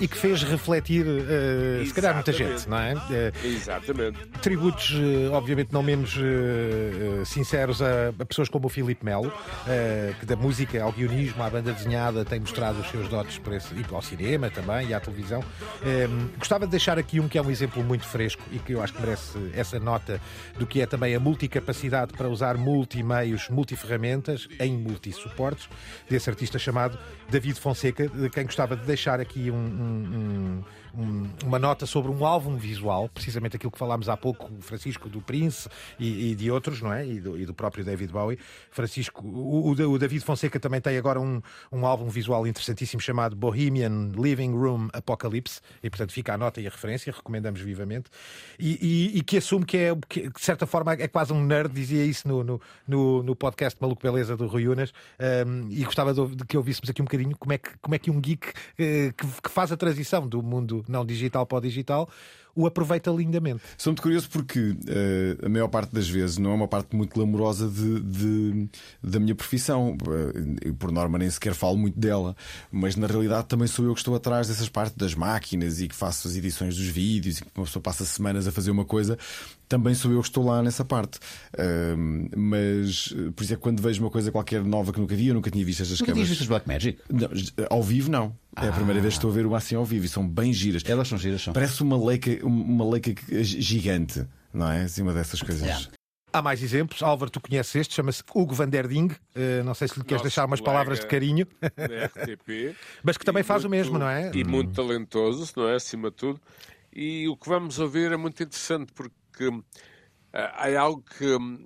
e 0.00 0.08
que 0.08 0.16
fez 0.16 0.42
refletir, 0.42 1.04
eh, 1.06 1.84
se 1.84 1.92
calhar, 1.94 2.14
muita 2.14 2.32
gente, 2.32 2.68
não 2.68 2.78
é? 2.78 2.94
Eh, 3.10 3.32
Exatamente. 3.44 4.18
tributos, 4.40 4.92
eh, 4.94 5.28
obviamente, 5.30 5.72
não 5.72 5.82
menos 5.82 6.14
sinceros 7.24 7.82
a, 7.82 8.08
a 8.18 8.24
pessoas 8.24 8.48
como 8.48 8.66
o 8.66 8.68
Filipe 8.68 9.04
Melo, 9.04 9.32
que 10.20 10.26
da 10.26 10.36
música 10.36 10.82
ao 10.82 10.92
guionismo, 10.92 11.42
à 11.42 11.50
banda 11.50 11.72
desenhada, 11.72 12.24
tem 12.24 12.40
mostrado 12.40 12.80
os 12.80 12.88
seus 12.90 13.08
dotes 13.08 13.38
por 13.38 13.52
esse, 13.52 13.74
e 13.74 13.84
ao 13.94 14.02
cinema 14.02 14.50
também 14.50 14.88
e 14.88 14.94
à 14.94 15.00
televisão. 15.00 15.42
Gostava 16.38 16.64
de 16.66 16.70
deixar 16.70 16.98
aqui 16.98 17.20
um 17.20 17.28
que 17.28 17.38
é 17.38 17.42
um 17.42 17.50
exemplo 17.50 17.82
muito 17.82 18.04
fresco 18.06 18.42
e 18.52 18.58
que 18.58 18.72
eu 18.72 18.82
acho 18.82 18.92
que 18.92 19.00
merece 19.00 19.38
essa 19.54 19.78
nota 19.78 20.20
do 20.58 20.66
que 20.66 20.80
é 20.80 20.86
também 20.86 21.14
a 21.14 21.20
multicapacidade 21.20 22.12
para 22.12 22.28
usar 22.28 22.56
multimeios, 22.56 23.48
multiferramentas 23.48 24.48
em 24.60 24.72
multisuportes, 24.76 25.68
desse 26.08 26.28
artista 26.30 26.58
chamado 26.58 26.98
David 27.28 27.55
Fonseca, 27.60 28.08
de 28.08 28.30
quem 28.30 28.44
gostava 28.44 28.76
de 28.76 28.84
deixar 28.86 29.20
aqui 29.20 29.50
um- 29.50 29.56
um- 29.56 30.64
um- 30.96 31.02
um- 31.02 31.30
uma 31.44 31.58
nota 31.58 31.86
sobre 31.86 32.10
um 32.10 32.24
álbum 32.24 32.56
visual, 32.56 33.08
precisamente 33.08 33.56
aquilo 33.56 33.70
que 33.70 33.78
falámos 33.78 34.08
há 34.08 34.16
pouco, 34.16 34.50
Francisco 34.60 35.08
do 35.08 35.20
Prince 35.20 35.68
e, 35.98 36.30
e 36.30 36.34
de 36.34 36.50
outros, 36.50 36.80
não 36.80 36.92
é? 36.92 37.06
E 37.06 37.20
do, 37.20 37.38
e 37.38 37.44
do 37.46 37.54
próprio 37.54 37.84
David 37.84 38.12
Bowie. 38.12 38.38
Francisco, 38.70 39.26
o, 39.26 39.68
o- 39.72 39.90
o 39.90 39.98
David 39.98 40.24
Fonseca 40.24 40.58
também 40.58 40.80
tem 40.80 40.96
agora 40.96 41.20
um, 41.20 41.40
um 41.70 41.86
álbum 41.86 42.08
visual 42.08 42.46
interessantíssimo 42.46 43.00
chamado 43.00 43.36
Bohemian 43.36 44.10
Living 44.16 44.52
Room 44.52 44.88
Apocalypse, 44.92 45.60
e 45.82 45.90
portanto 45.90 46.12
fica 46.12 46.34
a 46.34 46.38
nota 46.38 46.60
e 46.60 46.66
a 46.66 46.70
referência, 46.70 47.12
recomendamos 47.12 47.60
vivamente, 47.60 48.10
e, 48.58 48.78
e- 49.14 49.18
e 49.18 49.22
que 49.22 49.36
assume 49.38 49.64
que 49.64 49.76
é, 49.76 49.96
que, 50.08 50.28
de 50.30 50.40
certa 50.40 50.66
forma, 50.66 50.92
é 50.94 51.08
quase 51.08 51.32
um 51.32 51.44
nerd, 51.44 51.72
dizia 51.72 52.04
isso 52.04 52.26
no, 52.26 52.42
no, 52.42 52.60
no, 52.86 53.22
no 53.22 53.36
podcast 53.36 53.78
Maluco 53.80 54.02
Beleza 54.02 54.36
do 54.36 54.46
Rui 54.46 54.68
Unas, 54.68 54.92
um, 55.46 55.68
e 55.70 55.84
gostava 55.84 56.14
de, 56.14 56.36
de 56.36 56.44
que 56.44 56.56
ouvíssemos 56.56 56.88
aqui 56.90 57.02
um 57.02 57.04
bocadinho 57.04 57.36
como 57.36 57.52
é 57.52 57.58
que, 57.58 57.70
como 57.80 57.94
é 57.94 57.98
que 57.98 58.10
um 58.10 58.20
geek 58.20 58.48
eh, 58.78 59.12
que, 59.16 59.26
que 59.42 59.50
faz 59.50 59.72
a 59.72 59.76
transição 59.76 60.26
do 60.26 60.42
mundo 60.42 60.84
não 60.90 61.04
digital 61.04 61.46
para 61.46 61.58
o 61.58 61.60
digital, 61.60 62.08
o 62.56 62.66
aproveita 62.66 63.10
lindamente. 63.10 63.62
Sou 63.76 63.92
muito 63.92 64.00
curioso 64.02 64.30
porque 64.30 64.70
uh, 64.70 65.44
a 65.44 65.48
maior 65.48 65.68
parte 65.68 65.94
das 65.94 66.08
vezes 66.08 66.38
não 66.38 66.52
é 66.52 66.54
uma 66.54 66.66
parte 66.66 66.96
muito 66.96 67.14
glamourosa 67.14 67.68
de, 67.68 68.00
de 68.00 68.68
da 69.02 69.20
minha 69.20 69.34
profissão. 69.34 69.96
Uh, 70.02 70.74
por 70.74 70.90
norma 70.90 71.18
nem 71.18 71.28
sequer 71.28 71.54
falo 71.54 71.76
muito 71.76 72.00
dela, 72.00 72.34
mas 72.72 72.96
na 72.96 73.06
realidade 73.06 73.46
também 73.46 73.68
sou 73.68 73.84
eu 73.84 73.92
que 73.92 74.00
estou 74.00 74.14
atrás 74.14 74.48
dessas 74.48 74.70
partes 74.70 74.96
das 74.96 75.14
máquinas 75.14 75.82
e 75.82 75.88
que 75.88 75.94
faço 75.94 76.26
as 76.26 76.34
edições 76.34 76.76
dos 76.76 76.86
vídeos 76.86 77.38
e 77.38 77.42
que 77.42 77.50
uma 77.54 77.66
pessoa 77.66 77.82
passa 77.82 78.06
semanas 78.06 78.48
a 78.48 78.52
fazer 78.52 78.70
uma 78.70 78.86
coisa 78.86 79.18
também 79.68 79.94
sou 79.94 80.12
eu 80.12 80.20
que 80.20 80.28
estou 80.28 80.44
lá 80.44 80.62
nessa 80.62 80.84
parte. 80.84 81.18
Uh, 81.54 82.30
mas, 82.36 83.08
por 83.34 83.42
isso 83.42 83.52
é 83.52 83.56
que 83.56 83.62
quando 83.62 83.82
vejo 83.82 84.00
uma 84.02 84.10
coisa 84.10 84.30
qualquer 84.30 84.62
nova 84.64 84.92
que 84.92 85.00
nunca 85.00 85.14
vi, 85.14 85.28
eu 85.28 85.34
nunca 85.34 85.50
tinha 85.50 85.64
visto 85.64 85.82
estas 85.82 86.00
nunca 86.00 86.12
câmaras. 86.12 86.28
Nunca 86.28 86.38
visto 86.38 86.48
Black 86.48 86.68
Magic? 86.68 86.98
Não, 87.10 87.28
ao 87.68 87.82
vivo, 87.82 88.10
não. 88.10 88.32
É 88.62 88.68
a 88.68 88.72
primeira 88.72 89.00
vez 89.00 89.14
que 89.14 89.18
estou 89.18 89.30
a 89.30 89.34
ver 89.34 89.44
uma 89.44 89.58
assim 89.58 89.74
ao 89.74 89.84
vivo 89.84 90.06
e 90.06 90.08
são 90.08 90.26
bem 90.26 90.50
giras. 90.50 90.82
Elas 90.86 91.08
são 91.08 91.18
giras, 91.18 91.42
são. 91.42 91.52
Parece 91.52 91.82
uma 91.82 92.02
leica, 92.02 92.44
uma 92.44 92.88
leica 92.88 93.14
gigante, 93.42 94.26
não 94.52 94.70
é? 94.70 94.84
Acima 94.84 95.12
dessas 95.12 95.42
coisas. 95.42 95.68
É. 95.68 95.96
Há 96.32 96.40
mais 96.40 96.62
exemplos. 96.62 97.02
Álvaro, 97.02 97.30
tu 97.30 97.40
conheces 97.40 97.74
este, 97.76 97.94
chama-se 97.94 98.22
Hugo 98.34 98.54
van 98.54 98.68
der 98.68 98.88
Ding. 98.88 99.08
Uh, 99.08 99.62
não 99.64 99.74
sei 99.74 99.88
se 99.88 99.98
lhe 99.98 100.04
queres 100.04 100.22
Nosso 100.22 100.24
deixar 100.24 100.46
umas 100.46 100.60
palavras 100.60 101.00
de 101.00 101.06
carinho. 101.06 101.46
RTP. 101.62 102.74
Mas 103.04 103.18
que 103.18 103.24
também 103.24 103.42
faz 103.42 103.64
muito, 103.64 103.68
o 103.68 103.76
mesmo, 103.76 103.98
não 103.98 104.08
é? 104.08 104.30
E 104.34 104.42
muito 104.42 104.72
talentoso, 104.72 105.52
não 105.56 105.68
é? 105.68 105.76
Acima 105.76 106.10
de 106.10 106.16
tudo. 106.16 106.40
E 106.92 107.28
o 107.28 107.36
que 107.36 107.48
vamos 107.48 107.78
ouvir 107.78 108.10
é 108.10 108.16
muito 108.16 108.42
interessante 108.42 108.90
porque 108.92 109.48
uh, 109.48 109.62
há 110.32 110.80
algo 110.80 111.04
que 111.18 111.26
um, 111.36 111.62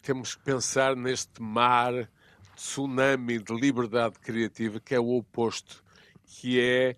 temos 0.00 0.36
que 0.36 0.42
pensar 0.44 0.94
neste 0.94 1.42
mar 1.42 2.08
tsunami 2.54 3.40
de 3.40 3.52
liberdade 3.52 4.18
criativa 4.20 4.78
que 4.78 4.94
é 4.94 5.00
o 5.00 5.08
oposto 5.08 5.82
que 6.30 6.60
é 6.60 6.96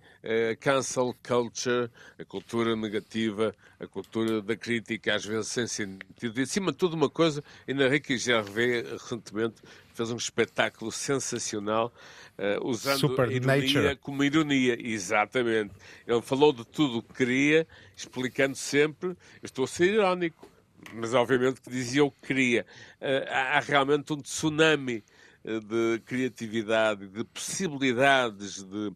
a 0.53 0.57
cancel 0.57 1.17
culture, 1.27 1.91
a 2.19 2.25
cultura 2.25 2.77
negativa, 2.77 3.55
a 3.81 3.87
cultura 3.87 4.43
da 4.43 4.55
crítica, 4.55 5.15
às 5.15 5.25
vezes 5.25 5.49
sem 5.49 5.67
sentido. 5.67 6.39
E, 6.39 6.43
acima 6.43 6.71
de 6.71 6.77
tudo, 6.77 6.95
uma 6.95 7.09
coisa, 7.09 7.43
ainda 7.67 7.89
Ricky 7.89 8.19
Gervais 8.19 8.89
recentemente 8.91 9.63
fez 9.95 10.11
um 10.11 10.17
espetáculo 10.17 10.93
sensacional 10.93 11.93
uh, 12.39 12.69
usando 12.69 12.99
Super 12.99 13.29
a 13.29 13.33
ironia 13.33 13.83
nature. 13.83 13.97
como 13.97 14.23
ironia. 14.23 14.77
Exatamente. 14.79 15.73
Ele 16.07 16.21
falou 16.21 16.53
de 16.53 16.67
tudo 16.67 16.99
o 16.99 17.03
que 17.03 17.15
queria, 17.15 17.67
explicando 17.97 18.55
sempre, 18.55 19.09
eu 19.09 19.17
estou 19.45 19.65
a 19.65 19.69
ser 19.69 19.95
irónico, 19.95 20.47
mas 20.93 21.15
obviamente 21.15 21.63
que 21.63 21.71
dizia 21.71 22.05
o 22.05 22.11
que 22.11 22.29
queria. 22.29 22.67
Uh, 23.01 23.29
há 23.31 23.61
realmente 23.61 24.13
um 24.13 24.21
tsunami 24.21 25.03
eh, 25.45 25.59
de 25.59 26.01
criatividade, 26.05 27.09
de 27.09 27.25
possibilidades 27.25 28.63
de 28.63 28.93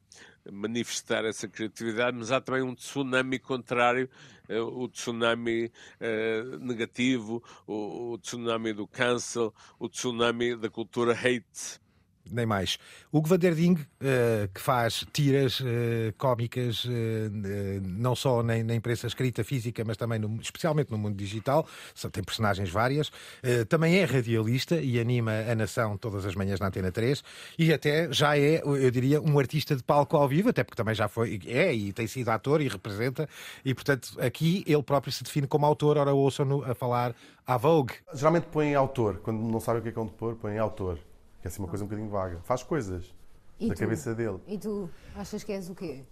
manifestar 0.53 1.25
essa 1.25 1.49
criatividade, 1.49 2.17
mas 2.17 2.31
há 2.31 2.41
também 2.41 2.63
um 2.63 2.75
tsunami 2.75 3.39
contrário, 3.39 4.09
eh, 4.49 4.61
o 4.61 4.89
tsunami 4.89 5.73
uh, 6.01 6.59
negativo, 6.59 7.43
o, 7.67 8.13
o, 8.13 8.19
tsunami 8.19 8.73
do 8.73 8.87
cancel, 8.87 9.55
o 9.79 9.89
tsunami 9.89 10.57
da 10.57 10.71
cultura 10.71 11.13
hate 11.13 11.81
nem 12.31 12.47
mais. 12.47 12.79
Hugo 13.13 13.29
van 13.29 13.37
uh, 13.37 14.49
que 14.53 14.61
faz 14.61 15.05
tiras 15.13 15.61
uh, 15.61 15.65
cómicas, 16.19 16.85
uh, 16.85 16.91
não 17.83 18.15
só 18.15 18.43
na, 18.43 18.63
na, 18.63 18.75
imprensa 18.75 19.07
escrita 19.07 19.45
física, 19.45 19.85
mas 19.85 19.97
também, 19.97 20.19
no, 20.19 20.41
especialmente 20.41 20.91
no 20.91 20.99
mundo 20.99 21.17
digital, 21.17 21.67
tem 22.13 22.23
personagens 22.23 22.71
várias, 22.71 23.11
também 23.69 23.99
é 23.99 24.05
radialista 24.05 24.77
e 24.77 24.99
anima 25.01 25.33
a 25.51 25.55
nação 25.55 25.97
todas 25.97 26.25
as 26.25 26.35
manhãs 26.35 26.61
na 26.61 26.69
Antena 26.69 26.93
3 26.93 27.23
e 27.59 27.73
até 27.73 28.13
já 28.13 28.39
é, 28.39 28.63
eu 28.63 28.91
diria, 28.91 29.21
um 29.21 29.39
artista 29.39 29.75
de 29.75 29.83
palco 29.83 30.17
ao 30.17 30.29
vivo, 30.29 30.51
até 30.51 30.63
porque 30.63 30.77
também 30.77 30.95
já 30.95 31.09
foi, 31.09 31.41
é 31.47 31.75
e 31.75 31.93
tem 31.93 32.07
sido 32.07 32.29
ator 32.31 32.61
e 32.61 32.69
representa, 32.69 33.29
e 33.65 33.75
portanto 33.75 34.17
aqui 34.21 34.65
ele 34.67 34.83
próprio 34.83 35.13
se 35.13 35.25
define 35.25 35.47
como 35.47 35.67
autor, 35.67 35.99
ora 35.99 36.13
ouçam-no 36.13 36.63
a 36.65 36.75
falar 36.75 37.15
à 37.47 37.57
Vogue. 37.57 37.95
Geralmente 38.15 38.47
põe 38.47 38.75
autor, 38.75 39.19
quando 39.19 39.41
não 39.41 39.61
sabe 39.61 39.81
o 39.81 39.83
que 39.83 39.89
é 39.89 39.93
que 39.93 39.99
é 39.99 40.03
um 40.03 40.07
depor, 40.07 40.37
põe 40.37 40.59
autor 40.59 40.99
é 41.47 41.49
assim 41.49 41.63
uma 41.63 41.69
coisa 41.69 41.85
um 41.85 41.87
bocadinho 41.87 42.11
vaga. 42.11 42.41
Faz 42.43 42.63
coisas 42.63 43.15
e 43.59 43.69
da 43.69 43.75
tu? 43.75 43.81
cabeça 43.81 44.15
dele. 44.15 44.39
E 44.47 44.59
tu 44.59 44.91
achas 45.15 45.43
que 45.43 45.53
és 45.53 45.71
o 45.71 45.75
quê? 45.75 46.05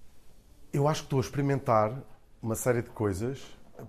Eu 0.72 0.88
acho 0.88 1.02
que 1.02 1.06
estou 1.06 1.18
a 1.18 1.22
experimentar 1.22 2.02
uma 2.42 2.54
série 2.54 2.82
de 2.82 2.90
coisas, 2.90 3.42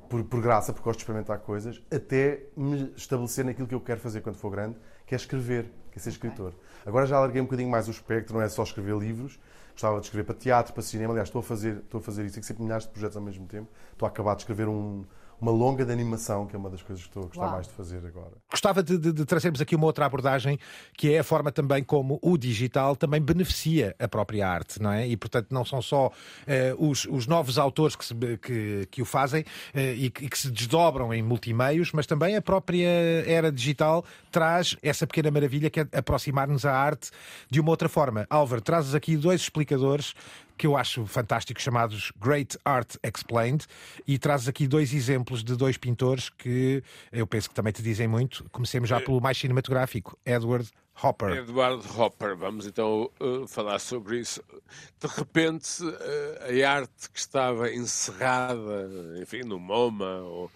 por, 0.09 0.23
por 0.23 0.41
graça, 0.41 0.71
porque 0.73 0.85
gosto 0.85 0.99
de 0.99 1.03
experimentar 1.03 1.39
coisas, 1.39 1.81
até 1.91 2.43
me 2.55 2.93
estabelecer 2.95 3.45
naquilo 3.45 3.67
que 3.67 3.75
eu 3.75 3.81
quero 3.81 3.99
fazer 3.99 4.21
quando 4.21 4.35
for 4.35 4.49
grande, 4.49 4.77
que 5.05 5.13
é 5.13 5.17
escrever, 5.17 5.71
que 5.91 5.99
é 5.99 6.01
ser 6.01 6.09
escritor. 6.09 6.49
Okay. 6.49 6.59
Agora 6.85 7.05
já 7.05 7.17
alarguei 7.17 7.41
um 7.41 7.45
bocadinho 7.45 7.69
mais 7.69 7.87
o 7.87 7.91
espectro, 7.91 8.35
não 8.35 8.41
é 8.41 8.49
só 8.49 8.63
escrever 8.63 8.97
livros, 8.97 9.39
gostava 9.71 9.99
de 9.99 10.05
escrever 10.05 10.23
para 10.23 10.35
teatro, 10.35 10.73
para 10.73 10.81
cinema, 10.83 11.13
aliás, 11.13 11.27
estou 11.27 11.39
a 11.39 11.43
fazer, 11.43 11.77
estou 11.77 11.99
a 11.99 12.01
fazer 12.01 12.25
isso, 12.25 12.35
tenho 12.35 12.45
sempre 12.45 12.63
milhares 12.63 12.85
de 12.85 12.91
projetos 12.91 13.17
ao 13.17 13.23
mesmo 13.23 13.45
tempo, 13.45 13.69
estou 13.91 14.05
a 14.05 14.09
acabar 14.09 14.35
de 14.35 14.41
escrever 14.41 14.67
um, 14.67 15.05
uma 15.39 15.51
longa 15.51 15.85
de 15.85 15.91
animação, 15.91 16.45
que 16.45 16.55
é 16.55 16.59
uma 16.59 16.69
das 16.69 16.81
coisas 16.81 17.03
que 17.03 17.09
estou 17.09 17.23
a 17.23 17.25
gostar 17.27 17.41
Uau. 17.41 17.51
mais 17.51 17.67
de 17.67 17.73
fazer 17.73 18.05
agora. 18.05 18.31
Gostava 18.49 18.81
de, 18.81 18.97
de, 18.97 19.11
de, 19.11 19.25
trazermos 19.25 19.61
aqui 19.61 19.75
uma 19.75 19.85
outra 19.85 20.05
abordagem, 20.05 20.57
que 20.97 21.13
é 21.13 21.19
a 21.19 21.23
forma 21.23 21.51
também 21.51 21.83
como 21.83 22.19
o 22.21 22.37
digital 22.37 22.95
também 22.95 23.21
beneficia 23.21 23.95
a 23.99 24.07
própria 24.07 24.47
arte, 24.47 24.81
não 24.81 24.91
é? 24.91 25.07
E, 25.07 25.17
portanto, 25.17 25.47
não 25.51 25.65
são 25.65 25.81
só 25.81 26.07
uh, 26.07 26.89
os, 26.89 27.05
os, 27.05 27.27
novos 27.27 27.57
autores 27.57 27.95
que, 27.95 28.05
se, 28.05 28.15
que, 28.41 28.87
que 28.89 29.01
o 29.01 29.05
fazem 29.05 29.41
uh, 29.41 29.79
e, 29.79 30.09
que, 30.09 30.25
e, 30.25 30.29
que, 30.29 30.37
se 30.37 30.49
desdobram 30.49 31.13
em 31.13 31.21
multimeios, 31.21 31.91
mas 31.91 32.05
também 32.05 32.35
a 32.35 32.41
própria 32.41 32.87
era 33.27 33.51
digital 33.51 34.05
traz 34.31 34.75
essa 34.81 35.05
pequena 35.05 35.31
maravilha 35.31 35.69
que 35.69 35.81
é 35.81 35.87
aproximar-nos 35.93 36.65
à 36.65 36.73
arte 36.73 37.11
de 37.49 37.59
uma 37.59 37.69
outra 37.69 37.89
forma. 37.89 38.25
Álvaro, 38.29 38.61
trazes 38.61 38.95
aqui 38.95 39.17
dois 39.17 39.41
explicadores 39.41 40.13
que 40.57 40.67
eu 40.67 40.77
acho 40.77 41.05
fantásticos, 41.05 41.63
chamados 41.63 42.11
Great 42.19 42.57
Art 42.63 42.95
Explained, 43.03 43.65
e 44.07 44.17
trazes 44.17 44.47
aqui 44.47 44.67
dois 44.67 44.93
exemplos 44.93 45.43
de 45.43 45.55
dois 45.55 45.77
pintores 45.77 46.29
que 46.29 46.83
eu 47.11 47.27
penso 47.27 47.49
que 47.49 47.55
também 47.55 47.73
te 47.73 47.81
dizem 47.81 48.07
muito. 48.07 48.45
Comecemos 48.51 48.89
já 48.89 48.99
pelo 48.99 49.19
mais 49.19 49.37
cinematográfico, 49.37 50.17
Edward 50.25 50.69
Hopper. 51.01 51.29
Edward 51.37 51.85
Hopper, 51.97 52.37
vamos 52.37 52.65
então 52.65 53.11
uh, 53.19 53.45
falar 53.47 53.79
sobre 53.79 54.19
isso. 54.19 54.41
De 54.99 55.07
repente, 55.07 55.83
uh, 55.83 56.65
a 56.65 56.71
arte 56.71 57.09
que 57.11 57.19
estava 57.19 57.71
encerrada, 57.71 58.89
enfim, 59.21 59.41
no 59.41 59.59
MoMA 59.59 60.21
ou, 60.21 60.51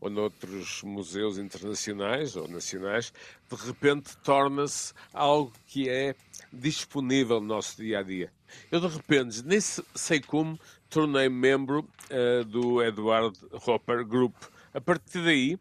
ou 0.00 0.10
noutros 0.10 0.82
museus 0.82 1.38
internacionais 1.38 2.36
ou 2.36 2.46
nacionais, 2.48 3.12
de 3.50 3.56
repente 3.56 4.14
torna-se 4.18 4.92
algo 5.12 5.52
que 5.66 5.88
é 5.88 6.14
disponível 6.52 7.40
no 7.40 7.46
nosso 7.46 7.76
dia 7.78 8.00
a 8.00 8.02
dia. 8.02 8.30
Eu, 8.70 8.80
de 8.80 8.88
repente, 8.88 9.42
nem 9.44 9.60
sei 9.60 10.20
como, 10.20 10.58
tornei 10.88 11.28
membro 11.28 11.88
uh, 12.10 12.44
do 12.44 12.82
Edward 12.82 13.38
Hopper 13.66 14.04
Group. 14.04 14.34
A 14.72 14.80
partir 14.80 15.22
daí, 15.22 15.58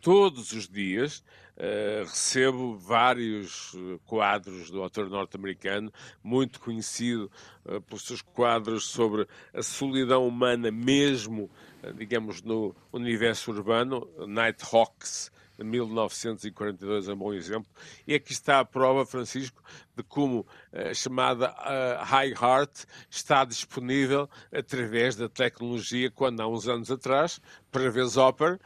todos 0.00 0.52
os 0.52 0.68
dias, 0.68 1.22
Uh, 1.56 2.02
recebo 2.02 2.76
vários 2.76 3.76
eh, 3.76 4.00
quadros 4.06 4.72
do 4.72 4.82
autor 4.82 5.08
norte-americano, 5.08 5.92
muito 6.20 6.58
conhecido 6.58 7.30
uh, 7.64 7.80
pelos 7.80 8.02
seus 8.02 8.20
quadros 8.20 8.88
sobre 8.88 9.24
a 9.52 9.62
solidão 9.62 10.26
humana, 10.26 10.72
mesmo, 10.72 11.48
uh, 11.84 11.92
digamos, 11.92 12.42
no 12.42 12.74
universo 12.92 13.52
urbano, 13.52 14.04
Nighthawks, 14.26 15.30
1942 15.62 17.08
é 17.08 17.12
um 17.12 17.16
bom 17.16 17.32
exemplo. 17.32 17.70
E 18.06 18.14
aqui 18.14 18.32
está 18.32 18.60
a 18.60 18.64
prova, 18.64 19.06
Francisco, 19.06 19.62
de 19.96 20.02
como 20.02 20.46
a 20.72 20.92
chamada 20.94 21.54
High 22.02 22.32
Heart 22.32 22.84
está 23.08 23.44
disponível 23.44 24.28
através 24.52 25.14
da 25.16 25.28
tecnologia, 25.28 26.10
quando 26.10 26.40
há 26.40 26.48
uns 26.48 26.66
anos 26.66 26.90
atrás, 26.90 27.40
para 27.70 27.90
ver 27.90 28.04
Hopper, 28.18 28.58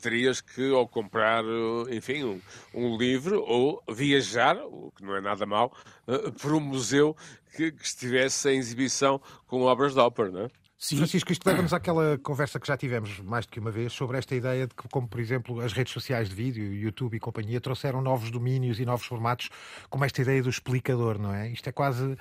terias 0.00 0.40
que 0.40 0.70
ou 0.70 0.86
comprar, 0.86 1.44
enfim, 1.90 2.24
um, 2.24 2.40
um, 2.74 2.96
livro 2.96 3.42
ou 3.42 3.82
viajar, 3.88 4.56
o 4.56 4.92
que 4.96 5.04
não 5.04 5.16
é 5.16 5.20
nada 5.20 5.44
mal, 5.46 5.72
uh, 6.06 6.32
por 6.32 6.52
um 6.52 6.60
museu 6.60 7.16
que, 7.56 7.72
que, 7.72 7.84
estivesse 7.84 8.48
em 8.50 8.58
exibição 8.58 9.20
com 9.46 9.62
obras 9.62 9.94
de 9.94 10.00
Hopper, 10.00 10.30
não 10.30 10.42
é? 10.42 10.50
Sim. 10.84 10.98
Francisco, 10.98 11.32
isto 11.32 11.46
leva-nos 11.46 11.72
àquela 11.72 12.18
conversa 12.18 12.60
que 12.60 12.66
já 12.66 12.76
tivemos 12.76 13.18
mais 13.20 13.46
do 13.46 13.52
que 13.52 13.58
uma 13.58 13.70
vez 13.70 13.90
sobre 13.90 14.18
esta 14.18 14.34
ideia 14.34 14.66
de 14.66 14.74
que, 14.74 14.86
como 14.88 15.08
por 15.08 15.18
exemplo, 15.18 15.58
as 15.62 15.72
redes 15.72 15.94
sociais 15.94 16.28
de 16.28 16.34
vídeo, 16.34 16.74
YouTube 16.74 17.16
e 17.16 17.18
companhia, 17.18 17.58
trouxeram 17.58 18.02
novos 18.02 18.30
domínios 18.30 18.78
e 18.78 18.84
novos 18.84 19.06
formatos, 19.06 19.48
como 19.88 20.04
esta 20.04 20.20
ideia 20.20 20.42
do 20.42 20.50
explicador, 20.50 21.18
não 21.18 21.32
é? 21.32 21.48
Isto 21.48 21.70
é 21.70 21.72
quase 21.72 22.18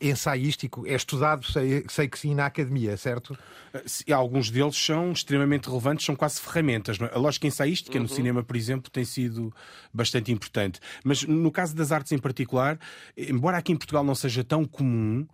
ensaístico, 0.00 0.86
é 0.86 0.94
estudado, 0.94 1.44
sei, 1.44 1.84
sei 1.86 2.08
que 2.08 2.18
sim, 2.18 2.34
na 2.34 2.46
academia, 2.46 2.96
certo? 2.96 3.36
Uh, 3.74 4.14
alguns 4.14 4.50
deles 4.50 4.74
são 4.74 5.12
extremamente 5.12 5.68
relevantes, 5.68 6.06
são 6.06 6.16
quase 6.16 6.40
ferramentas. 6.40 6.98
É? 6.98 7.14
A 7.14 7.18
lógica 7.18 7.46
ensaística 7.46 7.98
uhum. 7.98 8.04
no 8.04 8.08
cinema, 8.08 8.42
por 8.42 8.56
exemplo, 8.56 8.90
tem 8.90 9.04
sido 9.04 9.52
bastante 9.92 10.32
importante. 10.32 10.80
Mas 11.04 11.24
no 11.24 11.52
caso 11.52 11.76
das 11.76 11.92
artes 11.92 12.10
em 12.12 12.18
particular, 12.18 12.78
embora 13.14 13.58
aqui 13.58 13.70
em 13.70 13.76
Portugal 13.76 14.02
não 14.02 14.14
seja 14.14 14.42
tão 14.42 14.64
comum, 14.64 15.26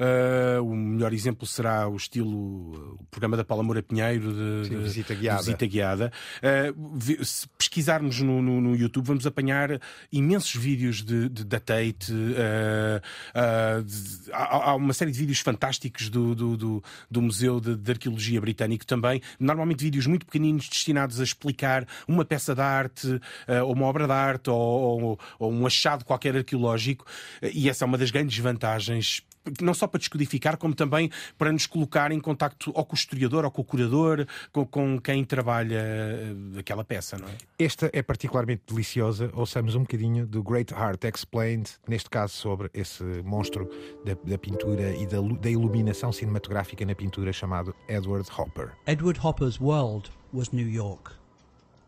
Uh, 0.00 0.62
o 0.64 0.74
melhor 0.74 1.12
exemplo 1.12 1.46
será 1.46 1.86
o 1.86 1.94
estilo, 1.94 2.96
o 2.98 3.04
programa 3.10 3.36
da 3.36 3.44
Paula 3.44 3.62
Moura 3.62 3.82
Pinheiro 3.82 4.32
de, 4.32 4.68
Sim, 4.68 4.76
de- 4.78 4.82
visita 4.84 5.14
de 5.14 5.20
guiada. 5.20 5.38
visita 5.42 5.66
guiada. 5.66 6.12
Uh, 6.42 7.24
se 7.24 7.46
pesquisarmos 7.58 8.18
no, 8.22 8.40
no- 8.40 8.62
no 8.62 8.74
YouTube, 8.74 9.04
vamos 9.06 9.26
apanhar 9.26 9.78
imensos 10.10 10.54
vídeos 10.54 11.02
de, 11.04 11.28
de, 11.28 11.44
da 11.44 11.60
Tate. 11.60 12.12
uh, 12.14 13.82
de- 13.84 14.32
há, 14.32 14.70
há 14.70 14.74
uma 14.74 14.92
série 14.92 15.10
de 15.12 15.18
vídeos 15.18 15.40
fantásticos 15.40 16.08
do, 16.08 16.34
do, 16.34 16.56
do, 16.56 16.84
do 17.10 17.22
Museu 17.22 17.60
de, 17.60 17.76
de 17.76 17.92
Arqueologia 17.92 18.40
Britânico 18.40 18.86
também. 18.86 19.20
Normalmente 19.38 19.82
vídeos 19.84 20.06
muito 20.06 20.24
pequeninos 20.26 20.68
destinados 20.68 21.20
a 21.20 21.24
explicar 21.24 21.86
uma 22.08 22.24
peça 22.24 22.54
de 22.54 22.60
arte, 22.62 23.20
ou 23.64 23.72
uma 23.74 23.86
obra 23.86 24.06
de 24.06 24.12
arte, 24.12 24.50
ou, 24.50 24.56
ou- 25.02 25.20
ou 25.38 25.52
um 25.52 25.66
achado 25.66 26.04
qualquer 26.04 26.36
arqueológico. 26.36 27.04
E 27.52 27.68
essa 27.68 27.84
é 27.84 27.86
uma 27.86 27.98
das 27.98 28.10
grandes 28.10 28.38
vantagens 28.38 29.22
não 29.60 29.74
só 29.74 29.86
para 29.86 29.98
descodificar, 29.98 30.56
como 30.56 30.74
também 30.74 31.10
para 31.38 31.52
nos 31.52 31.66
colocar 31.66 32.12
em 32.12 32.20
contacto 32.20 32.70
ou 32.74 32.84
com 32.84 32.94
o 32.94 32.98
historiador, 32.98 33.44
ou 33.44 33.50
com 33.50 33.62
o 33.62 33.64
curador, 33.64 34.26
com, 34.52 34.66
com 34.66 35.00
quem 35.00 35.24
trabalha 35.24 35.78
eh, 35.78 36.58
aquela 36.58 36.84
peça, 36.84 37.16
não 37.18 37.28
é? 37.28 37.32
Esta 37.58 37.90
é 37.92 38.02
particularmente 38.02 38.62
deliciosa. 38.66 39.30
Ouçamos 39.34 39.74
um 39.74 39.80
bocadinho 39.80 40.26
do 40.26 40.42
Great 40.42 40.72
Heart 40.72 41.04
Explained, 41.04 41.70
neste 41.88 42.10
caso 42.10 42.34
sobre 42.34 42.70
esse 42.74 43.02
monstro 43.24 43.68
da, 44.04 44.14
da 44.24 44.38
pintura 44.38 44.94
e 44.94 45.06
da, 45.06 45.20
da 45.20 45.50
iluminação 45.50 46.12
cinematográfica 46.12 46.84
na 46.84 46.94
pintura 46.94 47.32
chamado 47.32 47.74
Edward 47.88 48.28
Hopper. 48.36 48.72
Edward 48.86 49.20
Hopper's 49.22 49.60
world 49.60 50.10
was 50.32 50.50
New 50.52 50.68
York, 50.68 51.12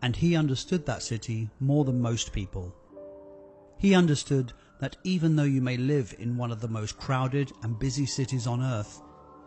and 0.02 0.12
he 0.20 0.36
understood 0.36 0.84
that 0.84 1.02
city 1.02 1.48
more 1.60 1.84
than 1.84 2.00
most 2.00 2.32
people. 2.32 2.72
He 3.78 3.96
understood 3.96 4.54
that 4.82 4.96
even 5.04 5.36
though 5.36 5.44
you 5.44 5.62
may 5.62 5.76
live 5.76 6.12
in 6.18 6.36
one 6.36 6.50
of 6.50 6.60
the 6.60 6.66
most 6.66 6.98
crowded 6.98 7.52
and 7.62 7.78
busy 7.78 8.04
cities 8.04 8.48
on 8.48 8.60
earth, 8.60 9.00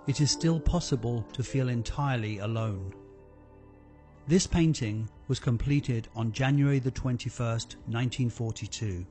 it 0.08 0.22
is 0.22 0.32
still 0.32 0.62
possible 0.62 1.26
to 1.34 1.44
feel 1.44 1.68
entirely 1.68 2.40
alone. 2.40 2.94
This 4.30 4.48
painting 4.48 5.10
was 5.28 5.42
completed 5.42 6.08
on 6.16 6.32
January 6.32 6.80
the 6.80 6.90
21st, 6.90 7.76
1942, 7.86 9.06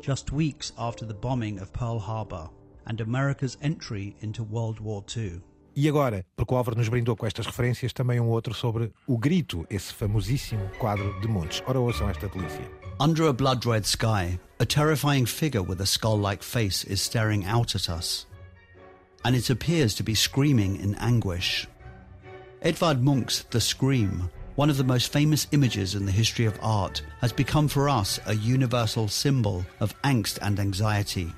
just 0.00 0.30
weeks 0.30 0.72
after 0.78 1.04
the 1.04 1.12
bombing 1.12 1.58
of 1.58 1.72
Pearl 1.72 1.98
Harbor 1.98 2.48
and 2.86 3.00
America's 3.00 3.58
entry 3.60 4.14
into 4.20 4.44
World 4.44 4.78
War 4.78 5.02
II. 5.16 5.40
E 5.74 5.88
agora, 5.88 6.24
porque 6.36 6.54
o 6.54 6.56
Álvaro 6.56 6.78
nos 6.78 6.88
brindou 6.88 7.16
com 7.16 7.26
estas 7.26 7.46
referências, 7.46 7.92
também 7.92 8.20
um 8.20 8.28
outro 8.28 8.54
sobre 8.54 8.92
O 9.08 9.18
Grito, 9.18 9.66
esse 9.68 9.92
famosíssimo 9.92 10.70
quadro 10.78 11.20
de 11.20 11.26
Montes. 11.26 11.64
Ora, 11.66 11.80
ouçam 11.80 12.08
esta 12.08 12.28
delícia. 12.28 12.77
Under 13.00 13.28
a 13.28 13.32
blood 13.32 13.64
red 13.64 13.86
sky, 13.86 14.40
a 14.58 14.66
terrifying 14.66 15.24
figure 15.24 15.62
with 15.62 15.80
a 15.80 15.86
skull 15.86 16.18
like 16.18 16.42
face 16.42 16.82
is 16.82 17.00
staring 17.00 17.44
out 17.44 17.76
at 17.76 17.88
us. 17.88 18.26
And 19.24 19.36
it 19.36 19.50
appears 19.50 19.94
to 19.94 20.02
be 20.02 20.16
screaming 20.16 20.80
in 20.80 20.96
anguish. 20.96 21.68
Edvard 22.60 23.00
Munch's 23.00 23.44
The 23.50 23.60
Scream, 23.60 24.28
one 24.56 24.68
of 24.68 24.78
the 24.78 24.82
most 24.82 25.12
famous 25.12 25.46
images 25.52 25.94
in 25.94 26.06
the 26.06 26.12
history 26.12 26.44
of 26.44 26.58
art, 26.60 27.02
has 27.20 27.32
become 27.32 27.68
for 27.68 27.88
us 27.88 28.18
a 28.26 28.34
universal 28.34 29.06
symbol 29.06 29.64
of 29.78 29.94
angst 30.02 30.40
and 30.42 30.58
anxiety. 30.58 31.32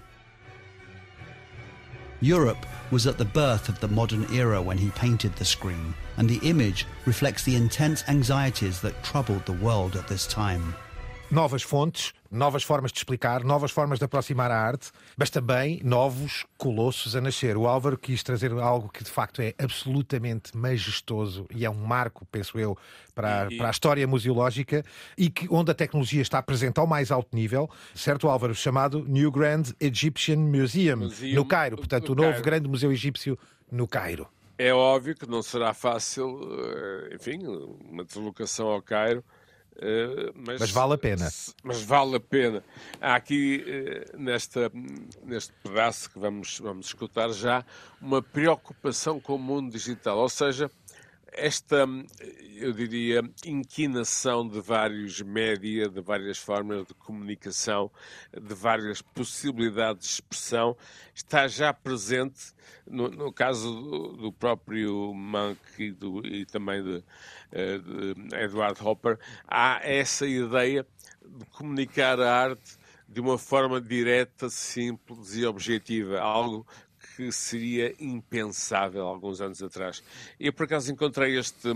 Europe 2.22 2.64
was 2.90 3.06
at 3.06 3.18
the 3.18 3.24
birth 3.26 3.68
of 3.68 3.80
the 3.80 3.88
modern 3.88 4.26
era 4.32 4.62
when 4.62 4.78
he 4.78 4.88
painted 4.92 5.36
The 5.36 5.44
Scream, 5.44 5.94
and 6.16 6.26
the 6.26 6.40
image 6.48 6.86
reflects 7.04 7.44
the 7.44 7.56
intense 7.56 8.02
anxieties 8.08 8.80
that 8.80 9.04
troubled 9.04 9.44
the 9.44 9.52
world 9.52 9.94
at 9.94 10.08
this 10.08 10.26
time. 10.26 10.74
Novas 11.30 11.62
fontes, 11.62 12.12
novas 12.28 12.64
formas 12.64 12.90
de 12.90 12.98
explicar, 12.98 13.44
novas 13.44 13.70
formas 13.70 14.00
de 14.00 14.04
aproximar 14.04 14.50
a 14.50 14.58
arte, 14.60 14.90
mas 15.16 15.30
também 15.30 15.80
novos 15.84 16.44
colossos 16.58 17.14
a 17.14 17.20
nascer. 17.20 17.56
O 17.56 17.68
Álvaro 17.68 17.96
quis 17.96 18.20
trazer 18.24 18.50
algo 18.52 18.88
que 18.88 19.04
de 19.04 19.10
facto 19.10 19.40
é 19.40 19.54
absolutamente 19.56 20.56
majestoso 20.56 21.46
e 21.54 21.64
é 21.64 21.70
um 21.70 21.74
marco, 21.86 22.26
penso 22.32 22.58
eu, 22.58 22.76
para, 23.14 23.46
e- 23.48 23.56
para 23.58 23.68
a 23.68 23.70
história 23.70 24.04
museológica 24.08 24.84
e 25.16 25.30
que, 25.30 25.46
onde 25.50 25.70
a 25.70 25.74
tecnologia 25.74 26.20
está 26.20 26.42
presente 26.42 26.80
ao 26.80 26.86
mais 26.86 27.12
alto 27.12 27.28
nível, 27.36 27.70
certo, 27.94 28.28
Álvaro? 28.28 28.52
Chamado 28.52 29.04
New 29.06 29.30
Grand 29.30 29.66
Egyptian 29.78 30.38
Museum, 30.38 30.96
Museum 30.96 31.34
no 31.36 31.44
Cairo. 31.44 31.76
Portanto, 31.76 32.08
no 32.08 32.12
o 32.12 32.16
novo 32.16 32.30
Cairo. 32.30 32.44
grande 32.44 32.68
museu 32.68 32.90
egípcio 32.90 33.38
no 33.70 33.86
Cairo. 33.86 34.26
É 34.58 34.74
óbvio 34.74 35.14
que 35.14 35.26
não 35.26 35.42
será 35.42 35.72
fácil, 35.72 36.40
eh, 37.08 37.14
enfim, 37.14 37.46
uma 37.88 38.04
deslocação 38.04 38.66
ao 38.66 38.82
Cairo. 38.82 39.24
Eh, 39.80 40.32
Mas, 40.34 40.60
Mas 40.60 40.70
vale 40.70 40.94
a 40.94 40.98
pena. 40.98 41.28
Mas 41.64 41.82
vale 41.82 42.16
a 42.16 42.20
pena. 42.20 42.62
Há 43.00 43.14
aqui, 43.14 43.64
eh, 43.66 44.04
nesta, 44.16 44.70
neste 45.24 45.52
pedaço 45.62 46.10
que 46.10 46.18
vamos, 46.18 46.58
vamos 46.60 46.86
escutar 46.86 47.30
já, 47.30 47.64
uma 48.00 48.22
preocupação 48.22 49.18
com 49.18 49.34
o 49.34 49.38
mundo 49.38 49.72
digital. 49.72 50.18
Ou 50.18 50.28
seja, 50.28 50.70
esta, 51.32 51.86
eu 52.56 52.72
diria, 52.72 53.22
inquinação 53.44 54.46
de 54.48 54.60
vários 54.60 55.20
média, 55.22 55.88
de 55.88 56.00
várias 56.00 56.38
formas 56.38 56.86
de 56.86 56.94
comunicação, 56.94 57.90
de 58.32 58.54
várias 58.54 59.00
possibilidades 59.02 60.06
de 60.06 60.14
expressão, 60.14 60.76
está 61.14 61.46
já 61.48 61.72
presente 61.72 62.52
no, 62.86 63.08
no 63.08 63.32
caso 63.32 63.72
do, 63.80 64.08
do 64.16 64.32
próprio 64.32 65.12
Monk 65.14 65.58
e, 65.78 65.92
do- 65.92 66.26
e 66.26 66.44
também 66.46 66.82
de, 66.82 67.04
eh, 67.52 67.78
de 67.78 68.36
Edward 68.36 68.82
Hopper, 68.82 69.18
há 69.46 69.80
essa 69.82 70.26
ideia 70.26 70.86
de 71.24 71.44
comunicar 71.46 72.20
a 72.20 72.34
arte 72.34 72.78
de 73.08 73.20
uma 73.20 73.38
forma 73.38 73.80
direta, 73.80 74.48
simples 74.48 75.34
e 75.34 75.44
objetiva, 75.44 76.20
algo 76.20 76.66
que 77.28 77.32
seria 77.32 77.94
impensável 77.98 79.06
alguns 79.06 79.40
anos 79.40 79.62
atrás. 79.62 80.02
Eu, 80.38 80.52
por 80.52 80.64
acaso, 80.64 80.90
encontrei 80.90 81.38
este, 81.38 81.68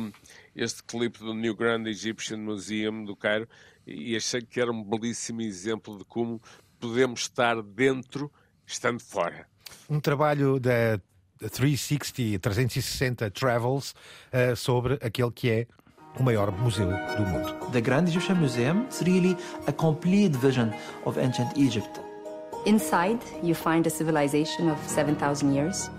este 0.57 0.83
clipe 0.83 1.19
do 1.19 1.35
New 1.35 1.55
Grand 1.55 1.87
Egyptian 1.87 2.39
Museum 2.39 3.05
do 3.05 3.15
Cairo 3.15 3.47
e 3.87 4.17
achei 4.17 4.41
que 4.41 4.59
era 4.59 4.73
um 4.73 4.83
belíssimo 4.83 5.43
exemplo 5.43 5.99
de 5.99 6.05
como 6.05 6.41
podemos 6.81 7.21
estar 7.21 7.63
dentro 7.63 8.33
estando 8.67 9.01
fora. 9.01 9.47
um 9.89 10.01
trabalho 10.01 10.59
da 10.59 10.99
360, 11.39 12.39
360 12.39 13.31
Travels 13.31 13.95
eh, 14.33 14.55
sobre 14.55 14.95
aquele 15.03 15.31
que 15.31 15.51
é 15.51 15.67
o 16.19 16.23
maior 16.23 16.51
museu 16.53 16.87
do 16.87 17.27
mundo. 17.27 17.71
The 17.73 17.81
Grand 17.81 18.09
Egyptian 18.09 18.37
Museum 18.37 18.87
is 18.89 19.03
really 19.03 19.37
a 19.67 19.73
complete 19.73 20.37
vision 20.39 20.71
of 21.05 21.19
ancient 21.19 21.57
Egypt. 21.59 22.04
Inside, 22.67 23.21
you 23.43 23.55
find 23.55 23.87
a 23.87 23.91
civilization 23.91 24.71
of 24.71 24.79
7,000 24.89 25.55
years. 25.55 25.91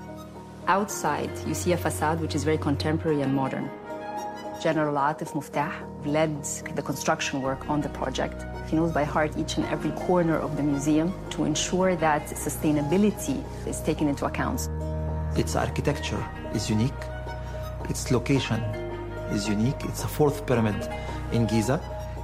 Outside, 0.67 1.29
you 1.45 1.53
see 1.53 1.73
a 1.73 1.77
facade 1.77 2.19
which 2.19 2.33
is 2.33 2.43
very 2.43 2.57
contemporary 2.57 3.21
and 3.21 3.35
modern. 3.35 3.69
General 4.63 4.95
Atif 4.95 5.33
Muftah 5.33 5.71
led 6.07 6.43
the 6.75 6.81
construction 6.81 7.43
work 7.43 7.69
on 7.69 7.81
the 7.81 7.89
project. 7.89 8.45
He 8.67 8.77
knows 8.77 8.91
by 8.91 9.03
heart 9.03 9.37
each 9.37 9.57
and 9.57 9.65
every 9.67 9.91
corner 9.91 10.39
of 10.39 10.57
the 10.57 10.63
museum 10.63 11.13
to 11.29 11.43
ensure 11.43 11.95
that 11.97 12.25
sustainability 12.29 13.43
is 13.67 13.79
taken 13.81 14.07
into 14.07 14.25
account. 14.25 14.67
Its 15.37 15.55
architecture 15.55 16.25
is 16.55 16.67
unique. 16.67 17.03
Its 17.89 18.09
location 18.09 18.59
is 19.29 19.47
unique. 19.47 19.81
It's 19.83 20.03
a 20.03 20.07
fourth 20.07 20.47
pyramid 20.47 20.89
in 21.31 21.45
Giza. 21.45 21.79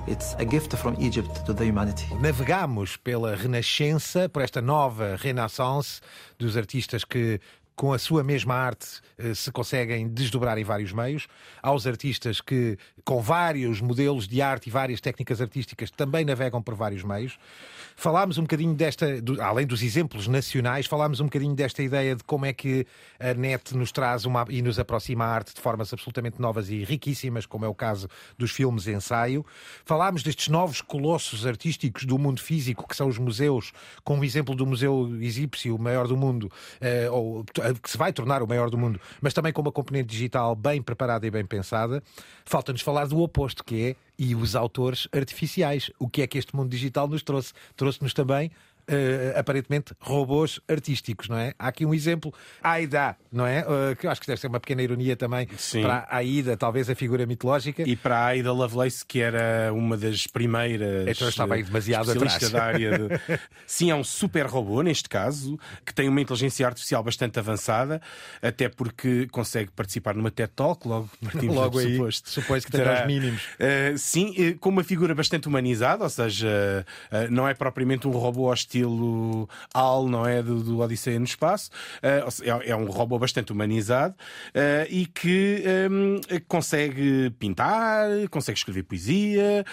It's 0.07 0.35
a 0.39 0.43
gift 0.43 0.75
from 0.77 0.95
Egypt 0.99 1.45
to 1.45 1.53
the 1.53 1.63
humanity. 1.63 2.07
Navegamos 2.19 2.97
pela 2.97 3.35
renascença, 3.35 4.27
por 4.27 4.41
esta 4.41 4.59
nova 4.59 5.15
renaissance 5.15 6.01
dos 6.39 6.57
artistas 6.57 7.05
que 7.05 7.39
com 7.75 7.93
a 7.93 7.99
sua 7.99 8.23
mesma 8.23 8.55
arte 8.55 9.01
eh, 9.17 9.33
se 9.33 9.51
conseguem 9.51 10.07
desdobrar 10.07 10.57
em 10.57 10.63
vários 10.63 10.91
meios, 10.91 11.27
aos 11.61 11.85
artistas 11.87 12.41
que, 12.41 12.77
com 13.05 13.21
vários 13.21 13.79
modelos 13.79 14.27
de 14.27 14.41
arte 14.41 14.67
e 14.67 14.71
várias 14.71 14.99
técnicas 14.99 15.39
artísticas, 15.39 15.89
também 15.91 16.25
navegam 16.25 16.61
por 16.61 16.75
vários 16.75 17.03
meios. 17.03 17.37
Falámos 17.95 18.37
um 18.37 18.41
bocadinho 18.43 18.73
desta, 18.73 19.21
do- 19.21 19.41
além 19.41 19.65
dos 19.67 19.81
exemplos 19.83 20.27
nacionais, 20.27 20.85
falámos 20.85 21.19
um 21.19 21.25
bocadinho 21.25 21.53
desta 21.55 21.83
ideia 21.83 22.15
de 22.15 22.23
como 22.23 22.45
é 22.45 22.53
que 22.53 22.85
a 23.19 23.33
net 23.33 23.75
nos 23.75 23.91
traz 23.91 24.25
uma, 24.25 24.45
e 24.49 24.61
nos 24.61 24.79
aproxima 24.79 25.25
a 25.25 25.27
arte 25.27 25.53
de 25.53 25.61
formas 25.61 25.93
absolutamente 25.93 26.39
novas 26.41 26.69
e 26.69 26.83
riquíssimas, 26.83 27.45
como 27.45 27.65
é 27.65 27.67
o 27.67 27.75
caso 27.75 28.07
dos 28.37 28.51
filmes 28.51 28.87
ensaio. 28.87 29.45
Falámos 29.85 30.23
destes 30.23 30.47
novos 30.47 30.81
colossos 30.81 31.45
artísticos 31.45 32.05
do 32.05 32.17
mundo 32.17 32.41
físico, 32.41 32.87
que 32.87 32.95
são 32.95 33.07
os 33.07 33.17
museus, 33.17 33.71
com 34.03 34.19
o 34.19 34.23
exemplo 34.23 34.55
do 34.55 34.65
Museu 34.65 35.09
Egípcio, 35.21 35.75
o 35.75 35.79
maior 35.79 36.07
do 36.07 36.17
mundo, 36.17 36.51
eh, 36.79 37.09
ou 37.09 37.45
eh, 37.59 37.73
que 37.81 37.89
se 37.89 37.97
vai 37.97 38.11
tornar 38.11 38.41
o 38.41 38.47
maior 38.47 38.69
do 38.69 38.77
mundo, 38.77 38.99
mas 39.21 39.33
também 39.33 39.53
com 39.53 39.61
uma 39.61 39.71
componente 39.71 40.07
digital 40.09 40.55
bem 40.55 40.81
preparada 40.81 41.25
e 41.27 41.31
bem 41.31 41.45
pensada. 41.45 42.01
Falta-nos 42.45 42.81
falar 42.81 43.07
do 43.07 43.19
oposto, 43.21 43.63
que 43.63 43.89
é 43.89 43.95
e 44.17 44.35
os 44.35 44.55
autores 44.55 45.07
artificiais. 45.11 45.91
O 45.99 46.07
que 46.07 46.21
é 46.21 46.27
que 46.27 46.37
este 46.37 46.55
mundo 46.55 46.69
digital 46.69 47.07
nos 47.07 47.23
trouxe? 47.23 47.53
Trouxe-nos 47.75 48.13
também 48.13 48.51
eh, 48.91 49.33
aparentemente 49.37 49.93
robôs 49.99 50.59
artísticos, 50.67 51.29
não 51.29 51.37
é? 51.37 51.53
Há 51.57 51.69
aqui 51.69 51.85
um 51.85 51.93
exemplo, 51.93 52.33
Aida, 52.61 53.15
não 53.31 53.45
é? 53.45 53.59
Eh, 53.59 53.95
que 53.95 54.05
eu 54.05 54.11
acho 54.11 54.19
que 54.19 54.27
deve 54.27 54.39
ser 54.39 54.47
uma 54.47 54.59
pequena 54.59 54.83
ironia 54.83 55.15
também 55.15 55.47
Sim. 55.57 55.81
para 55.81 56.07
a 56.09 56.17
Aida, 56.17 56.57
talvez 56.57 56.89
a 56.89 56.95
figura 56.95 57.25
mitológica. 57.25 57.83
E 57.87 57.95
para 57.95 58.17
a 58.17 58.25
Aida 58.25 58.51
Lovelace, 58.51 59.05
que 59.05 59.21
era 59.21 59.71
uma 59.73 59.97
das 59.97 60.27
primeiras. 60.27 61.07
Então 61.07 61.29
estava 61.29 61.55
aí 61.55 61.63
demasiado 61.63 62.11
especialista 62.11 62.47
atrás. 62.47 62.51
da 62.51 62.63
área. 62.63 62.97
De... 62.97 63.39
Sim, 63.65 63.91
é 63.91 63.95
um 63.95 64.03
super 64.03 64.45
robô, 64.45 64.81
neste 64.81 65.07
caso, 65.07 65.57
que 65.85 65.93
tem 65.93 66.09
uma 66.09 66.21
inteligência 66.21 66.65
artificial 66.67 67.03
bastante 67.03 67.39
avançada, 67.39 68.01
até 68.41 68.67
porque 68.69 69.27
consegue 69.31 69.71
participar 69.71 70.15
numa 70.15 70.29
TED 70.31 70.51
Talk, 70.55 70.87
logo 70.87 71.09
partimos 71.23 71.55
Logo 71.55 71.79
aí, 71.79 71.85
pressuposto. 71.85 72.29
supõe 72.29 72.61
que 72.61 72.71
tenha 72.71 73.01
os 73.01 73.07
mínimos. 73.07 73.41
Uh, 73.41 73.97
sim, 73.97 74.29
uh, 74.29 74.57
com 74.59 74.69
uma 74.69 74.83
figura 74.83 75.15
bastante 75.15 75.47
humanizada, 75.47 76.03
ou 76.03 76.09
seja, 76.09 76.85
uh, 77.11 77.31
não 77.31 77.47
é 77.47 77.53
propriamente 77.53 78.07
um 78.07 78.11
robô 78.11 78.47
ao 78.47 78.53
estilo 78.81 79.49
HAL, 79.73 80.07
não 80.07 80.25
é? 80.25 80.41
Do, 80.41 80.63
do 80.63 80.79
Odisseia 80.79 81.19
no 81.19 81.25
Espaço. 81.25 81.69
É, 82.01 82.23
é, 82.65 82.75
um 82.75 82.85
robô 82.85 83.17
bastante 83.17 83.51
humanizado 83.51 84.15
e 84.89 85.05
que 85.05 85.63
um, 85.89 86.21
consegue 86.47 87.29
pintar, 87.31 88.07
consegue 88.29 88.57
escrever 88.57 88.83
poesia 88.83 89.65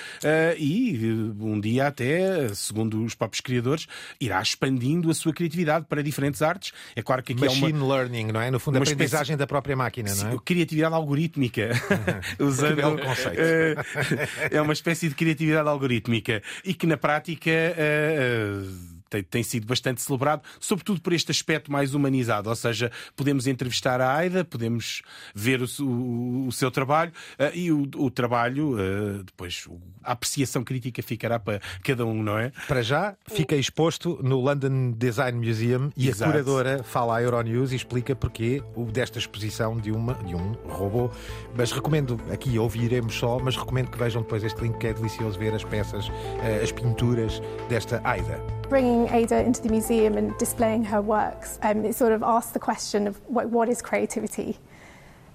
e 0.59 1.33
um 1.41 1.61
dia 1.61 1.87
até, 1.87 2.49
segundo 2.55 3.03
os 3.03 3.15
próprios 3.15 3.41
criadores, 3.41 3.87
irá 4.21 4.41
expandindo 4.41 5.11
a 5.11 5.15
sua 5.15 5.33
criatividade 5.33 5.87
para 5.89 6.03
diferentes 6.03 6.43
artes. 6.43 6.73
É 6.95 7.03
claro 7.03 7.23
que 7.23 7.33
aqui 7.33 7.45
Machine 7.45 7.73
é 7.73 7.75
uma... 7.75 7.95
learning, 7.95 8.27
não 8.33 8.41
é? 8.41 8.51
No 8.51 8.61
fundo, 8.61 8.77
a 8.77 8.83
aprendizagem 8.83 9.23
espécie... 9.23 9.37
da 9.37 9.47
própria 9.47 9.77
máquina, 9.77 10.15
não 10.15 10.29
é? 10.29 10.31
Sim, 10.33 10.39
criatividade 10.45 10.95
algorítmica. 10.95 11.71
Usando... 12.39 12.77
Que 12.77 12.83
belo 12.83 12.99
conceito. 12.99 13.41
é 14.51 14.63
uma 14.63 14.73
espécie 14.73 15.09
de 15.09 15.15
criatividade 15.15 15.69
algorítmica 15.69 16.43
e 16.65 16.75
que 16.75 16.87
na 16.87 16.97
prática. 16.97 17.51
Uh, 17.51 18.98
tem, 19.09 19.23
tem, 19.23 19.43
sido 19.43 19.67
bastante 19.67 20.01
celebrado, 20.01 20.43
sobretudo 20.61 21.01
por 21.01 21.13
este 21.13 21.31
aspecto 21.31 21.71
mais 21.71 21.95
humanizado. 21.95 22.49
Ou 22.49 22.57
seja, 22.57 22.91
podemos 23.17 23.47
entrevistar 23.47 24.01
a 24.01 24.15
Aida, 24.15 24.45
podemos 24.45 25.03
ver 25.35 25.61
o, 25.63 25.67
o, 25.83 26.47
o 26.49 26.53
seu 26.53 26.71
trabalho 26.71 27.13
uh, 27.39 27.55
e 27.55 27.73
o, 27.73 27.89
o 27.97 28.11
trabalho, 28.11 28.75
uh, 28.75 29.23
depois 29.25 29.67
a 30.03 30.13
apreciação 30.13 30.65
crítica 30.65 31.03
ficará 31.03 31.39
para 31.39 31.61
cada 31.83 32.05
um, 32.05 32.23
não 32.23 32.39
é? 32.39 32.53
Para 32.67 32.83
já, 32.83 33.17
fica 33.27 33.57
exposto 33.57 34.19
no 34.23 34.41
London 34.41 34.93
Design 34.93 35.39
Museum 35.39 35.91
e 35.97 36.09
Exato. 36.09 36.31
a 36.31 36.33
curadora 36.33 36.83
fala 36.83 37.19
à 37.19 37.23
Euronews 37.23 37.73
e 37.73 37.77
explica 37.77 38.15
porquê 38.15 38.63
desta 38.93 39.19
exposição 39.19 39.77
de, 39.77 39.91
uma, 39.91 40.15
de 40.15 40.35
um 40.35 40.53
robô. 40.67 41.11
Mas 41.57 41.73
recomendo, 41.73 42.21
aqui 42.33 42.59
ouviremos 42.59 43.15
só, 43.15 43.39
mas 43.39 43.57
recomendo 43.57 43.91
que 43.91 43.99
vejam 43.99 44.23
depois 44.23 44.43
este 44.45 44.61
link 44.61 44.79
que 44.79 44.87
é 44.87 44.93
delicioso 44.93 45.39
ver 45.39 45.55
as 45.55 45.65
peças, 45.65 46.09
uh, 46.09 46.63
as 46.63 46.73
pinturas 46.73 47.41
desta 47.69 48.01
Aida. 48.05 48.58
Bringing 48.69 49.09
Ada 49.09 49.45
into 49.45 49.63
the 49.63 49.69
museum 49.69 50.17
and 50.17 50.37
displaying 50.39 50.85
her 50.85 51.01
works, 51.01 51.59
um, 51.63 51.85
it 51.85 51.95
sort 51.95 52.13
of 52.13 52.23
asks 52.23 52.53
the 52.53 52.59
question 52.59 53.07
of 53.07 53.17
what, 53.29 53.49
what 53.49 53.69
is 53.69 53.81
creativity? 53.83 54.59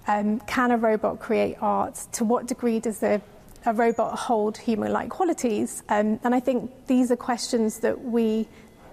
Um, 0.06 0.40
can 0.40 0.70
a 0.70 0.76
robot 0.76 1.20
create 1.20 1.56
art? 1.60 1.94
To 2.12 2.24
what 2.24 2.46
degree 2.46 2.80
does 2.80 3.02
a, 3.02 3.20
a 3.66 3.72
robot 3.72 4.18
hold 4.18 4.58
human 4.58 4.92
like 4.92 5.08
qualities? 5.08 5.82
Um, 5.88 6.20
and 6.24 6.34
I 6.34 6.40
think 6.40 6.70
these 6.86 7.10
are 7.10 7.16
questions 7.16 7.78
that 7.80 8.04
we, 8.04 8.46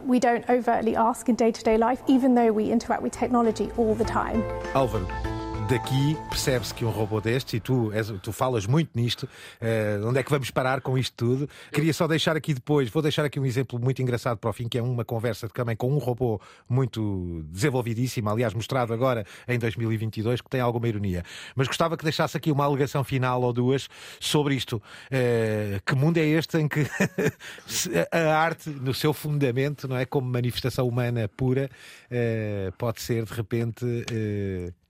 we 0.05 0.19
don't 0.19 0.49
overtly 0.49 0.95
ask 0.95 1.29
in 1.29 1.35
day 1.35 1.51
to 1.51 1.63
day 1.63 1.77
life, 1.77 2.01
even 2.07 2.35
though 2.35 2.51
we 2.51 2.71
interact 2.71 3.03
with 3.03 3.11
technology 3.11 3.69
all 3.77 3.93
the 3.95 4.05
time. 4.05 4.41
Alvaro. 4.73 5.30
Daqui 5.71 6.17
percebe-se 6.27 6.73
que 6.73 6.83
um 6.83 6.89
robô 6.89 7.21
destes, 7.21 7.53
e 7.53 7.59
tu, 7.61 7.93
és, 7.93 8.11
tu 8.21 8.33
falas 8.33 8.65
muito 8.65 8.89
nisto, 8.93 9.23
uh, 9.23 10.05
onde 10.05 10.19
é 10.19 10.23
que 10.23 10.29
vamos 10.29 10.51
parar 10.51 10.81
com 10.81 10.97
isto 10.97 11.15
tudo? 11.15 11.49
Queria 11.71 11.93
só 11.93 12.09
deixar 12.09 12.35
aqui 12.35 12.53
depois, 12.53 12.89
vou 12.89 13.01
deixar 13.01 13.23
aqui 13.23 13.39
um 13.39 13.45
exemplo 13.45 13.79
muito 13.79 14.01
engraçado 14.01 14.37
para 14.37 14.49
o 14.49 14.53
fim, 14.53 14.67
que 14.67 14.77
é 14.77 14.81
uma 14.81 15.05
conversa 15.05 15.47
também 15.47 15.77
com 15.77 15.89
um 15.89 15.97
robô 15.97 16.41
muito 16.67 17.45
desenvolvidíssimo, 17.49 18.29
aliás, 18.29 18.53
mostrado 18.53 18.91
agora 18.91 19.25
em 19.47 19.57
2022, 19.57 20.41
que 20.41 20.49
tem 20.49 20.59
alguma 20.59 20.89
ironia. 20.89 21.23
Mas 21.55 21.67
gostava 21.67 21.95
que 21.95 22.03
deixasse 22.03 22.35
aqui 22.35 22.51
uma 22.51 22.65
alegação 22.65 23.01
final 23.01 23.41
ou 23.41 23.53
duas 23.53 23.87
sobre 24.19 24.55
isto. 24.55 24.75
Uh, 24.75 25.81
que 25.85 25.95
mundo 25.95 26.17
é 26.17 26.25
este 26.25 26.57
em 26.57 26.67
que 26.67 26.85
a 28.11 28.37
arte, 28.37 28.69
no 28.69 28.93
seu 28.93 29.13
fundamento, 29.13 29.87
não 29.87 29.95
é 29.95 30.05
como 30.05 30.29
manifestação 30.29 30.85
humana 30.85 31.29
pura, 31.29 31.69
uh, 32.11 32.73
pode 32.73 33.01
ser 33.01 33.23
de 33.23 33.33
repente 33.33 33.85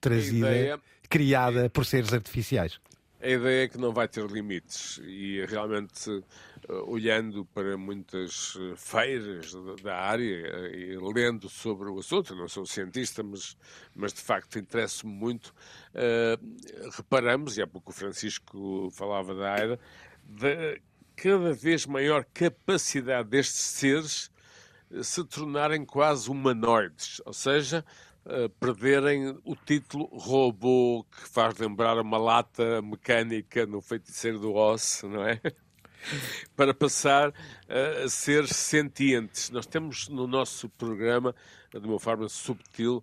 trazida, 0.01 0.49
ideia, 0.49 0.79
criada 1.07 1.69
por 1.69 1.85
seres 1.85 2.11
artificiais. 2.11 2.79
A 3.21 3.29
ideia 3.29 3.65
é 3.65 3.67
que 3.67 3.77
não 3.77 3.93
vai 3.93 4.07
ter 4.07 4.25
limites 4.25 4.99
e 5.03 5.45
realmente 5.45 6.23
olhando 6.87 7.45
para 7.45 7.77
muitas 7.77 8.57
feiras 8.75 9.53
da 9.83 9.95
área 9.95 10.69
e 10.75 10.97
lendo 10.97 11.49
sobre 11.49 11.89
o 11.89 11.99
assunto, 11.99 12.35
não 12.35 12.47
sou 12.47 12.65
cientista, 12.65 13.21
mas, 13.21 13.55
mas 13.95 14.13
de 14.13 14.21
facto 14.21 14.57
interessa-me 14.57 15.13
muito, 15.13 15.53
uh, 15.93 16.91
reparamos, 16.95 17.57
e 17.57 17.61
há 17.61 17.67
pouco 17.67 17.91
o 17.91 17.93
Francisco 17.93 18.89
falava 18.91 19.35
da 19.35 19.53
AIDA, 19.53 19.79
da 20.23 20.77
cada 21.15 21.53
vez 21.53 21.85
maior 21.85 22.25
capacidade 22.33 23.29
destes 23.29 23.61
seres 23.61 24.31
se 25.03 25.23
tornarem 25.23 25.85
quase 25.85 26.29
humanoides, 26.29 27.21
ou 27.25 27.33
seja, 27.33 27.85
Uh, 28.23 28.47
perderem 28.59 29.35
o 29.43 29.55
título 29.55 30.05
robô 30.05 31.03
que 31.11 31.27
faz 31.27 31.57
lembrar 31.57 31.99
uma 31.99 32.19
lata 32.19 32.79
mecânica 32.81 33.65
no 33.65 33.81
feiticeiro 33.81 34.37
do 34.37 34.53
Oz, 34.53 35.01
não 35.03 35.23
é? 35.25 35.41
Para 36.55 36.73
passar 36.73 37.33
a 37.67 38.09
ser 38.09 38.47
sentientes. 38.47 39.49
Nós 39.49 39.65
temos 39.65 40.09
no 40.09 40.27
nosso 40.27 40.67
programa, 40.69 41.33
de 41.71 41.87
uma 41.87 41.99
forma 41.99 42.27
subtil, 42.27 43.01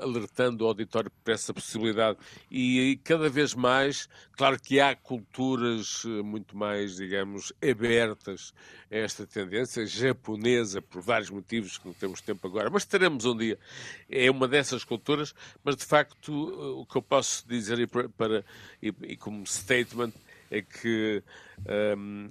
alertando 0.00 0.64
o 0.64 0.68
auditório 0.68 1.12
para 1.22 1.34
essa 1.34 1.52
possibilidade. 1.52 2.18
E, 2.50 2.80
e, 2.80 2.96
cada 2.96 3.28
vez 3.28 3.54
mais, 3.54 4.08
claro 4.32 4.58
que 4.58 4.80
há 4.80 4.96
culturas 4.96 6.04
muito 6.24 6.56
mais, 6.56 6.96
digamos, 6.96 7.52
abertas 7.62 8.54
a 8.90 8.96
esta 8.96 9.26
tendência 9.26 9.86
japonesa, 9.86 10.80
por 10.80 11.02
vários 11.02 11.28
motivos 11.28 11.76
que 11.76 11.86
não 11.86 11.94
temos 11.94 12.22
tempo 12.22 12.46
agora, 12.46 12.70
mas 12.70 12.86
teremos 12.86 13.26
um 13.26 13.36
dia. 13.36 13.58
É 14.08 14.30
uma 14.30 14.48
dessas 14.48 14.84
culturas, 14.84 15.34
mas 15.62 15.76
de 15.76 15.84
facto 15.84 16.32
o 16.80 16.86
que 16.86 16.96
eu 16.96 17.02
posso 17.02 17.46
dizer 17.46 17.86
para, 17.88 18.08
para 18.08 18.44
e, 18.82 18.94
e 19.02 19.16
como 19.16 19.46
statement 19.46 20.12
é 20.54 20.62
que 20.62 21.22
um, 21.96 22.30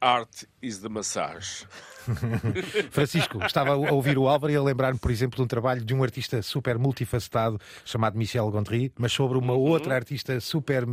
art 0.00 0.44
is 0.66 0.80
the 0.80 0.88
massage. 0.88 1.64
Francisco, 2.90 3.42
estava 3.44 3.72
a 3.72 3.92
ouvir 3.92 4.18
o 4.18 4.28
Álvaro 4.28 4.52
e 4.52 4.56
a 4.56 4.62
lembrar-me, 4.62 4.98
por 4.98 5.10
exemplo, 5.10 5.36
de 5.36 5.42
um 5.42 5.46
trabalho 5.46 5.84
de 5.84 5.94
um 5.94 6.02
artista 6.02 6.42
super 6.42 6.78
multifacetado 6.78 7.60
chamado 7.84 8.16
Michel 8.16 8.50
Gondry, 8.50 8.92
mas 8.98 9.12
sobre 9.12 9.38
uma 9.38 9.54
outra 9.54 9.94
artista 9.94 10.38
super 10.40 10.86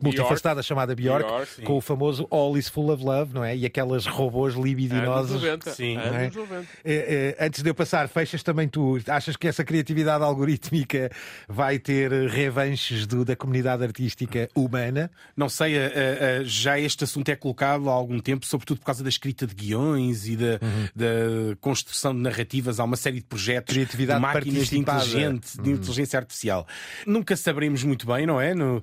multifacetada 0.00 0.62
chamada 0.62 0.94
Bjork, 0.94 1.24
Bjork, 1.24 1.62
com 1.62 1.76
o 1.76 1.80
famoso 1.80 2.26
All 2.30 2.56
is 2.56 2.68
Full 2.68 2.92
of 2.92 3.04
Love, 3.04 3.34
não 3.34 3.44
é? 3.44 3.56
E 3.56 3.66
aquelas 3.66 4.06
robôs 4.06 4.54
libidinosos. 4.54 5.42
Sim, 5.74 5.98
é? 5.98 6.30
é, 6.84 7.36
é, 7.38 7.46
antes 7.46 7.62
de 7.62 7.68
eu 7.68 7.74
passar, 7.74 8.08
fechas 8.08 8.42
também 8.42 8.68
tu. 8.68 8.98
Achas 9.08 9.36
que 9.36 9.46
essa 9.46 9.64
criatividade 9.64 10.24
algorítmica 10.24 11.10
vai 11.48 11.78
ter 11.78 12.10
revanches 12.28 13.06
do, 13.06 13.24
da 13.24 13.36
comunidade 13.36 13.82
artística 13.82 14.48
humana? 14.54 15.10
Não 15.36 15.48
sei, 15.48 15.74
já 16.44 16.78
este 16.78 17.04
assunto 17.04 17.28
é 17.28 17.36
colocado 17.36 17.88
há 17.88 17.92
algum 17.92 18.18
tempo, 18.18 18.46
sobretudo 18.46 18.78
por 18.78 18.86
causa 18.86 19.02
da 19.02 19.08
escrita 19.14 19.46
de 19.46 19.54
guiões 19.54 20.26
e 20.26 20.36
da, 20.36 20.58
uhum. 20.62 20.88
da 20.94 21.56
construção 21.60 22.14
de 22.14 22.20
narrativas. 22.20 22.78
Há 22.80 22.84
uma 22.84 22.96
série 22.96 23.16
de 23.16 23.26
projetos 23.26 23.74
Criatividade 23.74 24.20
de 24.20 24.22
máquinas 24.22 24.68
de, 24.68 24.78
inteligente, 24.78 25.60
de 25.60 25.70
inteligência 25.70 26.18
artificial. 26.18 26.66
Nunca 27.06 27.36
saberemos 27.36 27.82
muito 27.82 28.06
bem, 28.06 28.26
não 28.26 28.40
é? 28.40 28.54
No, 28.54 28.82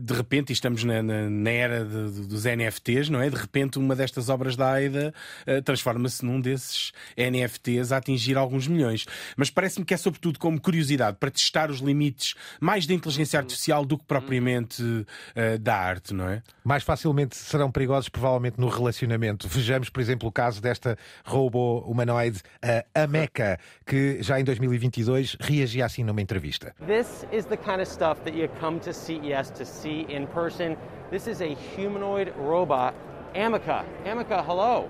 de 0.00 0.14
repente, 0.14 0.50
e 0.50 0.52
estamos 0.52 0.84
na, 0.84 1.02
na, 1.02 1.30
na 1.30 1.50
era 1.50 1.84
de, 1.84 2.26
dos 2.26 2.44
NFTs, 2.44 3.08
não 3.08 3.20
é? 3.20 3.30
De 3.30 3.36
repente, 3.36 3.78
uma 3.78 3.94
destas 3.94 4.28
obras 4.28 4.56
da 4.56 4.70
AIDA 4.72 5.14
uh, 5.46 5.62
transforma-se 5.62 6.24
num 6.24 6.40
desses 6.40 6.92
NFTs 7.16 7.92
a 7.92 7.98
atingir 7.98 8.36
alguns 8.36 8.66
milhões. 8.66 9.06
Mas 9.36 9.50
parece-me 9.50 9.84
que 9.84 9.94
é 9.94 9.96
sobretudo 9.96 10.38
como 10.38 10.60
curiosidade 10.60 11.16
para 11.18 11.30
testar 11.30 11.70
os 11.70 11.80
limites 11.80 12.34
mais 12.60 12.86
da 12.86 12.94
inteligência 12.94 13.38
artificial 13.38 13.84
do 13.84 13.98
que 13.98 14.04
propriamente 14.04 14.82
uh, 14.82 15.58
da 15.60 15.76
arte, 15.76 16.14
não 16.14 16.28
é? 16.28 16.42
Mais 16.64 16.82
facilmente 16.82 17.36
serão 17.36 17.70
perigosos, 17.70 18.08
provavelmente, 18.08 18.58
no 18.58 18.68
relacionamento. 18.68 19.48
Vejamos, 19.66 19.90
por 19.90 20.00
exemplo, 20.00 20.28
o 20.28 20.32
caso 20.32 20.62
desta 20.62 20.96
robô 21.24 21.80
humanoide, 21.80 22.40
a 22.62 23.02
Ameca, 23.02 23.58
que 23.84 24.22
já 24.22 24.38
em 24.38 24.44
2022 24.44 25.36
reagia 25.40 25.84
assim 25.84 26.04
numa 26.04 26.22
entrevista. 26.22 26.72
This 26.86 27.26
is 27.32 27.46
the 27.46 27.56
kind 27.56 27.80
of 27.80 27.88
stuff 27.88 28.20
that 28.22 28.36
you 28.36 28.48
come 28.60 28.78
to 28.78 28.92
CES 28.92 29.50
to 29.58 29.64
see 29.64 30.06
in 30.08 30.28
person. 30.28 30.76
This 31.10 31.26
is 31.26 31.40
a 31.40 31.56
humanoid 31.74 32.32
robot, 32.38 32.94
Amica. 33.34 33.84
Amica, 34.04 34.40
hello. 34.40 34.88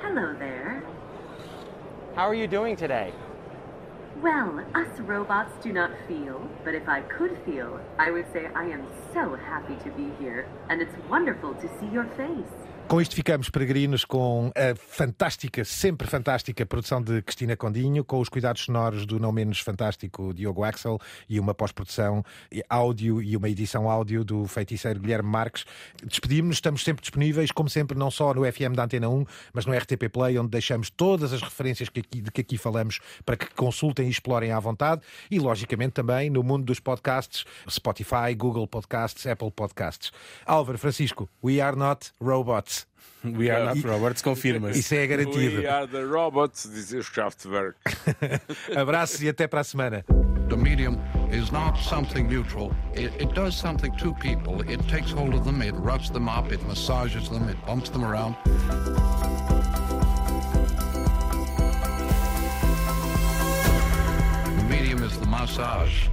Hello 0.00 0.34
there. 0.38 0.84
How 2.14 2.28
are 2.28 2.36
you 2.36 2.46
doing 2.46 2.76
today? 2.76 3.12
Well, 4.22 4.64
us 4.76 5.00
robots 5.00 5.52
do 5.60 5.72
not 5.72 5.90
feel, 6.06 6.48
but 6.62 6.76
if 6.76 6.88
I 6.88 7.00
could 7.18 7.36
feel, 7.44 7.80
I 7.98 8.12
would 8.12 8.26
say 8.32 8.46
I 8.54 8.66
am 8.66 8.86
so 9.12 9.34
happy 9.34 9.74
to 9.82 9.90
be 9.96 10.12
here, 10.20 10.46
and 10.68 10.80
it's 10.80 10.94
wonderful 11.10 11.54
to 11.54 11.68
see 11.80 11.86
your 11.92 12.04
face. 12.16 12.62
Com 12.88 13.00
isto 13.00 13.14
ficamos 13.14 13.48
peregrinos 13.48 14.04
com 14.04 14.52
a 14.54 14.74
fantástica, 14.76 15.64
sempre 15.64 16.06
fantástica 16.06 16.66
produção 16.66 17.00
de 17.00 17.22
Cristina 17.22 17.56
Condinho, 17.56 18.04
com 18.04 18.20
os 18.20 18.28
cuidados 18.28 18.64
sonoros 18.64 19.06
do 19.06 19.18
não 19.18 19.32
menos 19.32 19.60
fantástico 19.60 20.34
Diogo 20.34 20.62
Axel 20.62 20.98
e 21.26 21.40
uma 21.40 21.54
pós-produção 21.54 22.22
áudio 22.68 23.22
e 23.22 23.34
uma 23.34 23.48
edição 23.48 23.88
áudio 23.88 24.22
do 24.22 24.46
feiticeiro 24.46 25.00
Guilherme 25.00 25.30
Marques. 25.30 25.64
Despedimos-nos, 26.04 26.58
estamos 26.58 26.84
sempre 26.84 27.00
disponíveis, 27.00 27.50
como 27.50 27.70
sempre, 27.70 27.96
não 27.96 28.10
só 28.10 28.34
no 28.34 28.44
FM 28.44 28.74
da 28.76 28.84
Antena 28.84 29.08
1, 29.08 29.24
mas 29.54 29.64
no 29.64 29.72
RTP 29.74 30.10
Play, 30.12 30.38
onde 30.38 30.50
deixamos 30.50 30.90
todas 30.90 31.32
as 31.32 31.40
referências 31.40 31.88
que 31.88 32.00
aqui, 32.00 32.20
de 32.20 32.30
que 32.30 32.42
aqui 32.42 32.58
falamos 32.58 33.00
para 33.24 33.38
que 33.38 33.46
consultem 33.54 34.06
e 34.06 34.10
explorem 34.10 34.52
à 34.52 34.60
vontade 34.60 35.00
e, 35.30 35.38
logicamente, 35.38 35.92
também 35.92 36.28
no 36.28 36.42
mundo 36.42 36.64
dos 36.64 36.78
podcasts, 36.78 37.46
Spotify, 37.70 38.34
Google 38.36 38.66
Podcasts, 38.66 39.26
Apple 39.26 39.50
Podcasts. 39.50 40.12
Álvaro, 40.44 40.76
Francisco, 40.76 41.26
we 41.42 41.58
are 41.58 41.76
not 41.76 42.12
robots. 42.20 42.71
We 43.24 43.50
are 43.50 43.64
not 43.64 43.80
robots, 43.84 44.20
confirmas. 44.20 44.76
Isso 44.76 44.94
é 44.94 45.06
garantido. 45.06 45.60
We 45.60 45.66
are 45.66 45.86
the 45.86 46.04
robots, 46.04 46.66
Kraftwerk. 47.12 47.76
Abraços 48.76 49.22
e 49.22 49.28
até 49.28 49.46
para 49.46 49.60
a 49.60 49.64
semana. 49.64 50.04
The 50.48 50.56
medium 50.56 50.98
is 51.30 51.52
not 51.52 51.78
something 51.78 52.26
neutral. 52.28 52.72
It, 52.94 53.12
it 53.20 53.32
does 53.32 53.54
something 53.54 53.92
to 53.98 54.12
people. 54.14 54.60
It 54.68 54.80
takes 54.88 55.12
hold 55.12 55.34
of 55.34 55.44
them, 55.44 55.62
it 55.62 55.74
rubs 55.76 56.10
them 56.10 56.28
up, 56.28 56.52
it 56.52 56.60
massages 56.66 57.28
them, 57.28 57.48
it 57.48 57.56
bumps 57.64 57.90
them 57.90 58.04
around. 58.04 58.34
The 64.56 64.64
medium 64.68 65.02
is 65.04 65.16
the 65.18 65.26
massage. 65.26 66.08